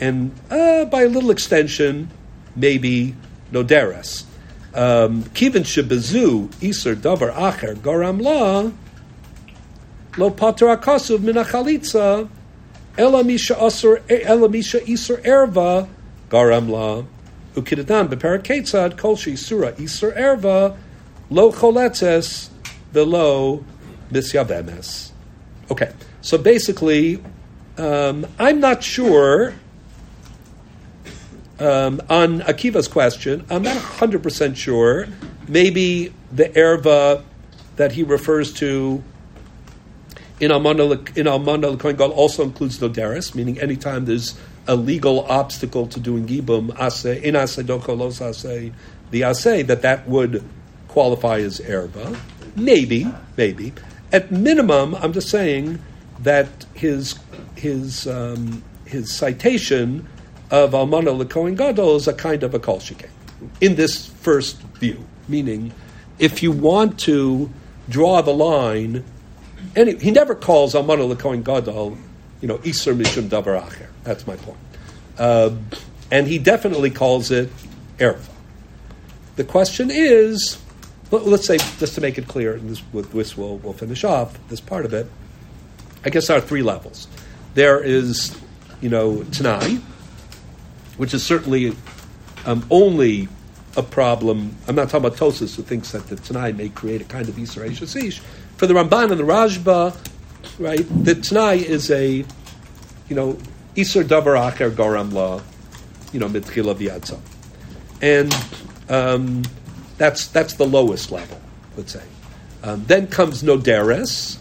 [0.00, 2.08] and uh, by a little extension,
[2.56, 3.14] maybe
[3.52, 4.24] Noderes.
[4.72, 8.72] Um, kivan shebezu iser davar acher garam la
[10.16, 12.26] lo pater akasuv min achalitza
[12.96, 15.86] ela misha asur ela misha iser erva
[16.32, 17.04] garam la
[17.54, 20.76] ukidadan beperiketzad kolshi sura iser erva
[21.28, 22.48] lo choletzes
[22.92, 23.62] below
[24.10, 25.10] misyabemes.
[25.70, 25.92] Okay,
[26.22, 27.22] so basically,
[27.76, 29.54] um, I'm not sure
[31.60, 33.44] um, on Akiva's question.
[33.50, 35.06] I'm not 100 percent sure.
[35.48, 37.24] Maybe the erva
[37.76, 39.02] that he refers to
[40.40, 46.00] in Almana in Almana Kohen also includes noderis, meaning anytime there's a legal obstacle to
[46.00, 48.70] doing yibum ase in ase doko los ase
[49.10, 50.42] the ase that that would
[50.88, 52.16] qualify as erva.
[52.54, 53.06] Maybe,
[53.36, 53.72] maybe.
[54.12, 55.80] At minimum, I'm just saying
[56.20, 57.18] that his
[57.56, 60.06] his um, his citation
[60.50, 63.08] of Almana Lekohen Gadol is a kind of a kol shikeh
[63.60, 65.04] in this first view.
[65.28, 65.72] Meaning,
[66.18, 67.50] if you want to
[67.88, 69.04] draw the line,
[69.74, 71.96] any, he never calls Almana Lekohen Gadol,
[72.40, 73.88] you know, Isser Mishum Davar Acher.
[74.04, 74.58] That's my point.
[75.18, 75.50] Uh,
[76.10, 77.50] and he definitely calls it
[77.98, 78.28] erva.
[79.36, 80.60] The question is,
[81.10, 84.04] let- let's say, just to make it clear, and this, with this we'll, we'll finish
[84.04, 85.06] off this part of it.
[86.04, 87.06] I guess there are three levels.
[87.54, 88.36] There is,
[88.80, 89.76] you know, Tanai,
[90.96, 91.76] which is certainly
[92.44, 93.28] um, only
[93.76, 94.56] a problem.
[94.66, 97.36] I'm not talking about Tosis, who thinks that the Tanai may create a kind of
[97.36, 98.18] Yisrael.
[98.56, 99.96] For the Ramban and the Rashba,
[100.58, 102.24] right, the Tanai is a,
[103.08, 103.38] you know,
[103.76, 105.40] Isur Davar Acher Goram La,
[106.12, 107.18] you know, Mitchila V'yatza.
[108.00, 108.34] And
[108.88, 109.42] um,
[109.98, 111.40] that's, that's the lowest level,
[111.76, 112.02] let's say.
[112.62, 114.36] Um, then comes Noderes,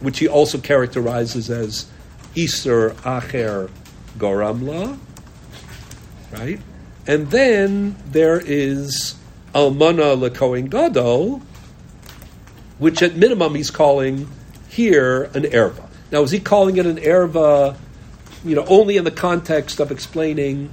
[0.00, 1.86] which he also characterizes as
[2.34, 3.70] Isur Acher
[4.18, 4.98] Goramla,
[6.32, 6.60] right?
[7.06, 9.14] And then there is
[9.54, 11.42] Almana Lekohen Gadol,
[12.78, 14.28] which at minimum he's calling
[14.68, 15.88] here an erva.
[16.10, 17.76] Now, is he calling it an erva,
[18.44, 20.70] you know, only in the context of explaining,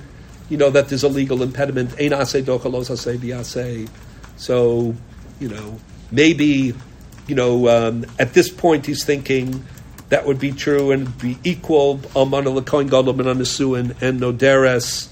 [0.50, 1.94] you know, that there's a legal impediment.
[4.38, 4.96] So,
[5.40, 5.80] you know,
[6.12, 6.74] maybe,
[7.28, 9.64] you know, um, at this point he's thinking
[10.12, 15.08] that would be true and be equal almana lekoin gadol ben anisuin and noderes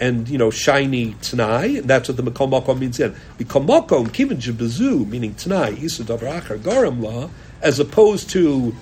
[0.00, 1.78] and you know shiny tanai.
[1.78, 3.00] And that's what the makom makom means.
[3.00, 7.28] In makom kivin jebezu meaning tanai isu davar achar garam la
[7.62, 8.72] as opposed to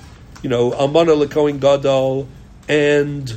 [0.42, 2.28] you know almana lekoin gadol
[2.68, 3.30] and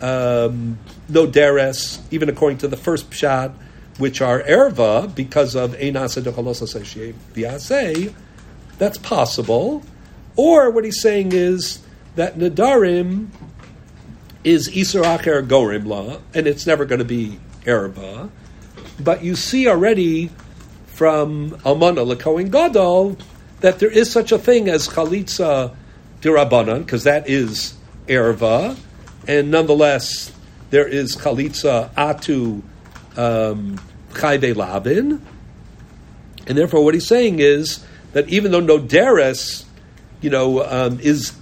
[0.00, 0.78] um,
[1.10, 3.54] noderes even according to the first pshat
[3.98, 6.22] which are erva because of einasa
[7.34, 8.14] biase.
[8.78, 9.82] That's possible.
[10.36, 11.80] Or what he's saying is
[12.16, 13.28] that Nadarim
[14.42, 18.30] is Isur Acher Gorim law, and it's never going to be Erba.
[18.98, 20.30] But you see already
[20.86, 23.16] from Almana Lekohen Gadol
[23.60, 25.74] that there is such a thing as Chalitza
[26.20, 27.74] Dirabanan, because that is
[28.06, 28.76] Erva,
[29.26, 30.32] and nonetheless
[30.70, 32.62] there is Chalitza Atu
[33.16, 33.80] um,
[34.12, 35.20] Chayve Labin.
[36.46, 39.64] And therefore, what he's saying is that even though Noderes,
[40.20, 41.32] you know, um, is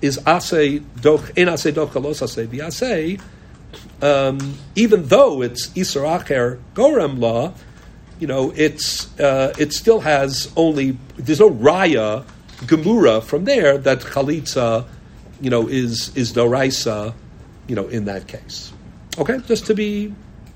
[0.00, 3.20] is ase doch in ase doch kalos ase biase,
[4.02, 7.52] um, even though it's iser acher gorem law,
[8.20, 12.24] you know, it's uh, it still has only there's no raya
[12.64, 14.86] gemura from there that chalitza,
[15.40, 17.14] you know, is is doraisa,
[17.66, 18.72] you know, in that case.
[19.18, 20.14] Okay, just to be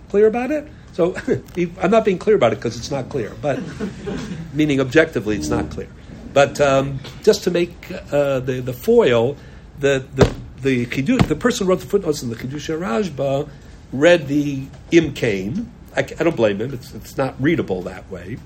[0.09, 0.69] clear about it.
[0.93, 1.17] So
[1.81, 3.61] I'm not being clear about it because it's not clear, but
[4.53, 5.89] meaning objectively, it's not clear.
[6.33, 7.75] But um, just to make
[8.13, 9.37] uh, the the foil,
[9.79, 10.33] the the
[10.63, 13.49] the, the person who wrote the footnotes in the Chidush Rashba
[13.93, 15.67] read the Imkain.
[15.97, 18.39] I, I don't blame him; it's, it's not readable that way,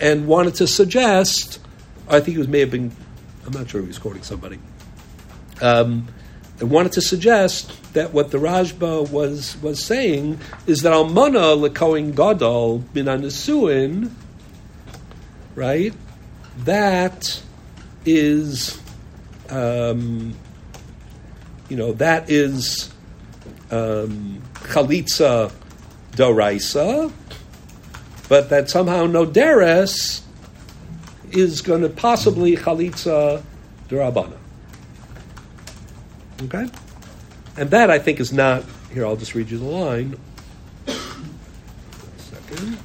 [0.00, 1.58] and wanted to suggest.
[2.08, 2.92] I think he was may have been.
[3.46, 4.58] I'm not sure he was quoting somebody.
[5.60, 6.08] Um,
[6.60, 12.14] and wanted to suggest that what the Rashba was was saying is that Almana lekoin
[12.14, 14.10] gadol bin anisuin,
[15.54, 15.94] right?
[16.64, 17.40] That
[18.04, 18.80] is,
[19.50, 20.34] um,
[21.68, 22.92] you know, that is
[23.70, 25.52] um, chalitza
[26.12, 27.12] doraisa,
[28.28, 30.22] but that somehow no noderes
[31.30, 33.44] is going to possibly chalitza
[33.88, 34.37] derabana.
[36.42, 36.68] Okay?
[37.56, 38.64] And that, I think, is not.
[38.92, 40.18] Here, I'll just read you the line.
[42.16, 42.78] Second.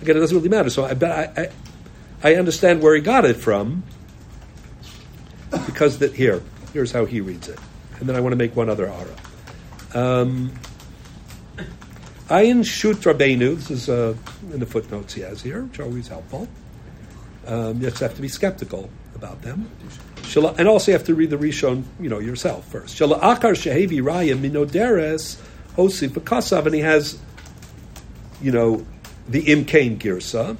[0.00, 0.70] Again, it doesn't really matter.
[0.70, 3.82] So I bet I, I, I understand where he got it from.
[5.66, 7.58] Because that here, here's how he reads it,
[7.98, 9.16] and then I want to make one other ara.
[9.94, 10.52] Um,
[12.28, 13.56] Ayin Shut Rabbeinu.
[13.56, 14.14] This is uh,
[14.52, 16.46] in the footnotes he has here, which are always helpful.
[17.48, 18.88] Um, you just have to be skeptical
[19.20, 19.70] about them.
[20.58, 22.96] And also you have to read the Rishon, you know, yourself first.
[22.96, 25.38] Shala akar shehevi raya minoderes
[25.76, 27.18] hosi v'kasav, and he has,
[28.40, 28.86] you know,
[29.28, 30.56] the imkain girsa.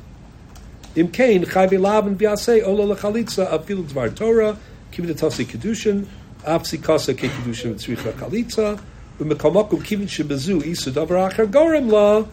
[0.94, 4.58] Imkain chayvi and v'yasei ola lechalitza afilu dvar Torah
[4.92, 6.06] kivin tasi kedushin
[6.44, 8.78] afsi kasa ke kedushin v'tzricha chalitza
[9.18, 12.26] v'mekomokum kivin shebezu isu davar achar gorem la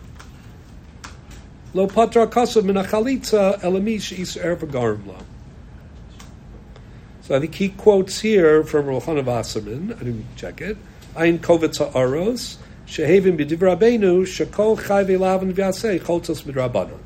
[1.73, 5.19] lo patra kasav min achalitza elamish isu erva gorem la.
[7.27, 9.91] So I think he quotes here from Rochana Wasserman.
[9.91, 10.77] I didn't check it.
[11.13, 16.99] Ein kovitz ha'aros shehevim b'div rabbeinu shekol chai v'elavan v'yasei choltos midrabanan.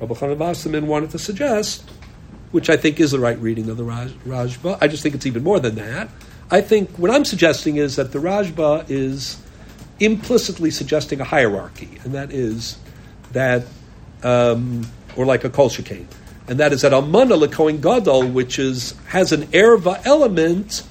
[0.00, 1.88] Rabbi Chanan Wasserman wanted to suggest,
[2.50, 4.76] which I think is the right reading of the Raj, Rashba.
[4.80, 6.08] I just think it's even more than that.
[6.50, 9.40] I think what I'm suggesting is that the Rashba is
[10.00, 12.76] implicitly suggesting a hierarchy, and that is
[13.30, 13.66] that,
[14.24, 16.06] um, or like a kol shekain,
[16.48, 20.82] and that is that almana lekoin gadol, which is has an erva element,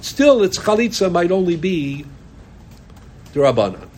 [0.00, 2.04] still its chalitza might only be
[3.32, 3.88] derabanan,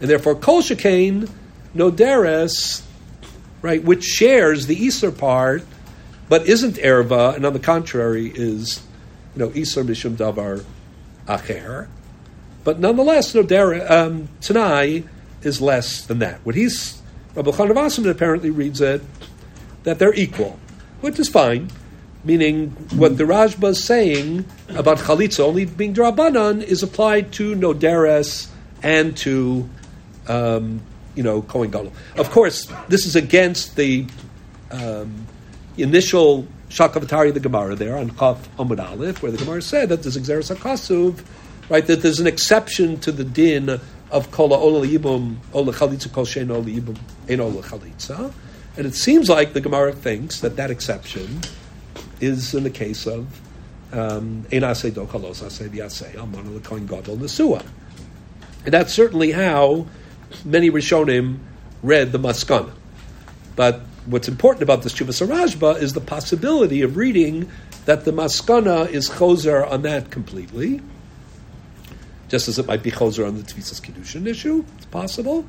[0.00, 1.30] and therefore kol shekain
[1.74, 2.82] noderes,
[3.60, 5.64] right, which shares the iser part,
[6.28, 8.82] but isn't erva, and on the contrary is,
[9.34, 10.64] you know, iser mishum davar
[11.26, 11.88] acher,
[12.64, 15.04] but nonetheless, nodere um, tanai
[15.42, 16.40] is less than that.
[16.44, 17.00] What he's
[17.34, 19.02] Rabbi Chanavasam apparently reads it
[19.86, 20.58] that they're equal,
[21.00, 21.70] which is fine.
[22.24, 28.48] Meaning, what the Rashba is saying about chalitza only being drabanan is applied to noderes
[28.82, 29.70] and to,
[30.26, 30.82] um,
[31.14, 31.92] you know, kohen gadol.
[32.16, 34.06] Of course, this is against the
[34.72, 35.24] um,
[35.78, 40.02] initial shakavatari of the Gemara there on Chaf Amud Aleph, where the Gemara said that
[40.02, 41.24] there's exeris hakasuv,
[41.70, 41.86] right?
[41.86, 43.80] That there's an exception to the din
[44.10, 46.98] of kola ola yibum ola chalitza kol shein ola yibum
[47.28, 48.32] ein ola chalitza.
[48.76, 51.40] And it seems like the Gemara thinks that that exception
[52.20, 53.40] is in the case of
[53.92, 57.64] um, ein asay do kalos almana l'koin gadol nesua.
[58.64, 59.86] And that's certainly how
[60.44, 61.38] many Rishonim
[61.82, 62.72] read the Maskana.
[63.54, 67.50] But what's important about this Chuvas Rashba is the possibility of reading
[67.86, 70.80] that the Maskana is chozer on that completely,
[72.28, 74.64] just as it might be chozer on the Tvisas Kiddushin issue.
[74.76, 75.46] It's possible.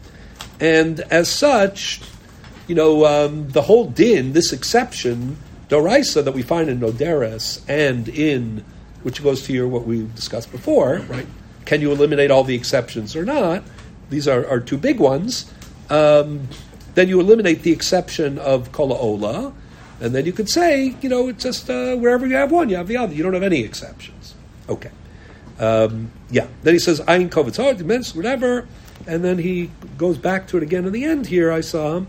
[0.60, 2.02] And as such,
[2.68, 5.38] you know, um, the whole din, this exception,
[5.70, 8.64] Doraisa, that we find in Noderes and in,
[9.04, 11.28] which goes to your what we discussed before, right?
[11.66, 13.64] Can you eliminate all the exceptions or not?
[14.10, 15.52] These are, are two big ones.
[15.90, 16.48] Um,
[16.96, 19.54] then you eliminate the exception of Kola Ola,
[20.00, 22.76] and then you could say, you know, it's just uh, wherever you have one, you
[22.78, 23.14] have the other.
[23.14, 24.36] You don't have any exceptions.
[24.70, 24.92] Okay.
[25.60, 26.48] Um, yeah.
[26.64, 28.68] Then he says, Ayin Kovitz Hard, whatever.
[29.06, 32.04] And then he goes back to it again in the end here, I saw.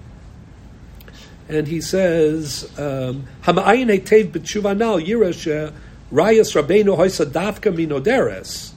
[1.48, 5.72] And he says, um, Hama'ayin hetev b'tshuva nal yirash
[6.12, 8.72] rayas rabbeinu hoisa dafka minoderes.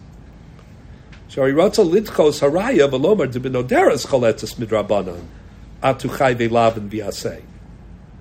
[1.27, 5.23] Shari rotza lidchos haraya v'lomar de binoderes choletzes midrabanan
[5.83, 7.41] atu chai ve'lavin v'yaseh.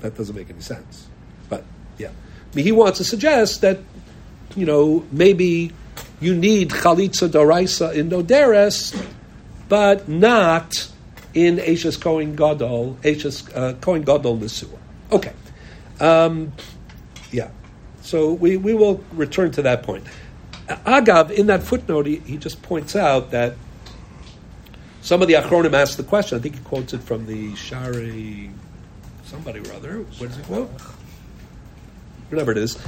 [0.00, 1.06] That doesn't make any sense.
[1.48, 1.62] But,
[1.98, 2.08] yeah.
[2.08, 3.78] I mean, he wants to suggest that,
[4.56, 5.72] you know, maybe
[6.20, 9.00] you need chalitza doraisa in noderes,
[9.68, 10.88] but not
[11.34, 14.78] in Ashes Kohen Gadol, Ashes uh, Kohen Gadol Nesua.
[15.12, 15.32] Okay.
[16.00, 16.52] Um,
[17.30, 17.50] yeah.
[18.02, 20.04] So we, we will return to that point.
[20.68, 23.54] Agav, in that footnote, he, he just points out that
[25.02, 26.38] some of the Achronim asked the question.
[26.38, 28.50] I think he quotes it from the Shari,
[29.24, 29.98] somebody or other.
[29.98, 30.70] What does he quote?
[32.28, 32.78] Whatever it is.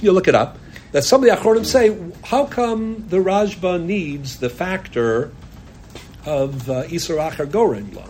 [0.00, 0.58] You look it up.
[0.92, 5.32] That some of the Achronim say, how come the Rashba needs the factor
[6.26, 8.08] of uh, Isar Achar Goren law?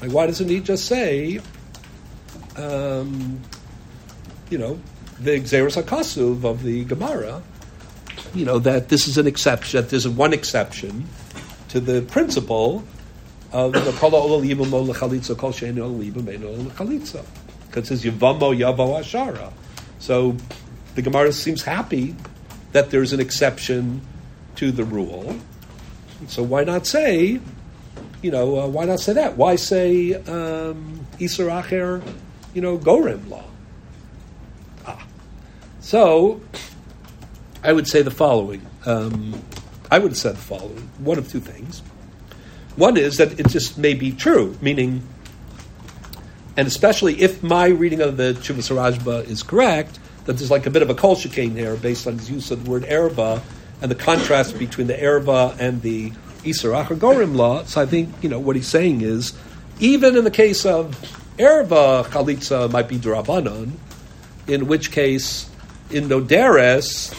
[0.00, 1.40] Like, why doesn't he just say,
[2.56, 3.40] um,
[4.50, 4.78] you know,
[5.18, 7.42] the Xeris HaKasuv of the Gemara,
[8.34, 11.08] you know, that this is an exception, that there's one exception
[11.70, 12.84] to the principle
[13.52, 17.24] of the Kol Libam Ola Chalitza Kol Ola Libam Ein.
[17.66, 19.52] Because it says Yavamo Yavo Ashara.
[19.98, 20.36] So
[20.94, 22.14] the Gemara seems happy
[22.72, 24.02] that there's an exception
[24.56, 25.36] to the rule.
[26.26, 27.40] So why not say,
[28.22, 29.36] you know, uh, why not say that?
[29.36, 32.02] Why say um, Isar Acher,
[32.54, 33.44] you know, Gorim law?
[34.86, 35.06] Ah.
[35.80, 36.40] So
[37.62, 38.66] I would say the following.
[38.84, 39.40] Um,
[39.90, 41.82] I would have said the following one of two things.
[42.76, 45.02] One is that it just may be true, meaning,
[46.56, 50.70] and especially if my reading of the Chuvas Rashba is correct, that there's like a
[50.70, 53.42] bit of a kol shekain here based on his use of the word erba
[53.80, 56.12] and the contrast between the erba and the
[56.46, 57.64] Isar Gorim law.
[57.64, 59.32] So I think, you know, what he's saying is,
[59.80, 60.96] even in the case of
[61.38, 63.72] erba, chalitza might be drabanan,
[64.46, 65.48] in which case,
[65.90, 67.14] in Noderes,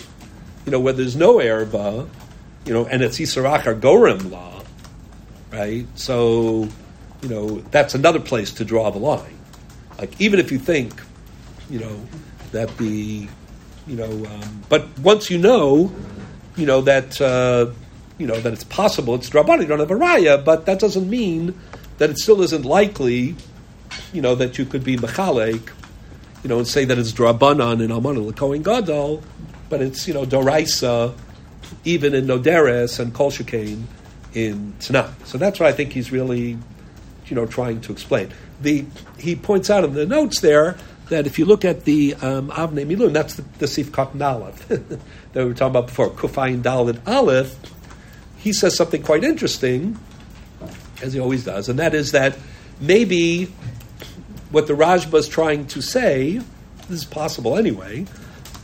[0.65, 2.07] you know, where there's no erba,
[2.65, 4.61] you know, and it's Yisarachar Gorim law,
[5.51, 5.87] right?
[5.95, 6.67] So,
[7.21, 9.37] you know, that's another place to draw the line.
[9.97, 11.01] Like, even if you think,
[11.69, 11.99] you know,
[12.51, 13.27] that the,
[13.87, 15.91] you know, um, but once you know,
[16.59, 17.71] you know, that, uh,
[18.17, 21.09] you know, that it's possible, it's Drabbana, you don't have a raya, but that doesn't
[21.09, 21.57] mean
[21.97, 23.35] that it still isn't likely,
[24.11, 25.69] you know, that you could be Mechalek,
[26.43, 29.23] you know, and say that it's Drabanan and Alman Kohen Gadol,
[29.69, 31.15] but it's, you know, Doraisa,
[31.85, 33.83] even in Noderes and Kol Shekain
[34.33, 35.09] in Tanai.
[35.23, 36.57] So that's what I think he's really,
[37.27, 38.31] you know, trying to explain.
[38.61, 38.85] The,
[39.17, 40.77] he points out in the notes there
[41.09, 44.67] that if you look at the um, Avnei Miluim, that's the, the Sif Katan Aleph
[44.67, 44.79] that
[45.35, 47.55] we were talking about before, Kufayin Dalit Aleph,
[48.37, 49.99] he says something quite interesting,
[51.01, 52.37] as he always does, and that is that
[52.79, 53.45] maybe
[54.51, 56.41] what the Rashba is trying to say,
[56.87, 58.05] this is possible anyway,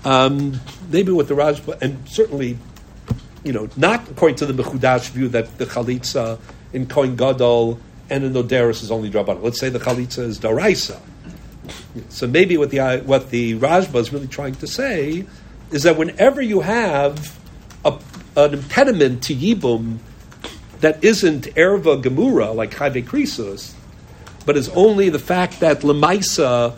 [0.03, 0.59] um,
[0.89, 2.57] maybe what the Rashba, and certainly
[3.45, 6.39] you know, not according to the Mechudash view that the chalitza
[6.73, 9.43] in Kohen Gadol and in Noderis is only Drabanan.
[9.43, 10.99] Let's say the chalitza is Daraisa.
[12.09, 15.25] So maybe what the uh, what the Rashba is really trying to say
[15.71, 17.37] is that whenever you have
[17.83, 17.97] a,
[18.37, 19.97] an impediment to Yibum
[20.81, 23.73] that isn't Erva Gemura, like Chayve Krisus,
[24.45, 26.75] but is only the fact that Lemaisa,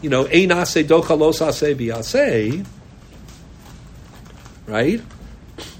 [0.00, 2.66] you know, Einase Dochalos Ase Biase,
[4.66, 5.02] right?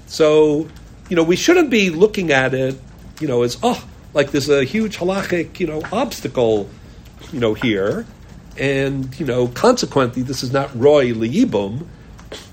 [0.05, 0.67] So,
[1.09, 2.79] you know, we shouldn't be looking at it,
[3.19, 6.69] you know, as, oh, like there's a huge halachic, you know, obstacle,
[7.31, 8.05] you know, here.
[8.57, 11.87] And, you know, consequently, this is not roy liyibum,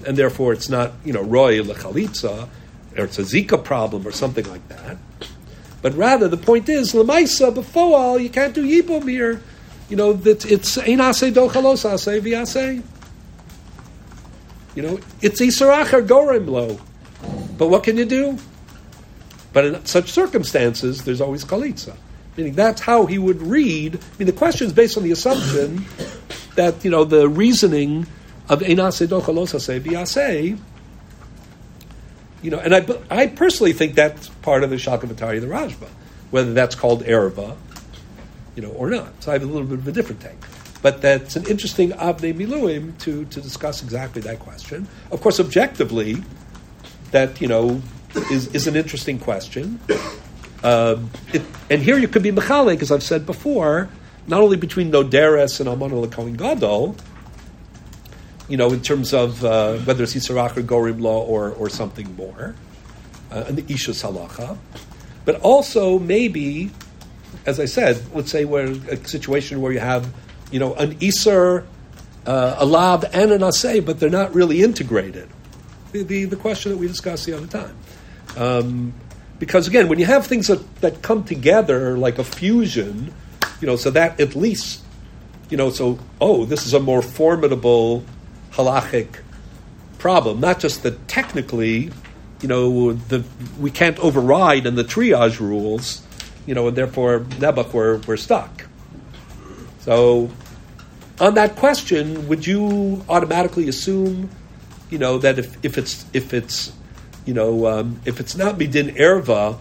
[0.06, 2.48] and therefore it's not, you know, roy lechalitza,
[2.96, 4.96] or it's a Zika problem or something like that.
[5.82, 9.42] But rather, the point is, lemaisa before all, you can't do yibum here.
[9.88, 12.82] You know, that it's einase dochalos ase viase.
[14.74, 16.78] You know, it's isarachar gorem lo.
[17.58, 18.38] But what can you do?
[19.52, 21.96] But in such circumstances, there's always chalitza.
[22.36, 23.96] Meaning that's how he would read.
[23.96, 25.84] I mean, the question is based on the assumption
[26.54, 28.06] that, you know, the reasoning
[28.48, 30.58] of Einase Dochalosase Biase,
[32.42, 35.88] you know, and I, I personally think that's part of the Shalkavatari the Rashba,
[36.30, 37.56] whether that's called Erva,
[38.54, 39.22] you know, or not.
[39.22, 40.38] So I have a little bit of a different take.
[40.82, 44.88] But that's an interesting Avnei Miluim to, to discuss exactly that question.
[45.10, 46.22] Of course, objectively,
[47.10, 47.82] that you know
[48.30, 49.80] is, is an interesting question.
[50.62, 50.98] Uh,
[51.32, 53.88] it, and here you could be mechalik, as I've said before,
[54.26, 56.96] not only between Noderes and Alman Kohen Gadol,
[58.48, 62.14] you know, in terms of uh, whether it's Yisarach or Gorim law or, or something
[62.16, 62.54] more,
[63.30, 64.58] uh, and the Isha Salacha,
[65.24, 66.70] but also maybe,
[67.46, 70.12] as I said, let's say where a situation where you have,
[70.50, 71.64] you know, an Isar,
[72.26, 75.28] uh, a Lab, and an Asay, but they're not really integrated
[75.92, 77.76] the, the, the question that we discussed the other time.
[78.36, 78.94] Um,
[79.40, 83.12] because again, when you have things that, that come together like a fusion,
[83.60, 84.84] you know, so that at least,
[85.48, 88.04] you know, so, oh, this is a more formidable
[88.52, 89.08] halachic
[89.98, 90.40] problem.
[90.40, 91.90] Not just that technically,
[92.42, 93.24] you know, the,
[93.58, 96.02] we can't override in the triage rules,
[96.46, 98.66] you know, and therefore Nebuch we're, we're stuck.
[99.80, 100.30] So,
[101.18, 104.28] on that question, would you automatically assume,
[104.90, 106.72] you know, that if, if it's if it's
[107.24, 109.58] you know um, if it's not midin erva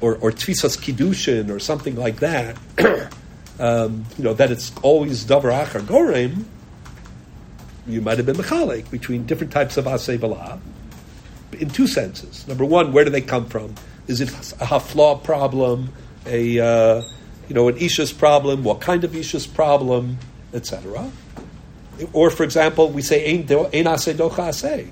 [0.00, 2.56] or or tfisas kiddushin or something like that,
[3.58, 6.44] um, you know, that it's always davar achar gorem,
[7.86, 10.60] you might have been mechalik between different types of asay
[11.58, 12.46] in two senses.
[12.48, 13.74] Number one, where do they come from?
[14.06, 15.92] Is it a haflaw problem,
[16.26, 17.02] a uh,
[17.48, 18.64] you know an isha's problem?
[18.64, 20.18] What kind of isha's problem,
[20.52, 21.10] etc.
[22.12, 24.90] Or, for example, we say ein asay docha asay,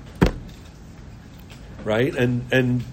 [1.83, 2.15] right?
[2.15, 2.83] And and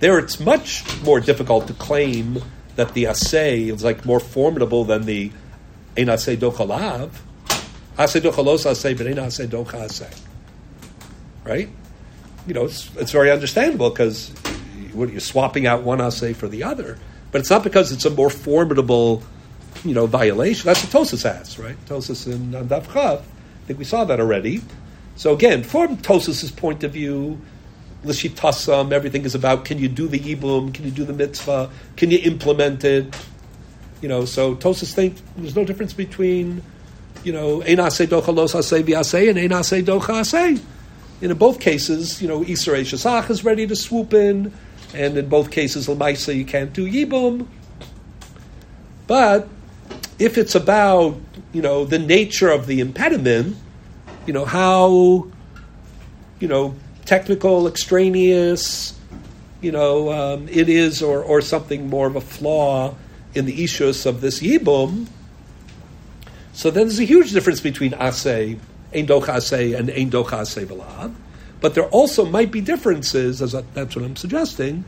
[0.00, 2.42] there it's much more difficult to claim
[2.76, 5.32] that the asay is like more formidable than the
[5.96, 7.22] ein asay docha lav.
[7.98, 10.14] Asay docha los asay, but ein asay docha asay,
[11.44, 11.68] right?
[12.46, 14.32] You know, it's, it's very understandable because
[15.02, 16.98] are swapping out one assay for the other?
[17.32, 19.22] But it's not because it's a more formidable,
[19.84, 20.66] you know, violation.
[20.66, 21.76] That's what Tosis has, right?
[21.86, 23.20] Tosis in Daf Chav.
[23.20, 24.62] I think we saw that already.
[25.16, 27.40] So again, from Tosis's point of view,
[28.06, 32.10] Lishitasam, everything is about can you do the Yibum, can you do the mitzvah, can
[32.10, 33.14] you implement it?
[34.00, 36.62] You know, so Tosis think there's no difference between,
[37.24, 40.60] you know, Einase docha los v'asay and Einase docha asay.
[41.22, 44.52] And in both cases, you know, Isra Shasach is ready to swoop in,
[44.94, 47.46] and in both cases, Lamaisa, you can't do Yibum.
[49.06, 49.48] But
[50.18, 51.18] if it's about,
[51.52, 53.56] you know, the nature of the impediment,
[54.26, 55.26] you know, how,
[56.38, 56.74] you know,
[57.06, 58.98] technical, extraneous,
[59.60, 62.94] you know, um, it is, or, or something more of a flaw
[63.34, 65.06] in the ishus of this Yibum,
[66.52, 68.58] so then there's a huge difference between Asay
[68.94, 71.14] ein docha and ein docha
[71.60, 74.84] But there also might be differences, as that's what I'm suggesting,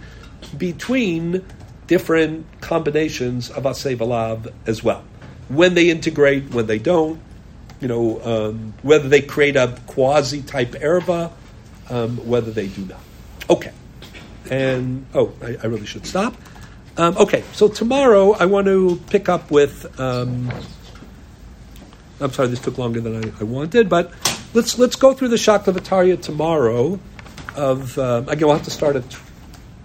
[0.57, 1.45] between
[1.87, 5.05] different combinations of asay v'lav as well.
[5.49, 7.21] When they integrate, when they don't,
[7.81, 11.33] you know, um, whether they create a quasi type erva,
[11.91, 13.01] um, whether they do not.
[13.51, 13.73] Okay.
[14.51, 16.35] And, oh, I, I really should stop.
[16.97, 20.01] Um, okay, so tomorrow I want to pick up with.
[20.01, 20.53] Um,
[22.21, 24.13] I'm sorry, this took longer than I, I wanted, but
[24.53, 26.99] let's let's go through the Shaklavataria tomorrow.
[27.55, 29.05] Of um, again, we'll have to start at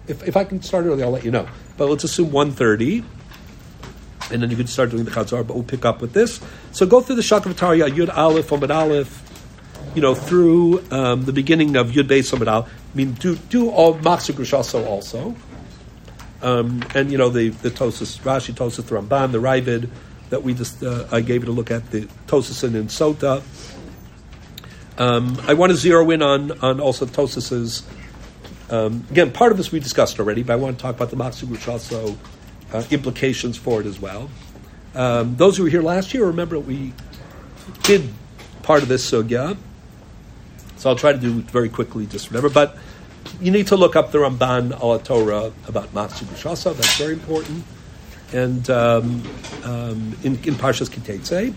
[0.08, 1.48] if, if I can start early, I'll let you know.
[1.78, 3.04] But let's assume 1.30,
[4.32, 5.46] and then you can start doing the Chazar.
[5.46, 6.40] But we'll pick up with this.
[6.72, 9.33] So go through the Shaklavataria Yud Aleph Omid Aleph,
[9.96, 12.68] you know, through um, the beginning of Yud Beis Aleph.
[12.68, 15.36] I mean, do do all Machzor Grushaso also.
[16.42, 19.90] Um, and you know the the Tosis Rashi Tosis the Ramban the Ravid
[20.30, 23.42] that we just uh, I gave it a look at the Tosasin and Sota.
[24.98, 27.84] Um, I want to zero in on on also Tosis's.
[28.70, 31.46] Um, again, part of this we discussed already, but I want to talk about the
[31.46, 32.18] which also
[32.74, 34.30] uh, implications for it as well.
[34.96, 36.94] Um, those who were here last year remember we
[37.84, 38.10] did
[38.64, 39.58] part of this sugya, so
[40.90, 42.06] I'll try to do it very quickly.
[42.06, 42.78] Just remember, but
[43.40, 46.76] you need to look up the Ramban al Torah about Matsu B'Shasa.
[46.76, 47.64] That's very important
[48.34, 49.24] and um,
[49.64, 51.54] um, in, in Parshas Ki Teitzei,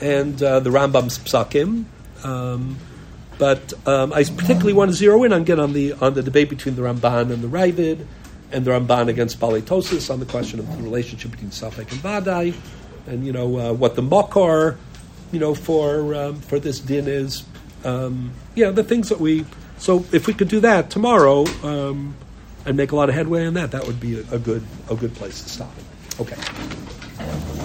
[0.00, 1.84] and uh, the Rambam's Psakim.
[2.24, 2.76] Um,
[3.38, 6.48] but um, I particularly want to zero in on again on the on the debate
[6.48, 8.06] between the Ramban and the Ravid,
[8.50, 12.54] and the Ramban against Baletosis on the question of the relationship between Safek and Vadai,
[13.06, 14.78] and you know uh, what the Makar,
[15.30, 17.44] you know, for um, for this din is.
[17.84, 19.44] Um, yeah, the things that we.
[19.78, 22.14] So if we could do that tomorrow, um,
[22.64, 24.94] and make a lot of headway on that, that would be a, a good a
[24.94, 25.72] good place to stop.
[26.20, 27.61] Okay.